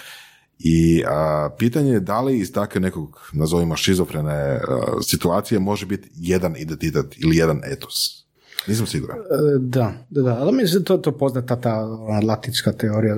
[0.65, 4.61] I a, pitanje je da li iz takve nekog, nazovimo, šizofrene a,
[5.03, 8.27] situacije može biti jedan identitet ili jedan etos.
[8.69, 9.19] Nisam siguran.
[9.19, 9.23] E,
[9.59, 11.83] Da, da, da, ali mislim to to poznata ta
[12.27, 13.17] latinska teorija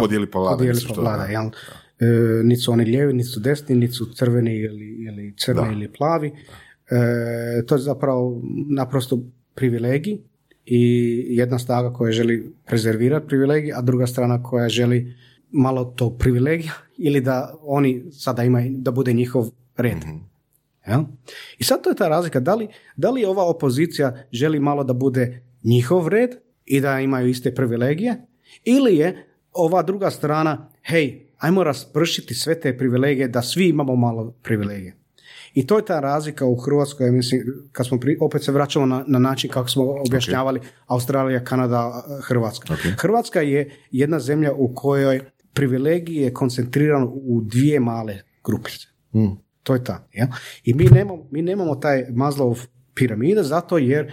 [0.00, 1.32] podijeli pa vladaj, podijeli pa što, vladaj, da.
[1.32, 1.50] jel?
[2.00, 5.72] E, niti su oni lijevi, niti su desni, niti su crveni ili, ili crni Da.
[5.72, 6.32] ili plavi.
[6.90, 9.18] E, to je zapravo naprosto
[9.54, 10.18] privilegij
[10.66, 15.14] i jedna snaga koja želi prezervirati privilegij, a druga strana koja želi
[15.52, 19.96] malo to privilegija ili da oni sada imaju, da bude njihov red.
[20.86, 21.00] Jel?
[21.58, 22.40] I sad to je ta razlika.
[22.40, 26.30] Da li, da li ova opozicija želi malo da bude njihov red
[26.64, 28.26] i da imaju iste privilegije
[28.64, 34.34] ili je ova druga strana, hej, ajmo raspršiti sve te privilegije da svi imamo malo
[34.42, 34.96] privilegije.
[35.54, 38.86] I to je ta razlika u Hrvatskoj, ja mislim, kad smo pri, opet se vraćamo
[38.86, 42.76] na, na način kako smo objašnjavali Australija, Kanada, Hrvatska.
[42.98, 45.20] Hrvatska je jedna zemlja u kojoj
[45.52, 48.86] privilegij je koncentriran u dvije male grupice.
[49.62, 50.08] To je ta.
[50.12, 50.28] Ja?
[50.64, 54.12] I mi nemamo, mi nemamo taj Maslov piramida zato jer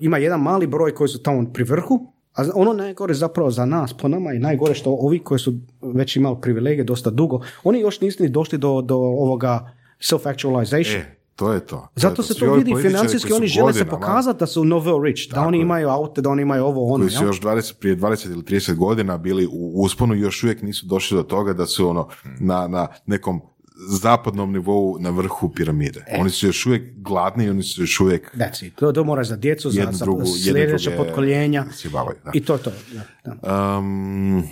[0.00, 3.92] ima jedan mali broj koji su tamo pri vrhu, a ono najgore zapravo za nas,
[3.92, 5.54] po nama je najgore što ovi koji su
[5.94, 10.98] već imali privilegije dosta dugo, oni još nisu ni došli do, do ovoga self-actualization.
[10.98, 11.76] E, to je to.
[11.76, 15.32] to je Zato se to vidi financijski, oni žele se pokazati da su novel rich,
[15.34, 15.62] da oni je.
[15.62, 17.02] imaju aute, da oni imaju ovo, ono.
[17.04, 20.62] koji su još 20, prije 20 ili 30 godina bili u usponu i još uvijek
[20.62, 22.08] nisu došli do toga da su ono
[22.40, 23.40] na, na nekom
[23.88, 26.04] zapadnom nivou na vrhu piramide.
[26.08, 26.20] E.
[26.20, 28.74] Oni su još uvijek gladni i oni su još uvijek it.
[28.74, 31.64] To, to moraš za djecu, za, za drugu, sljedeće potkoljenja.
[32.34, 32.72] I to je to.
[33.24, 33.78] Da, da.
[33.78, 34.42] Um,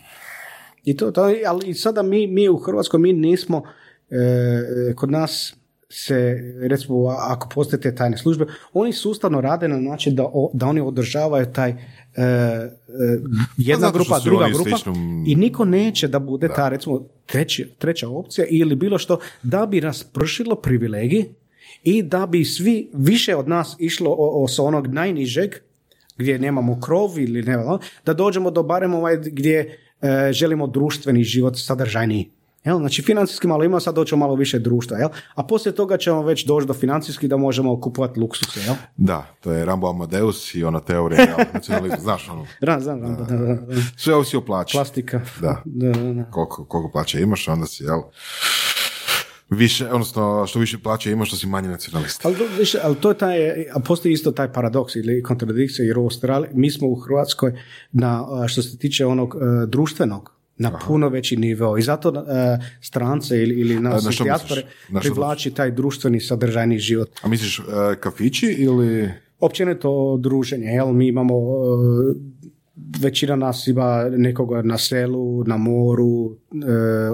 [0.85, 3.62] I to, to, ali sada mi, mi u Hrvatskoj, mi nismo,
[4.10, 5.59] e, kod nas
[5.90, 10.66] se, recimo, ako postoje te tajne službe, oni sustavno rade na način da, o- da
[10.66, 11.74] oni održavaju taj e,
[12.16, 12.70] e,
[13.56, 18.47] jedna grupa, druga grupa sličnom- i niko neće da bude ta, recimo, treći, treća opcija
[18.51, 21.24] ili bilo što, da bi raspršilo privilegij
[21.85, 25.51] i da bi svi više od nas išlo o, o, sa onog najnižeg
[26.19, 27.56] gdje nemamo krov ili ne,
[28.06, 32.31] da dođemo do barem ovaj gdje e, želimo društveni život sadržajniji.
[32.64, 32.78] Jel?
[32.78, 35.09] Znači financijski malo ima, sad doćemo malo više društva, jel?
[35.35, 38.60] a poslije toga ćemo već doći do financijski da možemo kupovati luksuse.
[38.60, 38.74] Jel?
[38.97, 43.16] da, to je Rambo Amadeus i ona teorija jel, nacionalizma, znaš ono, Ran, znam, znam,
[43.16, 43.59] da, da, da.
[43.97, 44.72] sve ovisi o plaći.
[44.72, 45.20] Plastika.
[45.40, 45.62] Da.
[45.64, 46.30] Da, da, da.
[46.30, 48.01] Koliko, koliko plaća imaš, onda si, jel,
[49.51, 52.26] više, odnosno što više plaća ima što si manje nacionalist.
[52.26, 52.36] Ali,
[52.82, 56.70] ali to je taj, a postoji isto taj paradoks ili kontradikcija jer u Australiji, mi
[56.70, 57.52] smo u Hrvatskoj
[57.93, 61.78] na, što se tiče onog e, društvenog na puno veći nivo.
[61.78, 64.62] I zato e, strance ili, ili nas na dijaspore
[65.01, 67.10] privlači taj društveni sadržajni život.
[67.22, 67.62] A misliš e,
[68.01, 69.10] kafići ili...
[69.40, 70.93] općenito druženje, jel?
[70.93, 72.14] Mi imamo, e,
[73.01, 76.36] većina nas ima nekoga na selu, na moru,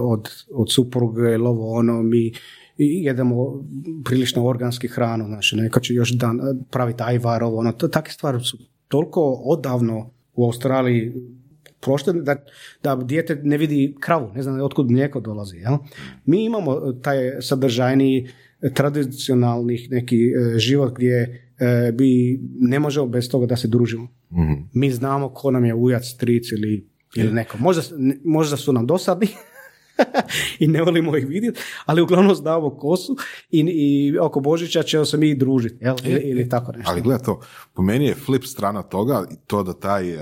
[0.00, 2.32] od, od supruge, ili ovo ono, mi
[2.78, 3.64] i jedemo
[4.04, 6.40] prilično organski hranu, znači neko će još dan
[6.70, 8.58] praviti ajvar, ovo ono, to, takve stvari su
[8.88, 11.12] toliko odavno u Australiji
[11.84, 12.36] prošle da,
[12.82, 15.56] da dijete ne vidi kravu, ne znam otkud mlijeko dolazi.
[15.56, 15.76] Jel?
[16.24, 18.28] Mi imamo taj sadržajni
[18.74, 24.08] tradicionalnih neki e, život gdje e, bi ne možemo bez toga da se družimo.
[24.72, 27.58] Mi znamo ko nam je ujac, stric ili, ili neko.
[27.58, 27.82] Možda,
[28.24, 29.28] možda su nam dosadni
[30.58, 33.16] i ne volimo ih vidjeti, ali uglavnom znamo ko su
[33.50, 35.96] i, i oko Božića ćemo se mi družiti, jel?
[36.04, 36.90] Ili, ili tako nešto.
[36.90, 37.40] Ali gledaj to,
[37.74, 40.20] po meni je flip strana toga to da taj, uh,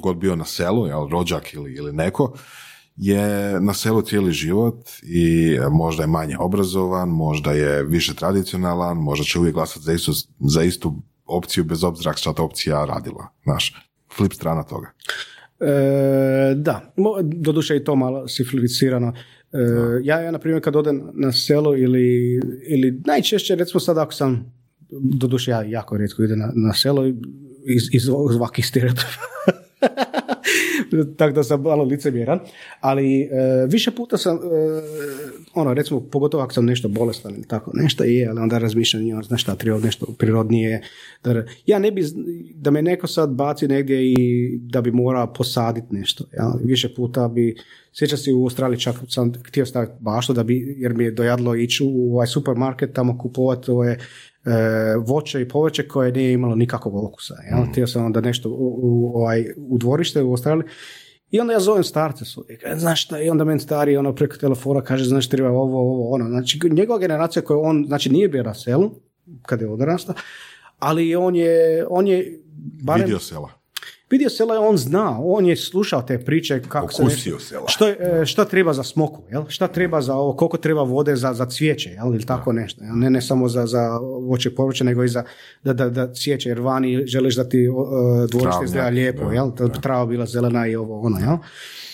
[0.00, 2.32] kogod bio na selu, jel, rođak ili, ili neko,
[2.96, 9.24] je na selu cijeli život i možda je manje obrazovan, možda je više tradicionalan, možda
[9.24, 13.28] će uvijek glasati za istu, za istu opciju bez obzira šta ta opcija radila.
[13.44, 13.74] Znaš,
[14.16, 14.90] flip strana toga.
[15.60, 19.12] E, da, doduše i to malo simplificirano.
[19.52, 19.58] E,
[20.02, 24.52] ja, ja, na primjer, kad odem na selo ili, ili najčešće, recimo sad ako sam,
[24.90, 27.06] doduše ja jako rijetko idem na, na selo
[27.66, 29.24] iz, iz ovakvih stereotipa.
[31.16, 32.38] Tako da sam malo licemjeran,
[32.80, 33.28] ali e,
[33.68, 34.40] više puta sam, e,
[35.54, 39.22] ono, recimo, pogotovo ako sam nešto bolestan ili tako, nešto je, ali onda razmišljam, ja,
[39.22, 40.82] znaš šta, treba nešto prirodnije.
[41.66, 42.04] Ja ne bi,
[42.54, 44.16] da me neko sad baci negdje i
[44.58, 47.56] da bi morao posaditi nešto, ja, više puta bi,
[47.92, 51.54] sjećam se u Australiji čak sam htio staviti baštu, da bi, jer mi je dojadilo
[51.54, 53.98] ići u ovaj supermarket tamo kupovati ove
[55.06, 57.34] voće i povrće koje nije imalo nikakvog okusa.
[57.50, 57.66] Ja?
[57.70, 60.68] Htio sam onda nešto u, u, ovaj, u dvorište u Australiji
[61.30, 64.14] i onda ja zovem starce su, i kažem, znaš šta, i onda meni stari ono
[64.14, 66.28] preko telefona kaže, znaš treba ovo, ovo, ono.
[66.28, 68.90] Znači, njegova generacija koja on, znači nije bio na selu,
[69.42, 70.14] kad je odrastao,
[70.78, 72.40] ali on je, on je
[72.84, 73.63] barem, Vidio sela.
[74.14, 77.68] Vidio sela, on zna, on je slušao te priče kako se sela.
[77.68, 79.44] Što, je, e, šta treba za smoku, jel?
[79.48, 82.14] šta treba za ovo, koliko treba vode za, za cvijeće, jel?
[82.14, 82.84] ili tako nešto.
[82.84, 82.98] Jel?
[82.98, 85.24] Ne, ne samo za, za voće i povrće, nego i za
[85.64, 87.76] da, da, da cvijeće, jer vani želiš da ti uh,
[88.30, 89.50] dvorište Travnjak, izgleda lijepo, jel?
[89.50, 91.36] Da trava bila zelena i ovo ono, jel?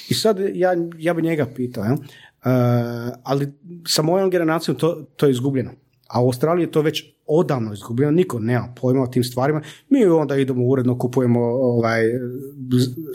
[0.08, 1.94] I sad ja, ja bi njega pitao, jel?
[1.94, 2.50] E,
[3.22, 3.52] ali
[3.86, 5.70] sa mojom generacijom to, to je izgubljeno.
[6.12, 9.60] A u Australiji je to već odavno izgubljeno, niko nema pojma o tim stvarima.
[9.88, 12.02] Mi onda idemo uredno, kupujemo ovaj,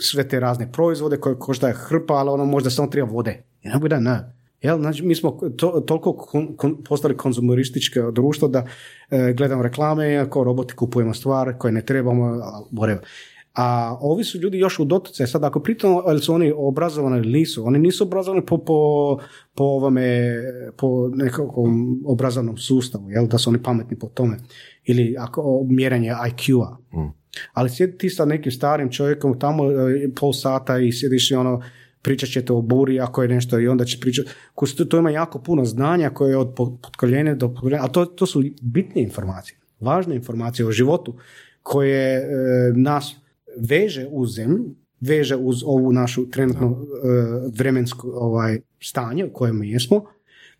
[0.00, 3.42] sve te razne proizvode koje košta hrpa, ali ono možda samo treba vode.
[3.62, 4.36] I ne bude, ne.
[4.60, 8.66] Jel, znači, mi smo to, toliko kon- kon- postali konzumerističko društvo da
[9.10, 12.24] e, gledamo reklame, ako roboti kupujemo stvari koje ne trebamo,
[12.72, 12.98] whatever.
[13.56, 15.26] A ovi su ljudi još u dotice.
[15.26, 19.18] Sad ako pitamo, ali su oni obrazovani ili nisu, oni nisu obrazovani po, po,
[19.54, 20.34] po ovome,
[20.76, 24.38] po nekakvom obrazovnom sustavu, jel, da su oni pametni po tome.
[24.84, 26.76] Ili ako mjerenje IQ-a.
[27.52, 31.62] Ali sjedi ti sa nekim starim čovjekom tamo e, pol sata i sjediš i ono,
[32.02, 34.30] pričat ćete o buri ako je nešto i onda će pričati.
[34.88, 38.26] To ima jako puno znanja koje je od po- potkoljenja do potkoljenja, a to, to
[38.26, 41.14] su bitne informacije, važne informacije o životu
[41.62, 42.26] koje e,
[42.74, 43.16] nas
[43.56, 46.76] veže uz zemlju, veže uz ovu našu trenutno e,
[47.58, 50.04] vremensku ovaj, stanje u kojem jesmo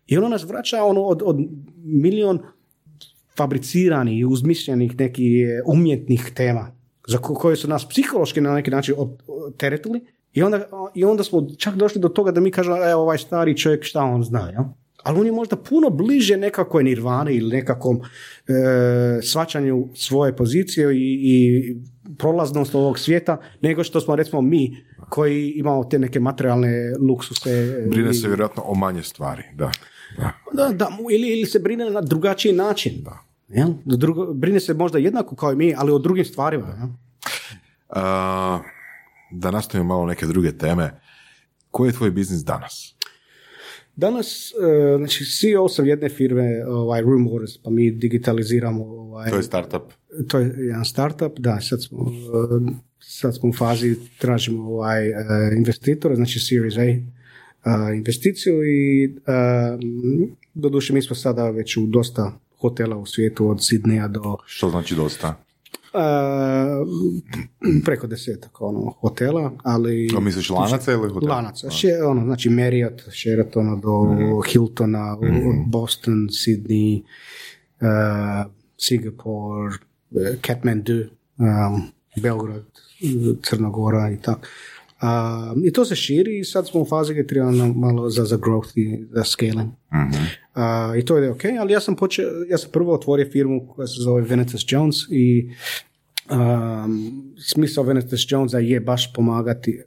[0.07, 1.37] i ono nas vraća ono od, od
[1.83, 2.39] milion
[3.37, 6.71] fabriciranih i uzmišljenih nekih e, umjetnih tema
[7.07, 8.95] za ko- koje su nas psihološki na neki način
[9.57, 10.01] teretili
[10.33, 13.57] i onda, i onda smo čak došli do toga da mi kažemo evo ovaj stari
[13.57, 14.63] čovjek šta on zna, jel?
[15.07, 18.01] Ali on je možda puno bliže nekakvoj nirvani ili nekakvom e,
[19.21, 21.75] svačanju svoje pozicije i, i
[22.17, 24.77] prolaznost ovog svijeta nego što smo recimo mi
[25.09, 26.69] koji imamo te neke materijalne
[26.99, 27.49] luksuse.
[27.89, 29.71] Brine i- se vjerojatno o manje stvari, da.
[30.17, 30.31] da.
[30.53, 32.93] da, da, ili, ili se brine na drugačiji način.
[33.03, 33.17] Da.
[33.49, 33.69] Jel?
[33.85, 36.67] Drugo, brine se možda jednako kao i mi, ali o drugim stvarima.
[36.69, 36.87] jel?
[37.91, 38.59] A,
[39.31, 40.99] da nastavimo malo neke druge teme.
[41.71, 42.96] Koji je tvoj biznis danas?
[43.97, 49.35] Danas, e, znači CEO sam jedne firme, ovaj, Room Wars, pa mi digitaliziramo ovaj, To
[49.35, 49.81] je startup.
[50.27, 52.11] to je jedan startup, da, sad smo,
[52.67, 55.13] e, sad smo u fazi, tražimo ovaj, e,
[55.57, 56.75] investitora, znači Series
[57.63, 59.13] A investiciju i
[60.53, 64.95] doduše mi smo sada već u dosta hotela u svijetu od Sidneja do Što znači
[64.95, 65.46] dosta?
[67.85, 70.07] Preko desetak ono, hotela, ali...
[70.07, 71.35] To misliš lanaca ili hotela?
[71.35, 74.41] Lanaca, še, ono, znači Marriott, Sheratona do Mhm.
[74.51, 75.27] Hiltona, od
[75.67, 77.01] Boston, Sydney,
[77.81, 79.75] uh, Singapore,
[80.15, 80.93] eh, Kathmandu,
[81.37, 81.81] um,
[82.21, 82.63] Beograd,
[83.01, 84.47] eh, Crna Gora i tako.
[85.01, 88.37] A, I to se širi i sad smo u fazi gdje treba malo za, za
[88.37, 89.69] growth i za scaling.
[89.93, 90.23] Mhm.
[90.53, 93.87] A, I to je ok, ali ja sam počeo, ja sam prvo otvorio firmu koja
[93.87, 95.49] se zove Venetus Jones i
[96.29, 99.83] um, smisao Venetus Jonesa je baš pomagati e,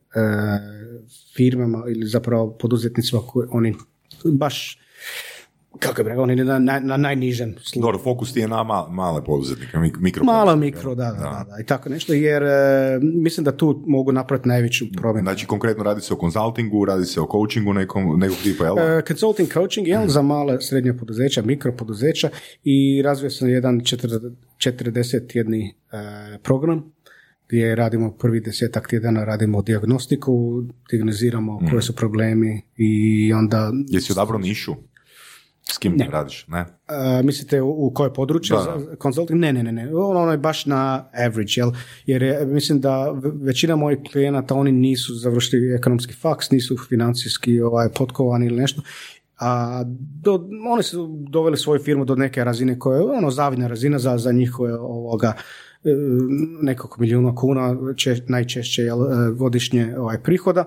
[1.37, 3.75] firmama ili zapravo poduzetnicima koji oni
[4.25, 4.79] baš
[5.79, 7.83] kako bi rekao, oni na, na, na najnižem sloju.
[7.83, 11.47] Dobro, fokus ti je na ma- male poduzetnike, mik- mikro Malo mikro, da, da, da,
[11.49, 15.27] da, i tako nešto, jer e, mislim da tu mogu napraviti najveću promjenu.
[15.27, 18.79] Znači, konkretno radi se o konzultingu, radi se o coachingu nekom, nekog tipa, jel?
[18.79, 22.31] E, consulting coaching je za male srednje poduzeća, mikro poduzeća
[22.65, 26.93] i razvio sam jedan 40 tjedni e, program
[27.49, 33.73] gdje radimo prvi desetak tjedana, radimo diagnostiku, diagnoziramo koji su problemi i onda...
[33.89, 34.75] Jesi odabrao nišu?
[35.73, 36.09] S kim Ne.
[36.13, 36.47] radiš?
[36.49, 36.59] Ne?
[36.89, 38.57] E, mislite u, u koje područje?
[38.57, 39.41] Da, Consulting?
[39.41, 39.97] Ne, ne, ne, ne.
[39.97, 41.71] Ono, ono je baš na average, jel?
[42.07, 47.61] Jer je, mislim da ve- većina mojih klijenata, oni nisu završili ekonomski faks, nisu financijski
[47.61, 48.83] ovaj, potkovani ili nešto.
[49.39, 49.83] A
[50.23, 54.19] do, oni su doveli svoju firmu do neke razine koja je ono zavidna razina za,
[54.19, 55.33] za njihove ovoga
[55.85, 55.89] e,
[56.63, 60.65] nekog milijuna kuna če, najčešće jel, e, godišnje ovaj, prihoda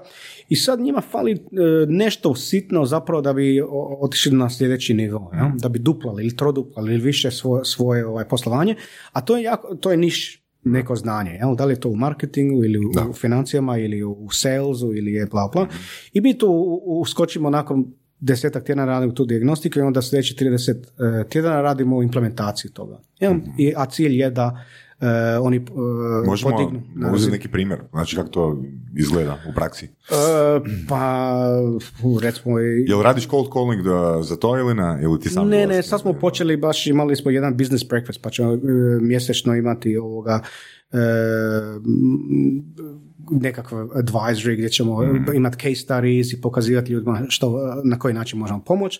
[0.50, 1.38] i sad njima fali e,
[1.88, 3.64] nešto sitno zapravo da bi
[4.00, 5.48] otišli na sljedeći nivo, jel?
[5.58, 8.76] da bi duplali ili troduplali ili više svoje, svoje ovaj, poslovanje,
[9.12, 11.56] a to je, jako, to je niš neko znanje, jel?
[11.56, 15.26] da li je to u marketingu ili u, u financijama ili u salesu ili je
[15.26, 15.68] bla bla
[16.14, 16.48] i mi tu
[16.86, 17.86] uskočimo nakon
[18.24, 23.00] desetak tjedana radimo tu dijagnostiku i onda sljedeći 30 e, tjedana radimo implementaciju toga.
[23.20, 23.34] Jel?
[23.58, 24.66] I, a cilj je da
[25.42, 25.62] oni e,
[26.26, 26.82] Možemo podignu.
[26.96, 28.64] na uzeti neki primjer, znači kako to
[28.98, 29.86] izgleda u praksi.
[29.86, 29.90] E,
[30.90, 31.46] pa,
[32.22, 35.00] recimo, Jel radiš cold calling da, za to ili ne?
[35.04, 38.30] Ili ti sam ne, ne, sad smo počeli baš, imali smo jedan business breakfast, pa
[38.30, 38.58] ćemo e,
[39.02, 40.40] mjesečno imati ovoga
[40.92, 42.64] e, m,
[43.32, 45.04] nekakav advisory gdje ćemo
[45.34, 49.00] imati case studies i pokazivati ljudima što, na koji način možemo pomoći.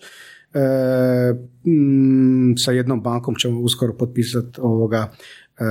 [0.54, 1.34] E,
[1.66, 5.12] m, sa jednom bankom ćemo uskoro potpisati ovoga
[5.58, 5.64] e,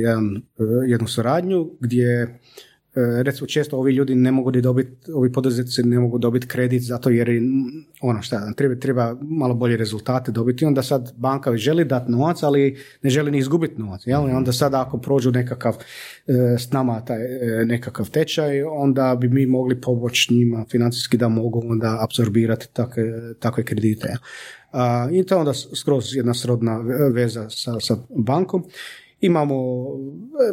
[0.00, 2.40] jedan, e, jednu suradnju gdje
[2.94, 7.10] recimo često ovi ljudi ne mogu ni dobiti, ovi poduzetnici ne mogu dobiti kredit zato
[7.10, 7.28] jer
[8.00, 10.64] ono šta, treba, treba malo bolje rezultate dobiti.
[10.64, 14.06] Onda sad banka želi dati novac, ali ne želi ni izgubiti novac.
[14.06, 14.28] Jel?
[14.28, 15.74] I onda sad ako prođu nekakav
[16.26, 21.28] e, s nama taj e, nekakav tečaj, onda bi mi mogli pomoći njima financijski da
[21.28, 24.16] mogu onda apsorbirati takve, takve kredite.
[25.12, 26.78] I to onda skroz jedna srodna
[27.12, 28.64] veza sa, sa bankom.
[29.20, 29.54] Imamo,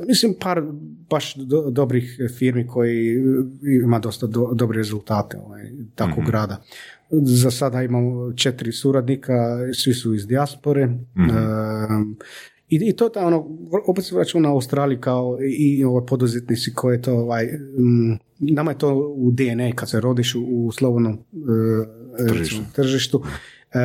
[0.02, 0.64] e, mislim, par
[1.10, 3.20] baš do- dobrih firmi koji e,
[3.84, 6.64] ima dosta do, dobre rezultate ovaj, takvog rada.
[7.12, 9.34] Za sada imamo četiri suradnika,
[9.74, 10.82] svi su iz dijaspore.
[10.82, 12.12] Ehm,
[12.70, 13.48] i, I to je ono,
[13.88, 18.72] opet se vraćamo na Australiju kao i, i ovaj poduzetnici koje to, ovaj, mm, nama
[18.72, 21.18] je to u DNA kad se rodiš u, u slobodnom e,
[22.34, 23.24] recimo, tržištu.
[23.74, 23.80] E,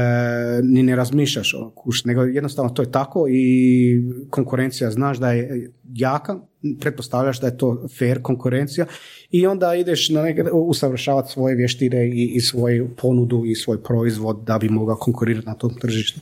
[0.63, 5.73] ni ne razmišljaš o kuš, nego jednostavno to je tako i konkurencija znaš da je
[5.95, 6.39] jaka,
[6.81, 8.87] pretpostavljaš da je to fair konkurencija
[9.31, 14.45] i onda ideš na neke, usavršavati svoje vještine i, i svoju ponudu i svoj proizvod
[14.47, 16.21] da bi mogao konkurirati na tom tržištu.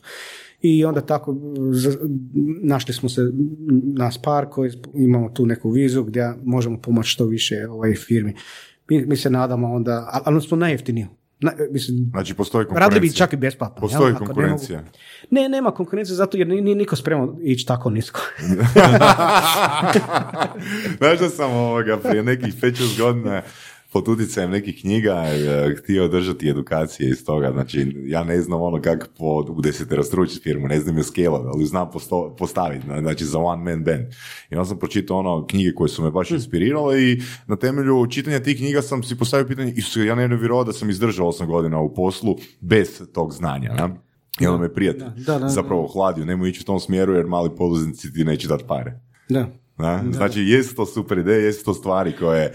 [0.61, 1.35] I onda tako
[2.63, 3.21] našli smo se
[3.97, 8.33] nas par koji imamo tu neku vizu gdje možemo pomoći što više ovoj firmi.
[8.89, 11.07] Mi, mi se nadamo onda, ali smo najjeftiniji.
[11.41, 12.87] Na, mislim, Znači, postoji konkurencija.
[12.89, 13.75] Radili bi čak i besplatno.
[13.77, 14.79] Postoji ne konkurencija.
[14.79, 14.91] mogu-
[15.31, 18.19] Ne, nema konkurencije zato jer nije niko spreman ići tako nisko.
[20.97, 22.63] Znaš da sam ovoga prije nekih 5-6
[22.99, 23.41] godina
[23.91, 27.51] pod utjecajem nekih knjiga e, htio držati edukacije iz toga.
[27.51, 29.61] Znači, ja ne znam ono kako po, u
[30.43, 34.05] firmu, ne znam je skela, ali znam posto- postaviti, znači za one man band.
[34.49, 38.39] I onda sam pročitao ono knjige koje su me baš inspirirale i na temelju čitanja
[38.39, 41.79] tih knjiga sam si postavio pitanje, Isuse, ja ne vjerovao da sam izdržao 8 godina
[41.79, 43.73] u poslu bez tog znanja.
[43.73, 43.89] Ne?
[44.39, 45.49] I onda me prijatelj Da, da, da.
[45.49, 48.99] zapravo hladio, nemoj ići u tom smjeru jer mali poduzetnici ti neće dati pare.
[49.29, 49.47] Da.
[49.81, 50.03] Da?
[50.11, 52.53] Znači, jesu to super ideje, jesu to stvari koje eh,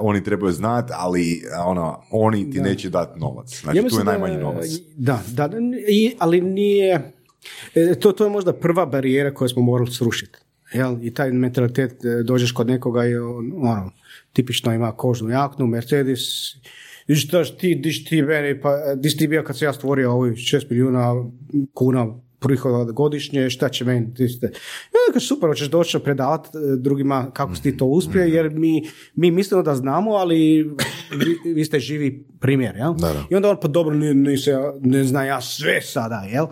[0.00, 3.60] oni trebaju znati, ali eh, ono, oni ti neće dati novac.
[3.60, 4.66] Znači, tu je mislim da- najmanji novac.
[4.96, 5.50] Da, da,
[5.88, 7.12] i, ali nije,
[7.74, 10.38] e, to, to je možda prva barijera koju smo morali srušiti.
[10.72, 10.96] Jel?
[11.02, 11.92] I taj mentalitet,
[12.24, 13.90] dođeš kod nekoga i on, ono,
[14.32, 16.20] tipično ima kožnu jaknu, Mercedes,
[17.06, 19.72] i šta ti, di si ti meni, pa di si ti bio kad sam ja
[19.72, 21.14] stvorio ovih 6 milijuna
[21.74, 26.76] kuna prihoda godišnje, šta će meni, ti ste, ja, kaže, super, hoćeš doći predavati e,
[26.76, 28.82] drugima kako si ti to uspio, jer mi,
[29.14, 30.62] mi mislimo da znamo, ali
[31.44, 32.94] vi, vi ste živi primjer, jel?
[32.94, 33.24] Da, da.
[33.30, 34.34] I onda on, pa dobro, ne, ne,
[34.80, 36.46] ne zna ja sve sada, jel?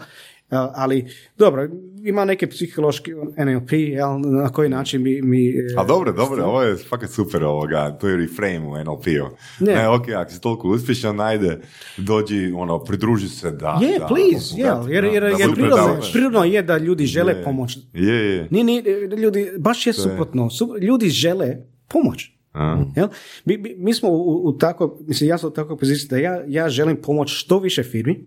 [0.51, 1.07] Ali,
[1.39, 1.69] dobro,
[2.05, 5.23] ima neke psihološki NLP, jel, na koji način mi...
[5.23, 9.37] mi e, A dobro, dobro, ovo je fakat super ovoga, to je reframe u NLP-u.
[9.61, 9.75] Ne.
[9.75, 11.61] Ne, ok, ako si toliko uspješan, ajde,
[11.97, 13.79] dođi, ono, pridruži se da...
[13.83, 17.33] Je, da, please, da, jel, jer, jer, da, jer prirodno, prirodno je da ljudi žele
[17.33, 17.45] Je.
[17.45, 17.79] pomoć.
[17.93, 18.49] Je, je.
[18.51, 18.83] Nije, nije,
[19.19, 20.51] ljudi, baš je je- suprotno.
[20.51, 21.57] Su- ljudi žele
[21.89, 22.31] pomoć.
[22.53, 22.85] A.
[22.97, 23.09] Jel?
[23.45, 26.43] Mi, mi, mi smo u, u tako, mislim, ja sam u takvoj poziciji da ja,
[26.47, 28.25] ja želim pomoć što više firmi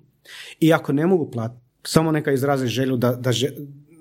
[0.59, 3.31] i ako ne mogu platiti, samo neka izraze želju da, da,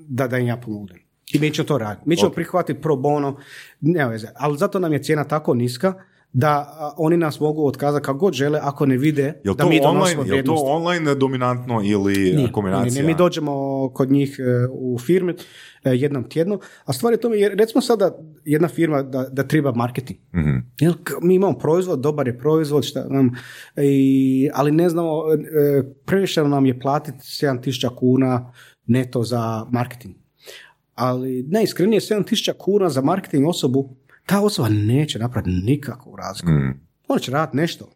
[0.09, 0.99] da, da im ja pomognem.
[1.33, 2.09] I mi ćemo to raditi.
[2.09, 2.35] Mi ćemo Ok.
[2.35, 3.37] prihvatiti pro bono,
[3.81, 4.29] nema veze.
[4.35, 5.95] Ali zato nam je cijena tako niska
[6.33, 10.21] da oni nas mogu otkazati kako god žele ako ne vide Jel da mi donosimo
[10.23, 12.85] online, jel to online dominantno ili Nije, kombinacija?
[12.85, 13.15] nije, nije.
[13.15, 15.35] Mi dođemo kod njih e, u firmi
[15.85, 19.73] e, jednom tjedno, a stvar je tome, jer recimo sada jedna firma da, da treba
[19.73, 20.19] marketing.
[20.35, 20.57] Mhm.
[20.81, 20.93] Jel,
[21.23, 23.31] mi imamo proizvod, dobar je proizvod, šta nam,
[23.77, 28.53] i, ali ne znamo, e, previše nam je platiti 7000 kuna
[28.87, 30.15] neto za marketing.
[30.95, 33.97] Ali najiskrenije 7000 kuna za marketing osobu,
[34.31, 36.53] ta osoba neće napraviti nikakvu razliku.
[36.53, 36.71] Mhm.
[37.09, 37.89] On će raditi nešto.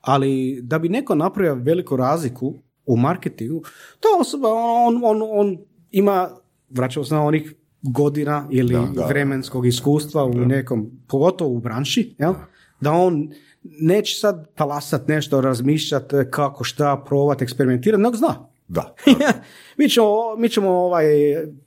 [0.00, 2.54] Ali da bi neko napravio veliku razliku
[2.86, 3.62] u marketingu,
[4.00, 4.48] ta osoba,
[4.86, 5.58] on, on, on
[5.90, 6.30] ima,
[6.70, 12.14] vraćamo se na onih godina ili Da, da, vremenskog iskustva u nekom, pogotovo u branši,
[12.18, 12.34] jel?
[12.80, 13.30] da on
[13.62, 18.48] neće sad talasat nešto, razmišljati kako, šta, provat, eksperimentirati, nego zna.
[18.68, 18.94] Da.
[19.78, 21.04] mi, ćemo, mi ćemo ovaj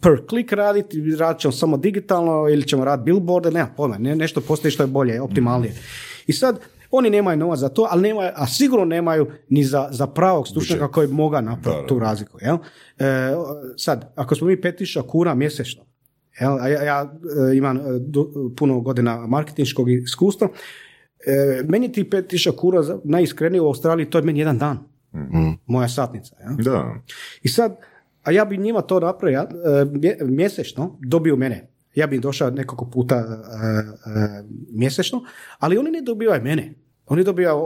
[0.02, 4.42] per click raditi, radit ćemo samo digitalno ili ćemo raditi billboarde, nema pojma, ne, nešto
[4.42, 5.74] postoji što je bolje, optimalnije.
[6.28, 6.60] I sad,
[6.92, 10.92] oni nemaju novac za to, ali nemaju, a sigurno nemaju ni za, za pravog stručnjaka
[10.92, 12.38] koji bi mogao napraviti tu razliku.
[12.42, 12.58] Jel?
[13.00, 13.34] E,
[13.78, 15.84] sad, ako smo mi 5000 kuna mjesečno,
[16.40, 17.14] jel, a ja, ja
[17.52, 20.48] e, imam e, du- puno godina marketinškog iskustva,
[21.28, 24.97] e, meni ti 5000 kuna najiskrenije u Australiji, to je meni jedan dan.
[25.66, 26.36] Moja satnica.
[26.40, 26.56] Jel?
[26.66, 26.96] Da.
[27.44, 27.78] I sad,
[28.24, 29.48] a ja bi njima to napravio e,
[29.86, 31.68] mje- mjesečno, dobio mene.
[31.96, 35.22] Ja bi došao nekoliko puta e, e, mjesečno,
[35.60, 36.74] ali oni ne dobivaju mene.
[37.08, 37.58] Oni dobivaju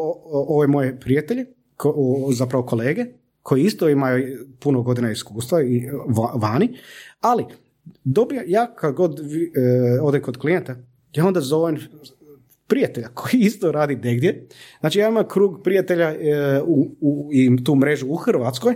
[0.48, 1.46] ove moje prijatelje,
[1.78, 3.06] ko- o- zapravo kolege,
[3.42, 4.24] koji isto imaju
[4.60, 6.78] puno godina iskustva i va- vani,
[7.22, 7.46] ali
[8.04, 9.24] dobija, ja kad god e,
[10.02, 10.76] odem kod klijenta,
[11.14, 11.78] ja onda zovem
[12.72, 14.48] prijatelja koji isto radi negdje.
[14.80, 18.76] Znači ja imam krug prijatelja e, u, u, i tu mrežu u Hrvatskoj,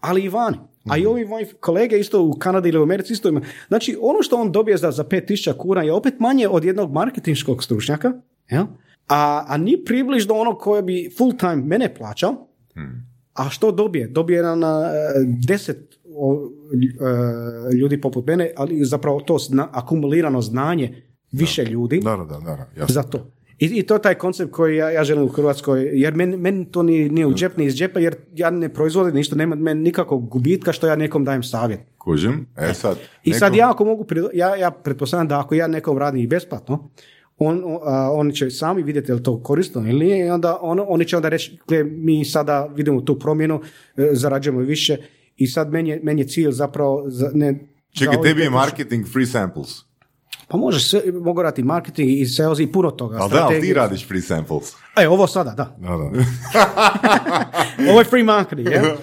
[0.00, 0.56] ali i vani.
[0.90, 3.44] A i ovi moji kolege isto u Kanadi ili u Americi isto imaju.
[3.68, 7.64] Znači ono što on dobije za, za 5000 kuna je opet manje od jednog marketinškog
[7.64, 8.12] stručnjaka,
[8.50, 8.64] jel?
[9.08, 12.48] A, a ni približno ono koje bi full time mene plaćao,
[13.34, 14.08] a što dobije?
[14.08, 16.50] Dobije na, na e, deset o,
[17.70, 22.38] e, ljudi poput mene, ali zapravo to zna, akumulirano znanje više ljudi Da, da, da,
[22.40, 22.94] da, jasno.
[22.94, 23.30] za to.
[23.58, 26.64] I, I to je taj koncept koji ja, ja želim u Hrvatskoj, jer meni, meni
[26.64, 29.80] to nije, nije u džep, ni iz džepa, jer ja ne proizvodim ništa, nema meni
[29.80, 31.80] nikakvog gubitka što ja nekom dajem savjet.
[31.98, 32.46] Kužim.
[32.56, 32.98] E sad.
[33.24, 36.90] I sad ja ako mogu, ja, ja pretpostavljam da ako ja nekom radim i besplatno,
[37.38, 40.80] on, a, oni će sami vidjeti je li to korisno ili nije i onda on,
[40.88, 43.60] oni će onda reći, gle, mi sada vidimo tu promjenu,
[43.96, 44.96] e, zarađujemo više
[45.36, 47.68] i sad meni je, meni je cilj zapravo za, ne,
[47.98, 49.91] Čekaj, tebi je 5000 marketing free samples.
[50.52, 53.18] Pa može sve, mogu raditi marketing i sales i puno toga.
[53.20, 54.72] Ali da, ali ti radiš free samples.
[55.00, 55.76] E, ovo sada, da.
[55.80, 56.10] Da, da.
[57.90, 58.82] Ovo je free marketing, je?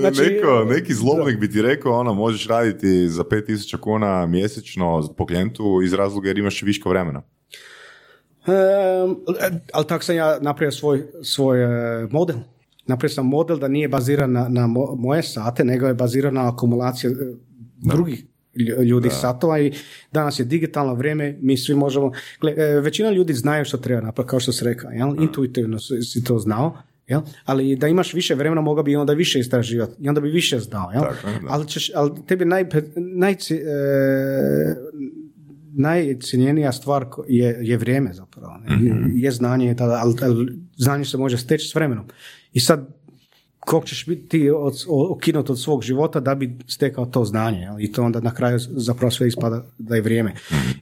[0.00, 5.26] Znači, Neko, neki zlobnik bi ti rekao, ono, možeš raditi za 5000 kuna mjesečno po
[5.26, 7.22] klijentu iz razloga jer imaš viška vremena.
[8.46, 9.16] Em,
[9.72, 12.36] ali tako sam ja napravio svoj, svoj e, model.
[12.86, 16.48] Napravio sam model da nije baziran na, na mo- moje sate, nego je baziran na
[16.48, 17.14] akumulaciju e,
[17.76, 18.24] drugih
[18.58, 19.72] lj- ljudi satova i
[20.12, 24.30] danas je digitalno vrijeme, mi svi možemo, gle, e, većina ljudi znaju što treba napraviti,
[24.30, 25.14] kao što si rekao, jel?
[25.22, 26.76] intuitivno si, to znao,
[27.06, 27.20] jel?
[27.44, 30.90] ali da imaš više vremena mogao bi onda više istraživati i onda bi više znao,
[30.90, 31.02] jel?
[31.02, 31.48] Tako da.
[31.48, 32.64] ali, ćeš, ali tebi naj,
[32.96, 34.76] najci- e,
[35.74, 38.54] najcijenjenija stvar je, je vrijeme zapravo.
[38.70, 39.04] Mhm.
[39.14, 42.04] Je znanje, tada, ali, ali znanje se može steći s vremenom.
[42.52, 42.97] I sad,
[43.60, 47.68] kog ćeš biti od, okinut od svog života da bi stekao to znanje.
[47.80, 50.34] I to onda na kraju zapravo sve ispada da je vrijeme.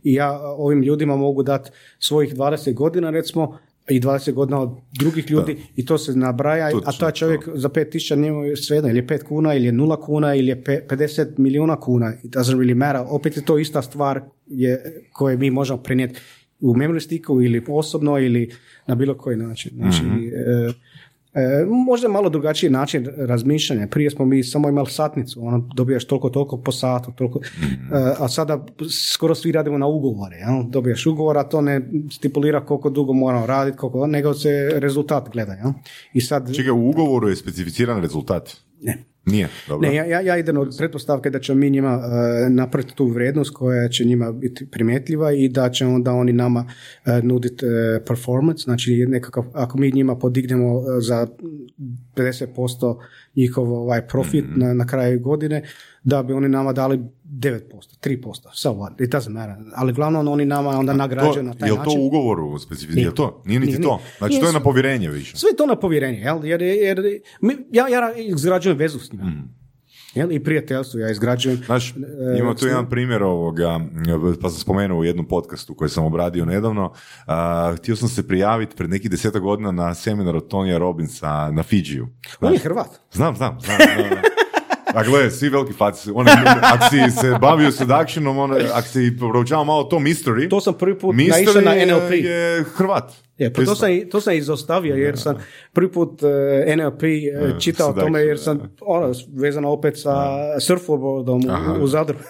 [0.04, 3.58] I ja ovim ljudima mogu dati svojih 20 godina recimo
[3.88, 7.68] i 20 godina od drugih ljudi i to se nabraja, a Točno, taj čovjek za
[7.68, 11.26] 5000 nije svejedno, ili je 5 kuna, ili je 0 kuna, ili je pe- 50
[11.36, 12.12] milijuna kuna.
[12.22, 13.02] It doesn't really matter.
[13.08, 16.20] Opet je to ista stvar je, koje mi možemo prenijeti
[16.60, 18.50] u memory sticku ili osobno ili
[18.86, 19.72] na bilo koji način.
[19.76, 20.02] Znači,
[20.34, 20.72] E,
[21.66, 23.86] možda je malo drugačiji način razmišljanja.
[23.86, 28.28] Prije smo mi samo imali satnicu, ono, dobijaš toliko, toliko po satu, toliko, e, a
[28.28, 28.66] sada
[29.12, 30.36] skoro svi radimo na ugovore.
[30.36, 30.62] Jel?
[30.70, 31.80] Dobijaš ugovor, a to ne
[32.12, 35.52] stipulira koliko dugo moramo raditi, koliko, nego se rezultat gleda.
[35.52, 35.70] Jel?
[36.12, 36.54] I sad...
[36.54, 38.56] Čekaj, u ugovoru je specificiran rezultat?
[38.80, 39.04] Ne.
[39.26, 39.88] Nije, dobro.
[39.88, 42.00] Ne, ja, ja, ja idem od pretpostavke da ćemo mi njima
[42.46, 46.64] e, napraviti tu vrijednost koja će njima biti primjetljiva i da će onda oni nama
[47.06, 51.26] uh, nuditi e, performance, znači nekakav, ako mi njima podignemo e, za
[52.14, 52.96] 50%
[53.36, 54.60] njihov ovaj profit Mhm.
[54.60, 55.62] na, na kraju godine,
[56.04, 57.60] da bi oni nama dali 9%,
[58.00, 58.22] 3%,
[58.54, 59.54] so what, it doesn't matter.
[59.74, 61.92] Ali glavno oni nama onda nagrađuju na taj je li način.
[61.92, 63.02] to u ugovoru specifično?
[63.02, 63.42] Je to?
[63.44, 64.00] Nije niti Nije, to.
[64.18, 65.36] Znači, Nije, to je na povjerenje više.
[65.36, 66.44] Sve je to na povjerenje, jel?
[66.44, 66.98] Jer, jer
[67.40, 69.24] mi, ja, ja izgrađujem vezu s njima.
[69.24, 69.40] Mhm.
[70.16, 70.32] Jel?
[70.32, 71.56] I prijateljstvo ja izgrađujem.
[71.66, 73.80] Znaš, E, ima tu jedan primjer ovoga,
[74.42, 76.92] pa sam spomenuo u jednom podcastu koji sam obradio nedavno.
[77.26, 81.62] A, htio sam se prijaviti pred nekih deseta godina na seminar od Tonija Robinsa na
[81.62, 82.08] Fidžiju.
[82.40, 82.88] On je Hrvat.
[83.12, 83.76] Znam, znam, znam.
[83.78, 84.18] znam.
[84.94, 86.26] A gle, svi veliki faci, on,
[86.62, 90.98] ako si se bavio seductionom, on, ako si proučavao malo to mystery, To sam prvi
[90.98, 92.10] put naišao na NLP.
[92.12, 93.12] je Hrvat.
[93.38, 95.36] Je, pa to sam, to sam izostavio jer sam
[95.72, 101.42] prvi put eh, NLP eh, čitao o tome jer sam ono, vezano opet sa surfboardom
[101.80, 102.18] u, u Zadru.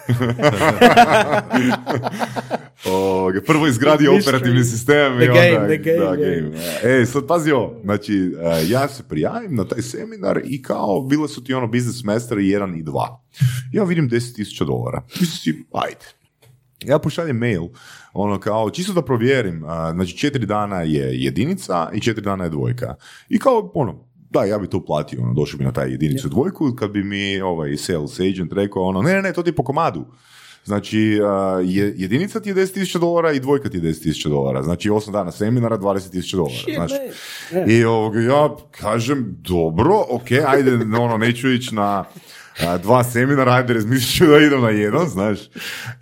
[2.87, 5.43] Ovoga, prvo izgradio operativni sistem i The onda...
[5.43, 6.41] game, the game, da, yeah.
[6.41, 7.01] game.
[7.01, 11.29] E, sad pazi ovo, znači, e, ja se prijavim na taj seminar i kao, bile
[11.29, 12.05] su ti ono business
[12.41, 13.23] i jedan i dva.
[13.73, 15.03] Ja vidim 10.000 dolara.
[15.21, 16.07] Mislim si, ajde.
[16.85, 17.63] Ja pošaljem mail,
[18.17, 19.65] ono kao, čisto da provjerim,
[19.95, 22.95] znači četiri dana je jedinica i četiri dana je dvojka.
[23.29, 26.73] I kao, ono, da, ja bi to platio, ono, došao bi na taj jedinicu dvojku,
[26.79, 30.05] kad bi mi ovaj sales agent rekao, ono, ne, ne, ne, to ti po komadu.
[30.65, 31.19] Znači,
[31.97, 34.63] jedinica ti je 10.000 dolara i dvojka ti je 10.000 dolara.
[34.63, 36.75] Znači, 8 dana seminara, 20.000 dolara.
[36.75, 36.95] Znači,
[37.73, 42.05] I ovoga, ja kažem, dobro, ok, ajde, ono, neću ići na
[42.83, 45.39] dva seminara, ajde, razmislit ću da idem na jedan, znaš.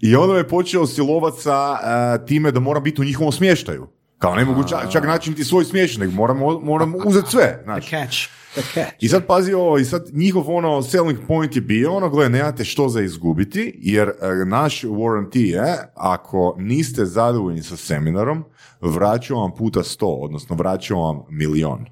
[0.01, 3.87] I onda me počeo silovat sa a, time da moram biti u njihovom smještaju.
[4.19, 7.91] Kao ne mogu čak, čak naći niti svoj smještaj, nego moram, moram uzeti sve, znaš.
[7.91, 8.17] Catch.
[8.55, 8.97] The catch.
[9.01, 12.65] I sad pazi ovo, i sad njihov ono selling point je bio ono, gle, nemate
[12.65, 14.13] što za izgubiti, jer e,
[14.47, 18.45] naš warranty je, ako niste zadovoljni sa seminarom,
[18.81, 21.87] vraćam vam puta sto, odnosno vraćam vam milion.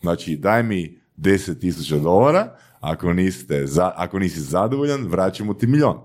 [0.00, 5.98] Znači, daj mi 10.000 dolara, ako, niste za, ako nisi zadovoljan, vraćamo ti milion.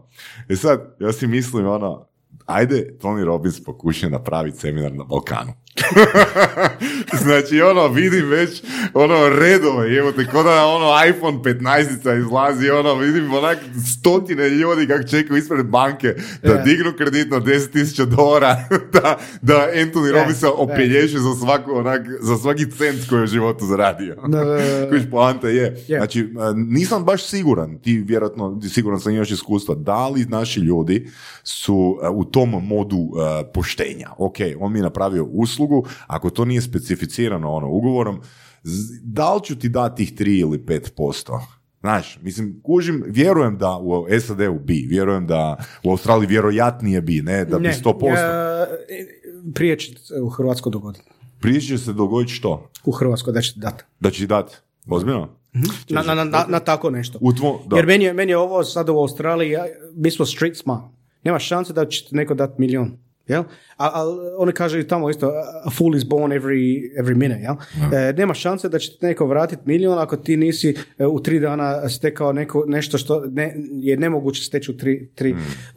[0.49, 2.07] E sad, ja si mislim, ono,
[2.45, 5.53] ajde Tony Robbins pokuša napraviti seminar na Balkanu.
[7.23, 8.64] znači, ono, vidim već,
[8.94, 13.57] ono, redove, evo te, kod da ono iPhone 15 izlazi, ono, vidim onak
[13.98, 16.64] stotine ljudi kako čekaju ispred banke da Je.
[16.64, 18.56] dignu kredit na 10.000 dolara,
[18.94, 20.52] da, da Anthony Robbinsa je.
[20.56, 24.15] opelješe za svaku, onak, za svaki cent koji je u životu zaradio.
[24.27, 24.44] Da,
[25.11, 25.84] poanta je.
[25.88, 31.07] Znači, nisam baš siguran, ti vjerojatno, siguran sam imaš iskustva, da li naši ljudi
[31.44, 34.10] su u tom modu a, poštenja.
[34.18, 38.21] Ok, on mi je napravio uslugu, ako to nije specificirano ono ugovorom,
[39.03, 41.39] da li ću ti dati tih 3 ili 5%?
[41.80, 47.45] Znaš, mislim, kužim, vjerujem da u SAD-u bi, vjerujem da u Australiji vjerojatnije bi, ne,
[47.45, 48.07] da bi Ne, 100%.
[48.07, 48.67] ja,
[49.53, 51.05] prije će se u Hrvatskoj dogoditi.
[51.39, 52.69] Prije će se dogoditi što?
[52.85, 53.84] U Hrvatskoj da će ti dati.
[53.99, 54.55] Da će ti dati?
[54.89, 55.30] Ozbiljno?
[55.89, 57.17] Na, na, na, na tako nešto.
[57.21, 57.76] U tvo, da.
[57.76, 59.65] Jer meni je, meni je ovo sad u Australiji, ja,
[59.95, 60.84] mi smo street smart.
[61.23, 62.97] Nema šanse da će neko dati milion.
[63.30, 63.43] Jel?
[63.77, 64.03] A, a
[64.38, 65.31] oni kažu tamo isto,
[65.65, 67.41] a fool is born every, every minute.
[67.41, 67.56] Jel?
[67.93, 71.39] E, nema šanse da će ti neko vratiti milion ako ti nisi e, u tri
[71.39, 75.10] dana stekao neko, nešto što ne, je nemoguće steći u tri.
[75.15, 75.35] tri.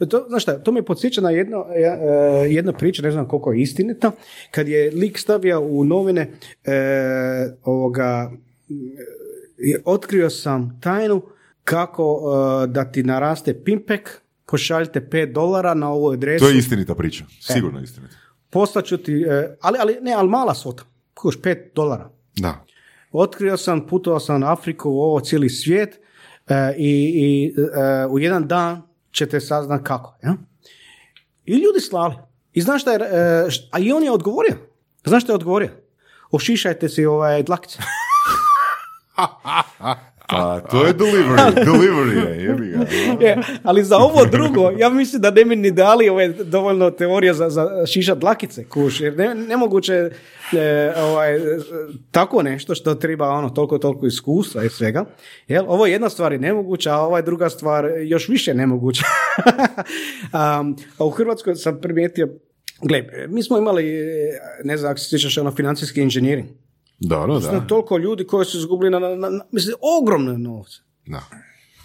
[0.09, 3.51] To, znaš šta, to me podsjeća na jedno, ja, e, jedna priča, ne znam koliko
[3.51, 4.11] je istinita,
[4.51, 6.31] kad je lik stavio u novine
[6.63, 6.73] e,
[7.63, 8.31] ovoga,
[9.85, 11.21] otkrio sam tajnu
[11.63, 14.21] kako uh, da ti naraste pimpek,
[14.53, 18.15] pošaljite 5 dolara na ovu adresu, To je istinita priča, sigurno istinita.
[18.49, 19.25] poslaću ti,
[19.61, 22.09] ali, ali ne, ali mala svota, kuš 5 dolara.
[22.35, 22.65] Da.
[23.11, 25.99] Otkrio sam, putovao sam na Afriku, u ovo cijeli svijet uh,
[26.77, 27.53] i, i
[28.05, 28.81] uh, u jedan dan
[29.11, 30.17] ćete saznat kako.
[30.23, 30.35] Ja?
[31.45, 32.15] I ljudi slali.
[32.53, 33.05] I znaš šta je, uh,
[33.47, 34.55] št- a i on je odgovorio.
[35.05, 35.69] Znaš šta je odgovorio?
[36.31, 37.79] Ošišajte si ovaj dlakice.
[40.33, 42.85] Pa, to je delivery, delivery je, jebi ga.
[43.25, 47.33] Je, ali za ovo drugo, ja mislim da ne bi ni dali ove dovoljno teorija
[47.33, 49.93] za, za šišat dlakice, kuš, jer ne, nemoguće
[50.53, 51.39] e, ovaj,
[52.11, 55.05] tako nešto što treba ono toliko, toliko iskustva i svega.
[55.47, 55.65] Jel?
[55.67, 59.05] Ovo je jedna stvar je nemoguća, a ova je druga stvar još više nemoguća.
[60.33, 62.29] um, a u Hrvatskoj sam primijetio,
[62.81, 66.62] gle, mi smo imali, e, ne znam ako se sjećaš, ono financijski inženjering.
[67.03, 67.67] Dobro, Zna da.
[67.67, 70.77] toliko ljudi koji su izgubili na, na, na- mislim, ogromne novce.
[71.05, 71.21] da.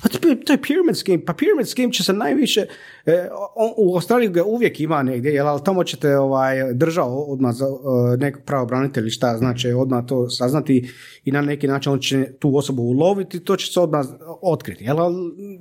[0.02, 1.24] A to je- to je pyramid scheme.
[1.24, 2.66] Pa pyramid scheme će se najviše,
[3.06, 7.54] e, on- u Australiji ga uvijek ima negdje, jel, ali tamo ćete ovaj, država odmah
[7.54, 10.90] za e, nekog pravobranitelja šta znači odmah to saznati
[11.24, 14.06] i na neki način on će tu osobu uloviti, to će se odmah
[14.42, 14.84] otkriti.
[14.84, 14.96] Jel,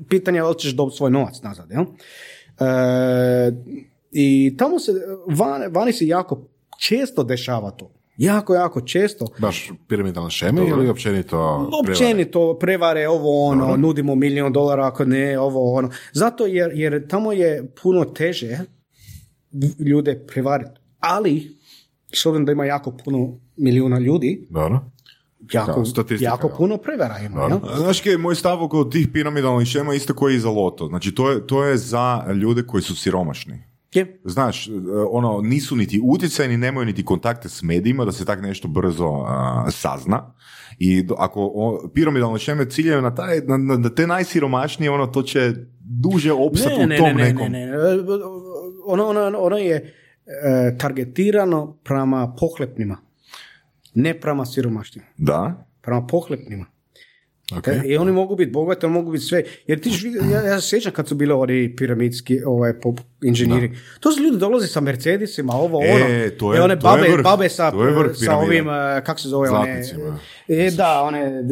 [0.09, 1.71] pitanje je da li ćeš dobiti svoj novac nazad.
[1.71, 1.83] Jel?
[2.59, 3.51] E,
[4.11, 4.91] I tamo se,
[5.29, 6.47] van, vani se jako
[6.79, 7.91] često dešava to.
[8.17, 9.25] Jako, jako često.
[9.39, 11.91] Baš piramidalne šeme ili općenito prevare?
[11.91, 15.89] Općenito prevare ovo ono, nudimo milion dolara ako ne, ovo ono.
[16.13, 18.59] Zato jer, jer tamo je puno teže
[19.79, 20.79] ljude prevariti.
[20.99, 21.57] Ali,
[22.13, 24.79] s obzirom da ima jako puno milijuna ljudi, Dobro.
[25.53, 27.41] jako, statistika, jako puno prevara ima.
[27.41, 27.59] jel?
[27.63, 30.87] A Znaš je moj stav oko tih piramidalnih šema isto koji i za loto.
[30.87, 33.63] Znači to je, to je za ljude koji su siromašni.
[33.97, 34.19] Je.
[34.25, 34.71] Znaš, e,
[35.09, 39.65] ono, nisu niti utjecajni, nemaju niti kontakte s medijima da se tak nešto brzo a,
[39.71, 40.33] sazna.
[40.79, 45.07] I do- ako o, piramidalne šeme ciljaju na, taj, na, na, na te najsiromašnije, ono,
[45.07, 47.51] to će duže opstati u tom nekom.
[47.51, 47.77] ne, ne.
[48.85, 52.97] Ono, ono, ono je e, targetirano prema pohlepnima.
[53.93, 55.07] Ne prema siromašnima.
[55.17, 55.67] Da?
[55.81, 56.65] Prema pohlepnima.
[57.57, 57.67] Ok.
[57.67, 59.43] E, I oni mogu biti bogati, oni mogu biti sve.
[59.67, 59.89] Jer ti
[60.31, 63.71] ja, ja se sjećam kad su bili oni piramidski ovaj, pop, inženjeri.
[63.99, 66.05] To su ljudi dolaze sa Mercedesima, ovo, E, ono.
[66.31, 68.69] to je- I one to je babe, vrh, babe sa, to je vrh sa ovim,
[68.69, 70.19] eh, kako se zove, one, Zlatnicima.
[70.47, 71.43] e, da, one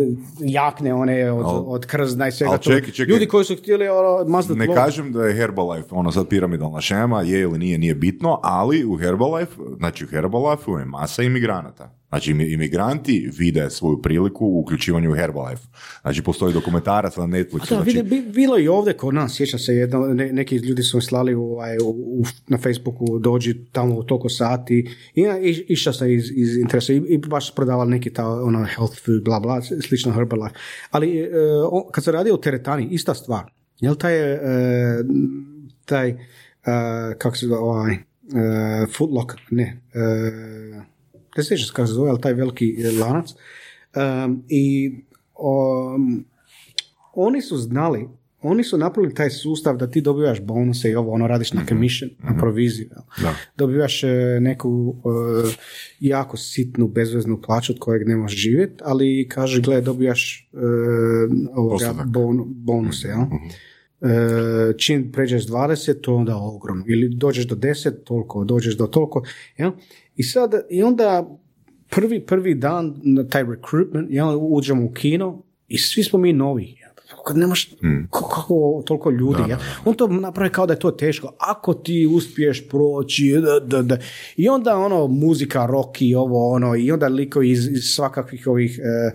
[0.42, 2.76] jakne, one od, Al- od krzna i svega al toga.
[2.76, 3.14] čekaj, čekaj.
[3.14, 7.22] Ljudi koji su htjeli ono, mazdat Ne kažem da je Herbalife ono sad piramidalna šema,
[7.22, 10.36] je ili nije, nije bitno, ali u Herbalife, znači u Herbalife
[10.72, 11.92] je masa imigranata.
[12.10, 15.64] Znači imi- imigranti vide svoju priliku u uključivanju u Herbalife.
[16.02, 17.70] Znači postoji dokumentarac na Netflixu.
[17.70, 21.36] Da, znači, bilo i ovdje kod nas, sjeća se jedno, ne- neki ljudi su slali
[21.56, 26.10] ovaj, u, u, na Facebooku, dođi tamo u toliko sati i ja iš- išao sam
[26.10, 30.14] iz, iz interesa i, i baš prodavali neki ta ono health food, bla bla, slično
[30.14, 30.56] Herbalife.
[30.92, 31.30] Ali e,
[31.92, 33.52] kad se radi o teretani, ista stvar.
[33.80, 34.40] Jel taj, e,
[35.86, 36.16] taj e,
[37.18, 38.00] kako se zove, ovaj, e,
[38.98, 40.02] Footlock, ne, e,
[41.38, 43.30] ne sjećam kako se zove, ali taj veliki lanac.
[43.96, 44.96] Um, I
[45.40, 46.26] um,
[47.14, 48.08] oni su znali,
[48.48, 52.10] oni su napravili taj sustav da ti dobivaš bonuse i ovo, ono radiš na commission,
[52.24, 52.90] na proviziju.
[53.22, 53.36] Da.
[53.58, 55.56] Dobivaš e, neku e,
[56.00, 60.58] jako sitnu, bezveznu plaću od kojeg ne možeš živjeti, ali kaže, gle, dobivaš e,
[61.56, 63.08] ovoga, bon, bonuse.
[63.08, 63.22] Jel?
[64.02, 66.84] E, čim pređeš 20, to onda ogromno.
[66.88, 69.24] Ili dođeš do 10, toliko, dođeš do toliko.
[69.58, 69.72] Jel?
[70.16, 71.38] I sad, i onda
[71.90, 76.76] prvi, prvi dan na taj recruitment, jel, uđemo u kino i svi smo mi novi.
[77.26, 77.70] Kad nemaš
[78.10, 79.58] ko- kako toliko ljudi, jel?
[79.86, 81.32] on to napravi kao da je to teško.
[81.40, 83.98] Ako ti uspiješ proći, da, da, da.
[84.36, 88.80] i onda ono muzika, rock i ovo, ono, i onda likovi iz, iz svakakvih ovih
[88.80, 89.14] uh,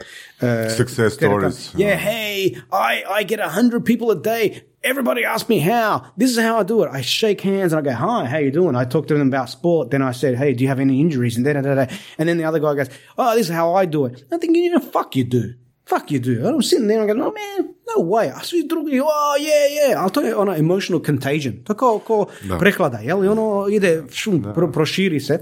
[0.67, 1.75] uh, Success tereta- stories.
[1.75, 4.61] Yeah, hey, I, I get a hundred people a day.
[4.83, 6.01] Everybody asks me how.
[6.19, 6.89] This is how I do it.
[7.01, 8.75] I shake hands and I go, hi, how you doing?
[8.83, 9.91] I talk to them about sport.
[9.91, 11.37] Then I said, hey, do you have any injuries?
[11.37, 11.87] And then, da, da, da.
[12.19, 12.89] and then the other guy goes,
[13.19, 14.25] oh, this is how I do it.
[14.33, 15.43] I think, you know, fuck you do.
[15.89, 16.49] Fuck you do.
[16.49, 18.31] I'm sitting there and I go, no, man, no way.
[18.31, 20.03] A svi drugi, oh, yeah, yeah.
[20.03, 21.55] Ali to je ono emotional contagion.
[21.65, 22.27] To kao, kao
[22.59, 23.25] preklada, jel?
[23.25, 25.39] I ono ide, šum, pro, proširi se.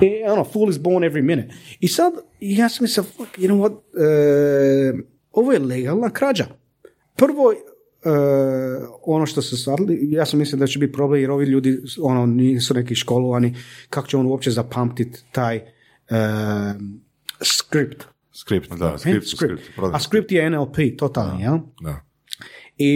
[0.00, 1.54] I ono, fool is born every minute.
[1.80, 5.02] I sad, ja sam mislio, fuck, you know what, e,
[5.32, 6.46] ovo je legalna krađa.
[7.16, 7.56] Prvo, e,
[9.02, 12.26] ono što se stvarili, ja sam mislio da će biti problem jer ovi ljudi ono,
[12.26, 13.56] nisu neki školovani,
[13.90, 15.62] kako će on uopće zapamtiti taj e,
[17.42, 18.11] script.
[18.32, 18.98] Skript, da.
[18.98, 19.36] Script, script.
[19.52, 21.58] script, prodaj A script je NLP, totalni, jel?
[21.80, 22.00] da.
[22.78, 22.92] I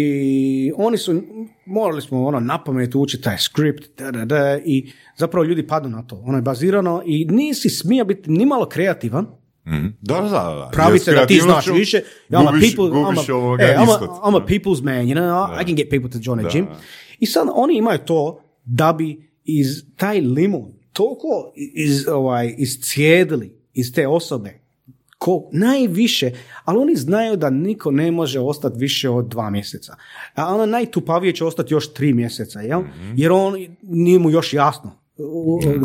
[0.77, 1.23] oni su,
[1.67, 4.87] morali smo ono na pamet učiti taj script, da, da, da, i
[5.17, 6.17] zapravo ljudi padnu na to.
[6.19, 9.27] Ono je bazirano i nisi smio biti ni malo kreativan,
[9.67, 9.87] Mhm.
[10.01, 10.29] Da, da, da.
[10.29, 10.71] da.
[10.73, 12.01] pravi Jer se da ti znaš više.
[12.31, 13.19] I'm a gubiš- people, I'm
[13.59, 16.19] a, e, I'm, a, I'm a people's man, you know, I can get people to
[16.21, 16.67] join a gym.
[17.19, 23.93] I sad oni imaju to da bi iz taj limun toliko iz, ovaj, iscijedili iz
[23.93, 24.61] te osobe
[25.27, 26.31] ko najviše,
[26.65, 29.97] ali oni znaju da niko ne može ostati više od dva mjeseca.
[30.35, 32.83] A ono najtupavije će ostati još tri mjeseca, jel?
[33.17, 34.93] Jer on nije mu još jasno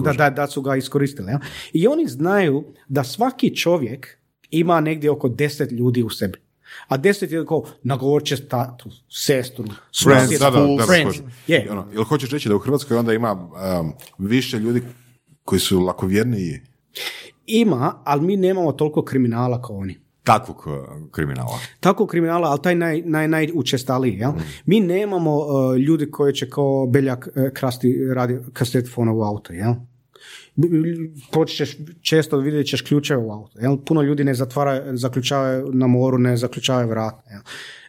[0.04, 1.32] da, da, da su ga iskoristili.
[1.32, 1.40] Jel?
[1.74, 4.08] I oni znaju da svaki čovjek
[4.52, 6.40] ima negdje oko deset ljudi u sebi.
[6.88, 9.66] A deset je kao nagovorit će tatu, sestru,
[10.04, 11.20] Friends, da, da, da, friends.
[11.48, 11.68] Je.
[11.72, 14.82] Ono, jel hoćeš reći da u Hrvatskoj onda ima um, više ljudi
[15.44, 16.62] koji su lakovjerniji?
[17.60, 20.00] Ima, ali mi nemamo toliko kriminala kao oni.
[20.24, 21.60] Takvog uh, kriminala.
[21.80, 24.32] Tako kriminala, ali taj naj, naj, najučestaliji, jel?
[24.66, 29.74] Mi nemamo uh, ljudi koji će kao beljak uh, krasti radio kasetofona u auto, jel?
[31.32, 33.60] Poći ćeš, često vidjet ćeš ključeve u auto.
[33.60, 33.78] Jel?
[33.78, 37.24] Puno ljudi ne zatvara, zaključavaju na moru, ne zaključavaju vrata.
[37.30, 37.42] Jel?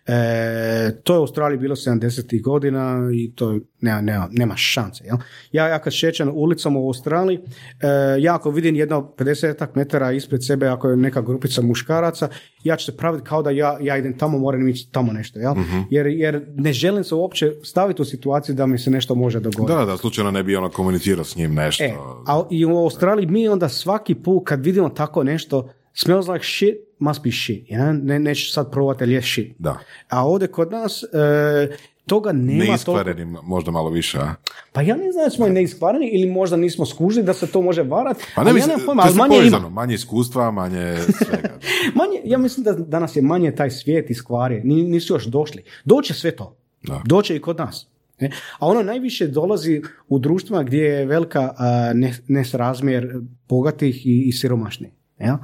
[0.07, 2.43] E, to je u Australiji bilo 70.
[2.43, 5.05] godina i to nema, nema, nema šanse.
[5.05, 5.17] Jel?
[5.53, 7.87] Ja, ja kad šećem ulicom u Australiji, e,
[8.21, 12.29] ja ako vidim jedno 50 metara ispred sebe, ako je neka grupica muškaraca,
[12.65, 15.39] ja ću se praviti kao da ja, ja idem tamo, moram ići tamo nešto.
[15.39, 15.55] Jel?
[15.91, 19.79] Jer, jer ne želim se uopće staviti u situaciju da mi se nešto može dogoditi.
[19.79, 21.85] Da, da, slučajno ne bi ono komunicirao s njim nešto.
[21.85, 21.95] E,
[22.27, 26.75] a i u Australiji mi onda svaki put kad vidimo tako nešto, smells like shit,
[27.03, 27.71] must be shit.
[27.71, 27.93] Ja?
[27.93, 29.55] Ne, neću sad probati, ali je shit.
[29.59, 29.79] Da.
[30.09, 31.77] A ovdje kod nas e,
[32.07, 32.71] toga nema toliko.
[32.71, 34.35] Neiskvarenim, možda malo više, a?
[34.73, 37.83] Pa ja ne znam da smo neiskvareni ili možda nismo skužili da se to može
[37.83, 38.25] varati.
[38.35, 39.69] Pa ne ja mislim, pojma, to ali manje povezano, ima.
[39.71, 41.59] manje iskustva, manje svega.
[41.99, 44.61] Manje, ja mislim da danas je manje taj svijet iskvarije.
[44.65, 45.63] Ni- Nisu još došli.
[45.85, 46.57] Doće sve to.
[46.83, 47.03] Da.
[47.05, 47.87] Doće i kod nas.
[48.19, 51.55] E, A ono najviše dolazi u društvima gdje je velika
[51.95, 53.15] ne- nesrazmjer
[53.49, 54.91] bogatih i, i siromašnih.
[55.19, 55.39] Ja?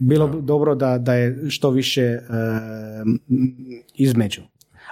[0.00, 2.20] Bilo bi dobro da, da je što više e,
[3.04, 3.18] m,
[3.94, 4.40] između.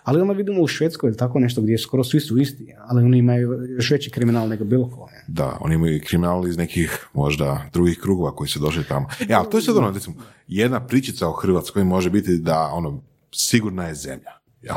[0.04, 3.18] Ali onda vidimo u Švedskoj ili tako nešto gdje skoro svi su isti, ali oni
[3.18, 5.08] imaju još veći kriminal nego bilo ko.
[5.26, 9.08] Da, oni imaju kriminal iz nekih možda drugih krugova koji su došli tamo.
[9.28, 10.16] E, ali to je sad ono, recimo,
[10.48, 13.02] jedna pričica o Hrvatskoj može biti da, ono,
[13.32, 14.32] sigurna je zemlja,
[14.62, 14.76] jel?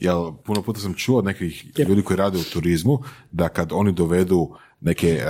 [0.00, 2.98] Jel, puno puta sam čuo od nekih ljudi koji rade u turizmu,
[3.32, 4.50] da kad oni dovedu
[4.80, 5.24] neke, e,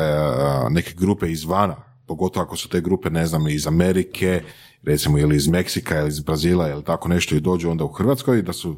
[0.70, 1.76] neke grupe izvana,
[2.06, 4.42] pogotovo ako su te grupe, ne znam, iz Amerike,
[4.82, 8.42] recimo ili iz Meksika ili iz Brazila ili tako nešto i dođu onda u Hrvatskoj,
[8.42, 8.76] da su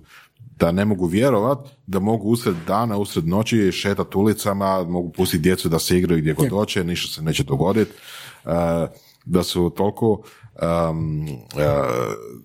[0.59, 5.69] da ne mogu vjerovat da mogu usred dana, usred noći šetat ulicama, mogu pustiti djecu
[5.69, 7.91] da se igraju gdje god hoće, ništa se neće dogoditi.
[8.45, 8.87] E,
[9.25, 10.23] da su toliko
[10.91, 11.67] um, e,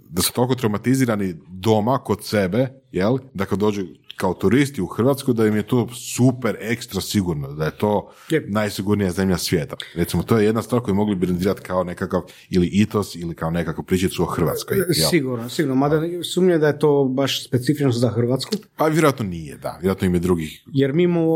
[0.10, 3.18] da su toliko traumatizirani doma kod sebe, jel?
[3.34, 3.86] Da kad dođu
[4.16, 8.46] kao turisti u Hrvatsku, da im je to super ekstra sigurno, da je to Jep.
[8.50, 9.76] najsigurnija zemlja svijeta.
[9.96, 13.84] Recimo, to je jedna stvar koju mogli brendirati kao nekakav ili itos ili kao nekakvu
[13.84, 14.78] pričicu o Hrvatskoj.
[14.78, 15.10] jel?
[15.10, 15.76] Sigurno, sigurno.
[15.76, 16.02] Mada
[16.34, 18.52] sumnjam da je to baš specifično za Hrvatsku.
[18.78, 19.78] Pa vjerojatno nije, da.
[19.82, 20.64] Vjerojatno im je drugih.
[20.68, 21.30] Jer mi imamo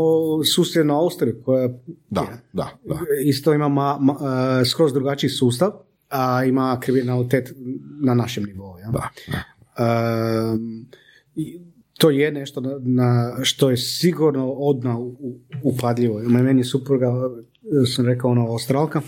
[0.46, 1.68] susjednu Austriju koja
[2.10, 2.98] Da, da, da.
[3.24, 4.18] isto ima ma, ma-
[4.60, 5.70] e, skroz drugačiji sustav,
[6.10, 7.52] a ima kriminalitet
[8.00, 8.78] na našem nivou.
[8.78, 8.90] Ja?
[8.90, 9.42] Da, da.
[11.36, 11.60] I
[11.98, 16.18] to je nešto na, na što je sigurno odmah u- upadljivo.
[16.18, 19.00] Meni je supruga, e, sam rekao, ono, Australka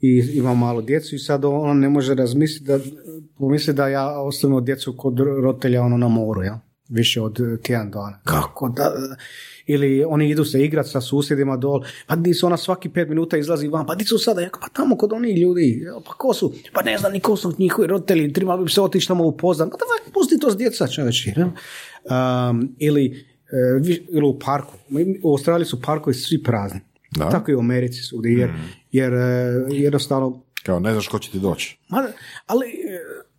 [0.00, 2.78] i ima malo djecu i sad ona ne može razmisliti da
[3.38, 6.60] pomisli da ja ostavim djecu kod roditelja ono na moru, ja?
[6.88, 8.20] više od e, tjedan dana.
[8.24, 8.92] Kako da...
[9.66, 13.36] Ili oni idu se igrati sa susjedima dol, pa di su ona svaki pet minuta
[13.36, 16.82] izlazi van, pa di su sada, pa tamo kod onih ljudi, pa ko su, pa
[16.82, 20.12] ne znam ni ko su njihovi roditelji, trebali bi se otići tamo upoznat, pa da
[20.12, 21.34] pusti to s djeca čovječe.
[22.06, 23.24] Um, ili,
[23.80, 24.74] vi- ili u parku,
[25.22, 26.80] u Australiji su parkovi svi prazni,
[27.10, 27.30] Da.
[27.30, 28.50] tako i u Americi su, jer,
[28.92, 29.18] jer e,
[29.70, 31.78] jednostavno Kao ne znaš ko će ti doći.
[31.88, 32.06] Ma,
[32.46, 32.72] ali e,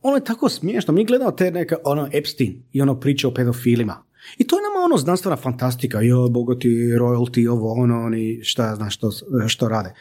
[0.02, 0.94] ono je tako smiješno.
[0.94, 4.03] Mi gledamo te neke, ono, Epstein i ono priče o pedofilima.
[4.38, 6.02] I to je nama ono znanstvena fantastika.
[6.02, 9.10] Jo, bogati royalty, ovo, ono, oni šta ja znam što,
[9.48, 9.94] što rade.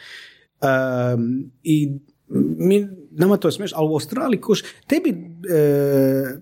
[0.62, 1.98] Em, I
[2.58, 5.14] mi, nama to je smiješno, ali u Australiji, kuš, tebi e,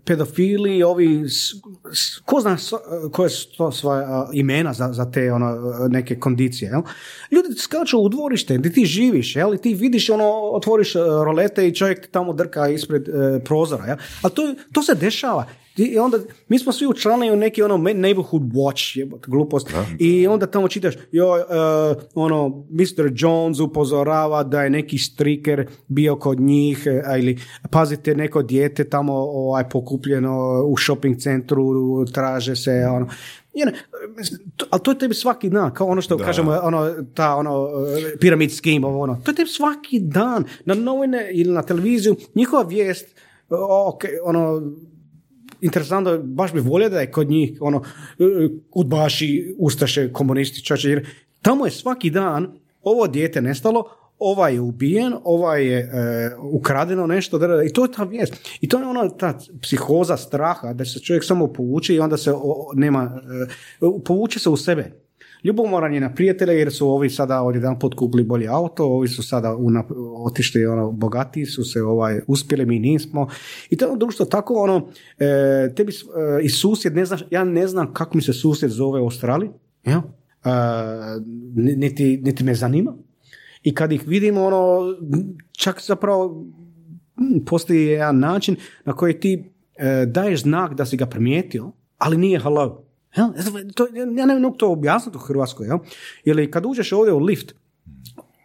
[0.04, 1.54] pedofili, ovi, s-
[1.92, 2.72] s- ko zna s-
[3.12, 5.56] koje su to svoje a, imena za, za te ono,
[5.88, 6.82] neke kondicije, jel?
[7.30, 9.56] Ljudi skaču u dvorište gdje ti živiš, jel?
[9.56, 13.96] Ti vidiš, ono, otvoriš e, rolete i čovjek tamo drka ispred e, prozora, jel?
[14.22, 14.42] Ali to,
[14.72, 15.46] to se dešava.
[15.76, 16.18] I onda,
[16.48, 19.70] mi smo svi učlanili u neki ono neighborhood watch, jebote, glupost.
[19.98, 21.44] I onda tamo čitaš, joj, e,
[22.14, 23.12] ono, Mr.
[23.16, 27.38] Jones upozorava da je neki striker bio kod njih, e, ili
[27.70, 31.64] pazite, neko dijete tamo ovaj, pokupljeno u shopping centru,
[32.12, 33.08] traže se, ono,
[33.56, 33.74] Jer,
[34.56, 37.52] to- ali to je tebi svaki dan, kao ono što kažemo, ono, ta ono,
[38.20, 42.62] pyramid scheme, ovo ono, to je tebi svaki dan, na novine ili na televiziju, njihova
[42.62, 43.06] vijest,
[43.50, 44.62] o, ok, ono,
[45.64, 47.82] interesantno, baš bi volio da je kod njih ono,
[48.18, 48.24] e,
[48.72, 51.06] udbaši, ustaše, komunisti, čače, jer
[51.42, 52.48] tamo je svaki dan
[52.82, 53.84] ovo dijete nestalo,
[54.18, 55.90] ovaj je ubijen, ovaj je e,
[56.42, 58.34] ukradeno nešto, da, da, i to je ta vijest.
[58.60, 62.32] I to je ona ta psihoza straha, da se čovjek samo povuče i onda se
[62.32, 63.46] o- nema, e,
[64.04, 65.03] povuče se u sebe.
[65.44, 69.22] Ljubomoran je na prijatelje jer su ovi sada odjedan put kupili bolji auto, ovi su
[69.22, 69.92] sada unap-
[70.26, 73.28] otišli ono, bogatiji su se ovaj, uspjeli, mi nismo.
[73.70, 74.88] I to ono društvo tako ono,
[75.18, 79.00] e, tebi e, i susjed, ne znaš, ja ne znam kako mi se susjed zove
[79.00, 79.50] u Australiji,
[79.84, 80.02] ja?
[80.44, 80.50] E,
[81.54, 82.94] ni- niti, niti me zanima.
[83.62, 84.80] I kad ih vidimo, ono,
[85.52, 86.44] čak zapravo
[87.20, 89.44] mm, postoji jedan način na koji ti
[89.76, 92.84] e, daješ znak da si ga primijetio, ali nije hello.
[93.16, 93.28] Jel?
[93.74, 93.86] To,
[94.16, 95.66] ja ne mogu to objasniti u Hrvatskoj.
[95.66, 95.78] Jel?
[96.24, 97.54] Ili kad uđeš ovdje u lift,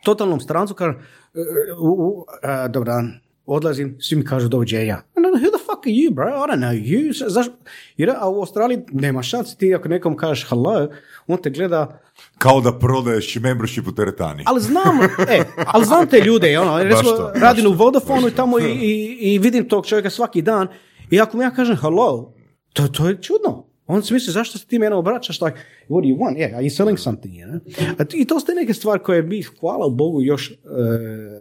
[0.04, 1.40] totalnom strancu, kažem, e,
[1.80, 5.02] u, u, a, dobar dan, odlazim, svi mi kažu doviđenja.
[5.16, 6.28] Who the fuck are you, bro?
[6.28, 7.30] I don't know you.
[7.30, 7.54] Zašto?
[7.98, 10.88] Jer, a u Australiji nema šanse ti ako nekom kažeš hello,
[11.28, 12.02] on te gleda,
[12.38, 14.44] Kao da prodaješ membership u teretani.
[14.48, 18.60] ali znam, e, ali znam te ljude, ono, recimo, to, radim u Vodafonu i tamo
[18.60, 20.68] i, i, i vidim tog čovjeka svaki dan
[21.10, 22.34] i ako mu ja kažem hello,
[22.74, 23.69] to, to je čudno.
[23.92, 25.58] On se misli, zašto se ti mene obraćaš, like,
[25.90, 26.38] what do you want?
[26.38, 28.22] Yeah, are you selling something, you know?
[28.22, 30.56] I to su te neke stvari koje mi, hvala Bogu, još e,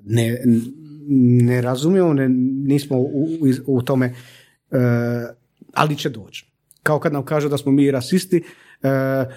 [0.04, 0.42] ne,
[1.42, 2.28] ne razumijemo, ne,
[2.68, 3.28] nismo u,
[3.66, 4.14] u, tome,
[4.70, 4.78] e,
[5.72, 6.46] ali će doći.
[6.82, 8.88] Kao kad nam kažu da smo mi rasisti, e,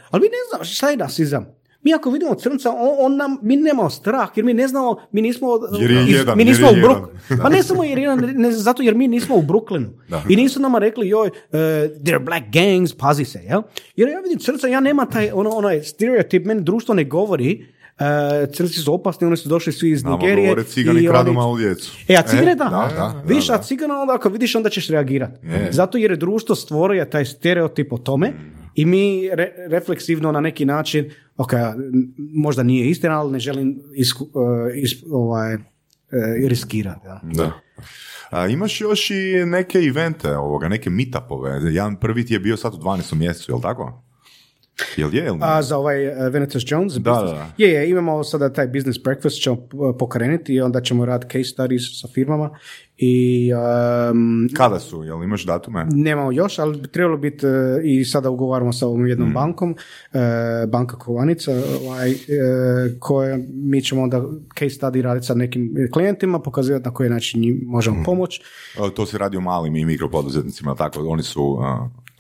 [0.10, 1.61] ali mi ne znamo šta je rasizam.
[1.84, 5.22] Mi ako vidimo crnca, on, on nam, mi nemamo strah, jer mi ne znamo, mi
[5.22, 5.48] nismo,
[5.80, 7.08] Jer je iz- jedan, mi jer nismo je u Brook-
[7.44, 9.90] pa ne samo jer je jedan, ne, zato jer mi nismo u Brooklynu.
[10.10, 10.24] Da.
[10.30, 11.34] I nisu nama rekli, joj, uh,
[11.98, 13.62] they're black gangs, pazi se, jel?
[13.95, 18.06] Jer ja vidim crca, ja nema taj, ono, onaj stereotip, meni društvo ne govori, uh,
[18.48, 20.48] crci su opasni, oni su došli svi iz Nama Nigerije.
[20.48, 21.91] govore cigani i kradu oni- malu djecu.
[22.08, 22.64] E, a cigane da.
[22.64, 25.48] da, da, Vidiš, da, a cigana onda ako vidiš, onda ćeš reagirati.
[25.48, 25.70] Je.
[25.72, 28.34] Zato jer je društvo stvorio taj stereotip o tome
[28.76, 31.10] i mi re- refleksivno na neki način,
[31.41, 31.51] ok,
[32.18, 34.31] možda nije istina, ali ne želim isku, uh,
[34.76, 35.61] is- ovaj, uh,
[36.47, 36.99] riskirati.
[37.03, 37.22] Da.
[37.23, 37.51] Da.
[38.30, 39.15] A, imaš još i
[39.45, 41.59] neke evente ovoga, neke meetupove.
[41.63, 43.15] Jedan prvi ti je bio sad u 12.
[43.15, 44.03] mjesecu, jel tako?
[44.98, 45.38] Jel je, jel?
[45.41, 46.93] A za ovaj uh, Venetus Jones?
[46.93, 47.34] Da, business?
[47.34, 47.48] da.
[47.57, 51.53] Je, je, imamo sada taj business breakfast, ćemo uh, pokrenuti i onda ćemo raditi case
[51.53, 52.49] studies sa firmama
[52.98, 55.88] i um, Kada su, jel imaš datume?
[55.91, 57.53] Nemamo još, ali bi trebalo biti uh,
[57.84, 60.19] i sada ugovaramo sa ovom jednom bankom, uh,
[60.69, 62.18] banka Kovanica, ovaj, uh,
[62.99, 64.23] koje mi ćemo onda
[64.60, 68.41] case study raditi sa nekim klijentima, pokazivati na koji način njim možemo pomoći.
[68.80, 71.57] O, To se radi o malim i mikropoduzetnicima, tako, oni su...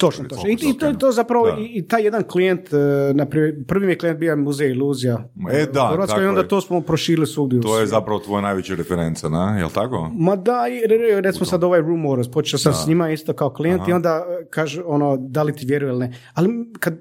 [0.01, 0.49] Točno, točno.
[0.49, 1.57] I, i to to zapravo, Da.
[1.59, 2.79] i, taj jedan klijent, uh,
[3.15, 3.25] na
[3.67, 6.47] prvi, mi je klijent bio Muzej iluzija E, da, u Hrvatskoj tako i onda je.
[6.47, 7.61] to smo prošili svugdje.
[7.61, 10.09] To je zapravo tvoja najveća referenca, na, jel tako?
[10.13, 13.33] Ma da, i re- re- recimo sad ovaj Room Wars, počeo sam s njima isto
[13.33, 16.13] kao klijent i onda e, kaže ono, da li ti vjeruje ili ne.
[16.33, 16.49] Ali
[16.79, 16.97] kad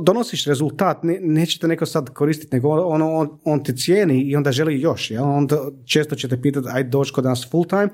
[0.00, 4.36] donosiš rezultat, ne, neće te neko sad koristiti, nego ono, on, on te cijeni i
[4.36, 5.10] onda želi još.
[5.10, 5.24] Ja?
[5.24, 7.88] Onda često će te pitati, aj doći kod nas full time,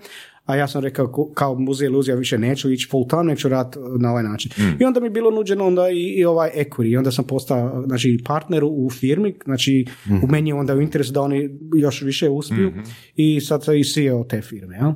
[0.45, 4.11] a ja sam rekao kao muzej iluzija više neću ići full time, neću raditi na
[4.11, 4.53] ovaj način.
[4.81, 6.89] I onda mi je bilo nuđeno onda i, i ovaj equity.
[6.89, 9.87] I onda sam postao znači, partner u firmi, znači
[10.23, 12.73] u meni je onda u interesu da oni još više uspiju
[13.17, 14.77] i sad sam i CEO te firme.
[14.77, 14.95] Ja?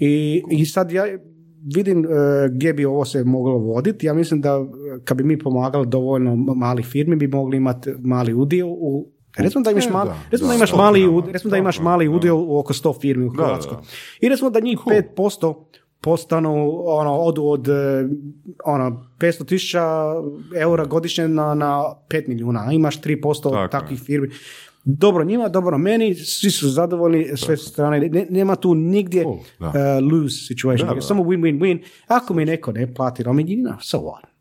[0.00, 1.04] I, I sad ja
[1.74, 2.08] vidim e,
[2.52, 4.06] gdje bi ovo se moglo voditi.
[4.06, 8.34] Ja mislim da e, kad bi mi pomagali dovoljno malih firmi bi mogli imati mali
[8.34, 11.56] udio u Recimo da imaš, E, mali, da, recimo da da, imaš mali, recimo da
[11.56, 13.76] imaš mali udio u oko 100 firmi u Hrvatskoj.
[13.76, 13.82] da.
[14.20, 15.54] I recimo da njih 5%
[16.00, 18.08] postanu, ono, odu od e,
[18.64, 19.82] ono, 500 tisuća
[20.56, 24.28] eura godišnje na, na 5 milijuna, a imaš 3% Tako takvih firmi.
[24.84, 30.12] Dobro njima, dobro meni, svi su zadovoljni, sve strane, ne, nema tu nigdje Cool, uh,
[30.12, 31.00] lose situation, Da, da.
[31.00, 31.82] samo win-win-win.
[32.06, 34.32] Ako mi neko ne plati, I mean, you know, so what?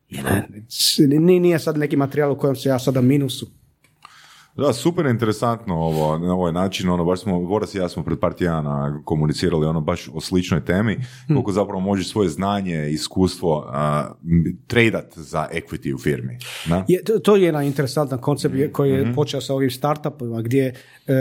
[1.41, 3.60] Nije sad neki materijal u kojem se ja sada minusu.
[4.61, 8.19] Da, super interesantno ovo, na ovaj način, ono, baš smo, Boras i ja smo pred
[8.19, 8.71] par tjedana
[9.05, 10.95] komunicirali ono baš o sličnoj temi,
[11.27, 11.33] Hm.
[11.33, 13.65] koliko zapravo možeš svoje znanje, iskustvo
[14.23, 16.37] m, tradat za equity u firmi.
[16.65, 16.85] Da?
[16.87, 19.09] Je, to, to je jedan interesantan koncept je- koji Mhm.
[19.09, 20.73] je počeo sa ovim startupima gdje
[21.07, 21.13] e,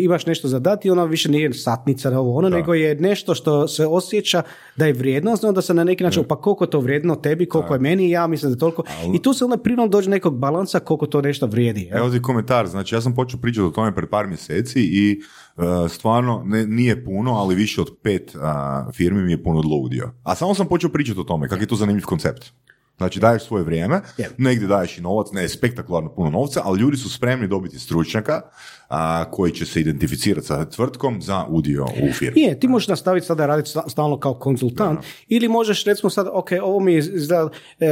[0.00, 3.34] imaš nešto za dati i ono više nije satnica na ovo ono, nego je nešto
[3.34, 4.42] što se osjeća
[4.76, 7.80] da je vrijednost, onda se na neki način, pa koliko to vrijedno tebi, koliko je
[7.80, 8.82] meni, ja mislim da je toliko.
[9.14, 11.88] I tu se onda prirodno dođe nekog balansa koliko to nešto vrijedi.
[11.92, 15.20] Evo ti komentar, znači ja sam počeo pričati o tome pred par mjeseci i
[15.56, 20.12] e, stvarno ne, nije puno, ali više od pet a, firmi mi je ponudilo udio.
[20.22, 22.52] A samo sam počeo pričati o tome, kak je to zanimljiv koncept.
[22.96, 24.30] Znači daješ svoje vrijeme, Je.
[24.38, 28.40] negdje daješ i novac, ne spektakularno puno novca, ali ljudi su spremni dobiti stručnjaka
[28.88, 32.40] a, koji će se identificirati sa tvrtkom za udio u firmi.
[32.40, 34.98] Je, ti možeš nastaviti sada raditi sta- stalno kao konzultant
[35.28, 37.48] ili možeš recimo sad, ok, ovo mi je izgleda,
[37.80, 37.86] e,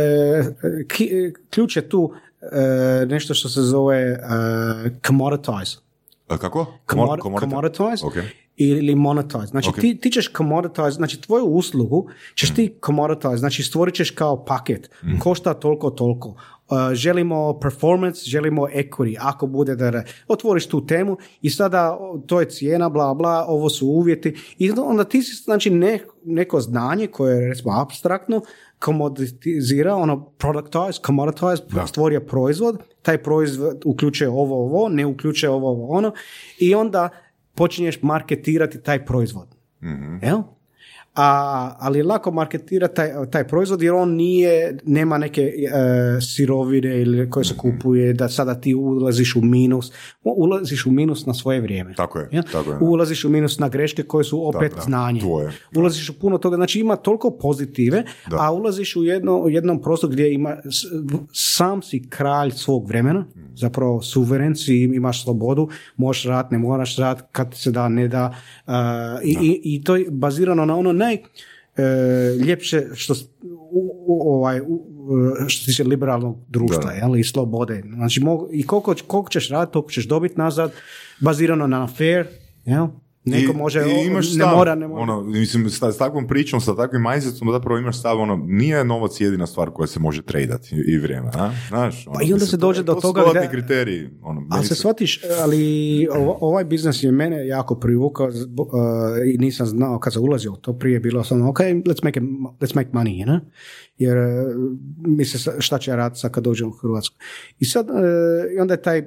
[0.89, 2.31] ki- e, ključ je tu e,
[3.06, 4.19] nešto što se zove e,
[5.06, 5.77] commoditize.
[6.28, 6.66] A, kako?
[6.86, 8.14] Komor- commoditize Ok.
[8.56, 9.47] ili monetize.
[9.47, 9.81] Znači Ok.
[9.81, 14.90] ti, ti ćeš commoditize, znači tvoju uslugu ćeš ti commoditize, znači stvorit ćeš kao paket,
[15.20, 16.28] košta toliko, toliko.
[16.28, 22.51] Uh, želimo performance, želimo equity, ako bude da otvoriš tu temu i sada to je
[22.51, 27.35] cijena, bla, bla, ovo su uvjeti i onda ti si znači ne, neko znanje koje
[27.35, 28.43] je recimo abstraktno
[28.82, 35.88] komoditizira, ono productize, commoditize, stvorio proizvod, taj proizvod uključuje ovo, ovo, ne uključuje ovo, ovo,
[35.96, 36.12] ono
[36.59, 37.09] i onda
[37.54, 39.48] počinješ marketirati taj proizvod.
[40.22, 40.42] Jel?
[41.14, 41.28] A,
[41.78, 45.51] ali je lako marketirati taj, taj proizvod jer on nije, nema neke e,
[46.22, 51.34] sirovine ili koje se kupuje da sada ti ulaziš u minus, ulaziš u minus na
[51.34, 51.94] svoje vrijeme.
[51.94, 52.43] Tako je, Ja?
[52.43, 52.76] tako je.
[52.80, 55.20] Ulaziš u minus na greške koje su opet Da, da, znanje.
[55.20, 55.52] tvoje.
[55.76, 58.36] Ulaziš u puno toga, znači ima toliko pozitive, Da.
[58.40, 60.56] a ulaziš u, jedno, u jednom prostoru gdje ima,
[61.32, 63.24] sam si kralj svog vremena,
[63.55, 68.34] zapravo suveren si, imaš slobodu, možeš rad, ne moraš rad, kad se da, ne da.
[68.66, 71.14] a, i, i, I to je bazirano na ono naj...
[71.14, 71.82] e,
[72.46, 73.14] ljepše što
[73.70, 74.86] u, u- ovaj u-
[75.48, 76.90] što se tiče liberalnog društva Da.
[76.92, 77.82] jel, i slobode.
[77.86, 80.72] Znači, mogu, i koliko, koliko ćeš raditi, toliko ćeš dobiti nazad,
[81.20, 82.26] bazirano na fair,
[82.64, 82.86] jel?
[83.24, 85.03] Neko može, i imaš ne stav, mora, ne mora.
[85.03, 89.20] Ono, mislim, s, s takvom pričom, sa takvim mindsetom, zapravo imaš stav, ono, nije novac
[89.20, 91.51] jedina stvar koja se može tradati i, i vrijeme, a?
[91.69, 94.11] Znaš, ono, Pa i onda se dođe to- do to su toga dodatni gdje- kriteriji.
[94.23, 96.09] Ono, Ali se shvatiš, ali
[96.40, 98.32] ovaj biznis je mene jako privukao uh,
[99.27, 102.27] i nisam znao kad sam ulazio u to prije bilo sam ok, let's make, it,
[102.61, 103.40] let's make money, you know?
[103.99, 104.24] jer uh,
[104.99, 107.16] misle sa- šta će ja raditi sad kad dođem u Hrvatsku.
[107.59, 107.97] I sad, uh,
[108.61, 109.07] onda je taj,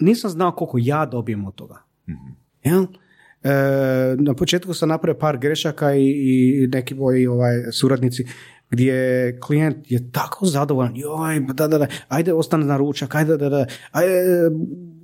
[0.00, 1.82] nisam znao koliko ja dobijem od toga.
[2.64, 2.82] Jel?
[2.82, 2.86] E,
[4.18, 6.10] na početku sam napravio par grešaka i,
[6.62, 8.24] i neki moji ovaj, suradnici
[8.70, 13.48] gdje klijent je tako zadovoljan, joj, da, da, da, ajde ostane na ručak, ajde, da,
[13.48, 14.14] da, ajde,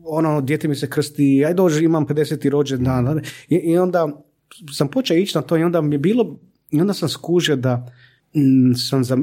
[0.04, 2.50] ono, dijete mi se krsti, ajde dođi, imam 50.
[2.50, 3.20] rođendan, da, da.
[3.48, 4.24] I, i onda
[4.72, 6.38] sam počeo ići na to i onda mi je bilo,
[6.70, 7.86] i onda sam skužio da
[8.34, 9.18] mm, sam za,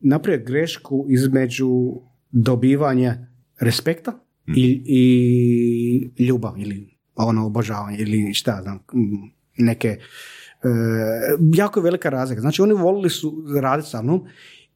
[0.00, 1.68] napravio grešku između
[2.30, 3.26] dobivanja
[3.60, 4.12] respekta
[4.56, 4.82] i,
[6.16, 8.78] i ljubav ili ono obožavanje ili šta znam,
[9.58, 9.98] neke e,
[11.54, 12.40] jako je velika razlika.
[12.40, 14.24] Znači oni volili su raditi sa mnom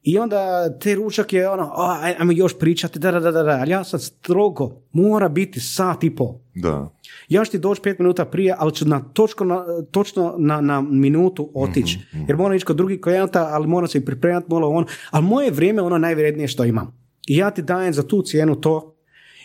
[0.02, 0.38] i onda
[0.78, 3.84] te ručak je ono, "A, aj- ajmo još pričati, da, da, da, da, ali ja
[3.84, 6.34] sad strogo, mora biti sat i pol.
[6.54, 6.90] Da.
[7.28, 10.80] Ja ću ti doći pet minuta prije, ali ću na točko na, točno na, na
[10.80, 11.98] minutu otići.
[12.28, 14.86] Jer moram ići kod drugih klijenata, ali moram se i pripremati, moram ono.
[15.10, 16.98] Ali moje vrijeme je ono najvrednije što imam.
[17.26, 18.96] I ja ti dajem za tu cijenu to.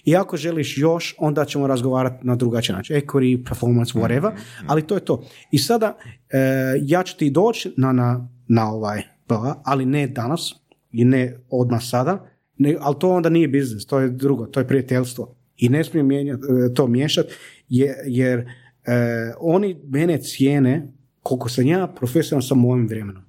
[0.05, 2.95] I ako želiš još, onda ćemo razgovarati na drugačiji način.
[2.95, 4.31] Equity, performance, whatever.
[4.67, 5.23] Ali to je to.
[5.51, 5.97] I sada,
[6.29, 6.37] e,
[6.81, 10.55] ja ću ti doći na, na, na ovaj, pa, ali ne danas
[10.91, 12.25] i ne odmah sada,
[12.57, 15.35] ne, ali to onda nije biznis, to je drugo, to je prijateljstvo.
[15.57, 16.41] I ne smijem mijenjati,
[16.71, 17.33] e, to miješati,
[17.69, 18.47] je- jer e,
[19.39, 23.23] oni mene cijene koliko sam ja profesionalan sa mojim vremenom.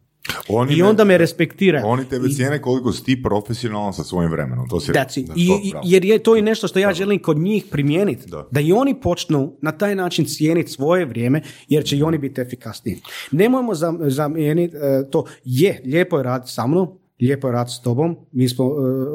[0.48, 1.86] Oni I me- onda me respektiraju.
[1.86, 4.69] Oni tebe cijene koliko si ti profesionalan sa svojim vremenom.
[4.69, 4.94] To si it.
[4.94, 5.85] Da, I, to, i- bravo.
[5.86, 8.31] jer je to i nešto što ja želim kod njih primijeniti.
[8.51, 8.61] Da.
[8.61, 13.01] i oni počnu na taj način cijeniti svoje vrijeme, jer će i oni biti efikasniji.
[13.31, 14.81] Nemojmo zam- zamijeniti e,
[15.11, 15.24] to.
[15.44, 16.89] Je, lijepo je raditi sa mnom,
[17.20, 18.69] lijepo je raditi s tobom, mi smo, e,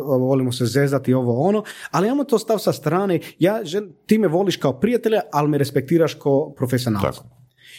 [0.10, 3.60] volimo se zezati ovo ono, ali imamo to stav sa strane, ja
[4.06, 7.22] ti me voliš kao prijatelja, ali me respektiraš kao profesionalca.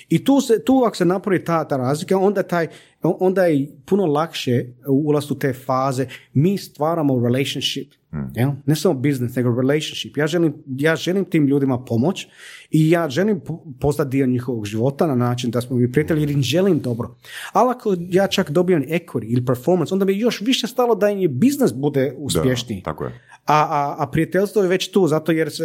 [0.08, 2.66] I tu, se, tu ako se napravi ta, ta razlika, onda, taj,
[3.02, 6.06] onda je puno lakše ulaz u te faze.
[6.32, 7.92] Mi stvaramo relationship.
[8.34, 8.50] jel?
[8.66, 10.16] Ne samo business, nego relationship.
[10.16, 12.26] Ja želim, ja želim tim ljudima pomoć
[12.70, 16.30] i ja želim po- postati dio njihovog života na način da smo mi prijatelji jer
[16.30, 17.14] im želim dobro.
[17.52, 21.08] Ali ako ja čak dobijem equity ili performance, onda mi je još više stalo da
[21.10, 22.80] im je biznis bude uspješniji.
[22.80, 23.10] Da, tako je.
[23.46, 25.64] A, a, a prijateljstvo je već tu, zato jer se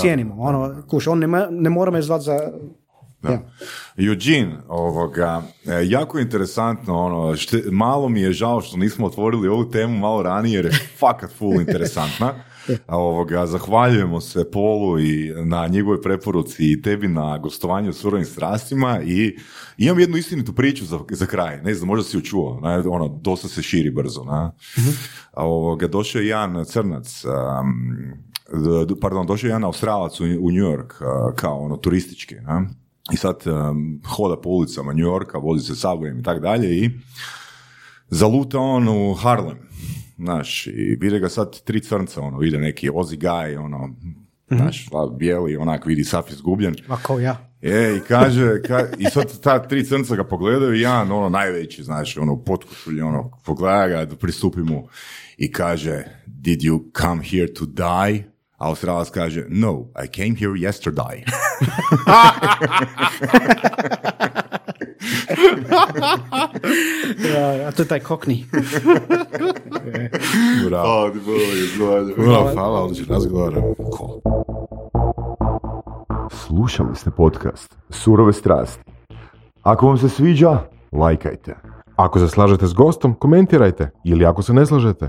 [0.00, 0.34] cijenimo.
[0.38, 2.52] Ono, kuš, on ne, ma- ne mora me zvati za...
[3.22, 3.30] Da.
[3.30, 3.42] Ja.
[3.96, 9.70] Eugene, ovoga, e, jako interesantno, ono, šte- malo mi je žao što nismo otvorili ovu
[9.70, 12.34] temu malo ranije jer je fakat full interesantna.
[12.86, 19.00] Ovoga, zahvaljujemo se Polu i na njegovoj preporuci i tebi na gostovanju u surovim strastima
[19.02, 19.36] i
[19.78, 23.08] imam jednu istinitu priču za, za kraj, ne znam, možda si ju čuo, ne, ono,
[23.08, 24.52] dosta se širi brzo, na.
[25.32, 30.64] A ovoga, došao je jedan crnac, um, pardon, došao je jedan Australac u, u New
[30.64, 30.92] York
[31.36, 32.68] kao ono turistički, ne?
[33.12, 36.90] I sad um, hoda po ulicama New Yorka, vozi se subwayem i tako dalje i
[38.08, 39.58] zaluta on u Harlem,
[40.18, 43.94] znaš, i vide ga sad tri crnca, ono, vide neki Ozzy guy, ono,
[44.50, 46.74] znaš, la- bijeli, onak vidi sav izgubljen.
[46.88, 47.50] Ma kao ja.
[47.62, 51.82] E, i kaže, ka, i sad ta tri crnca ga pogledaju i jedan, ono, najveći,
[51.82, 54.88] znaš, ono, u potkušulji, ono, pogleda ga, pristupi mu
[55.36, 58.37] i kaže, did you come here to die?
[58.58, 61.22] A Australac kaže, no, I came here yesterday.
[67.28, 68.44] Ja, a to je taj kokni.
[70.68, 71.10] Bravo.
[72.16, 73.54] Bravo, hvala, odličan razgovor.
[73.96, 74.20] Cool.
[76.30, 78.82] Slušali ste podcast Surove strasti.
[79.62, 80.58] Ako vam se sviđa,
[80.92, 81.54] lajkajte.
[81.96, 85.08] Ako se slažete s gostom, komentirajte ili ako se ne slažete,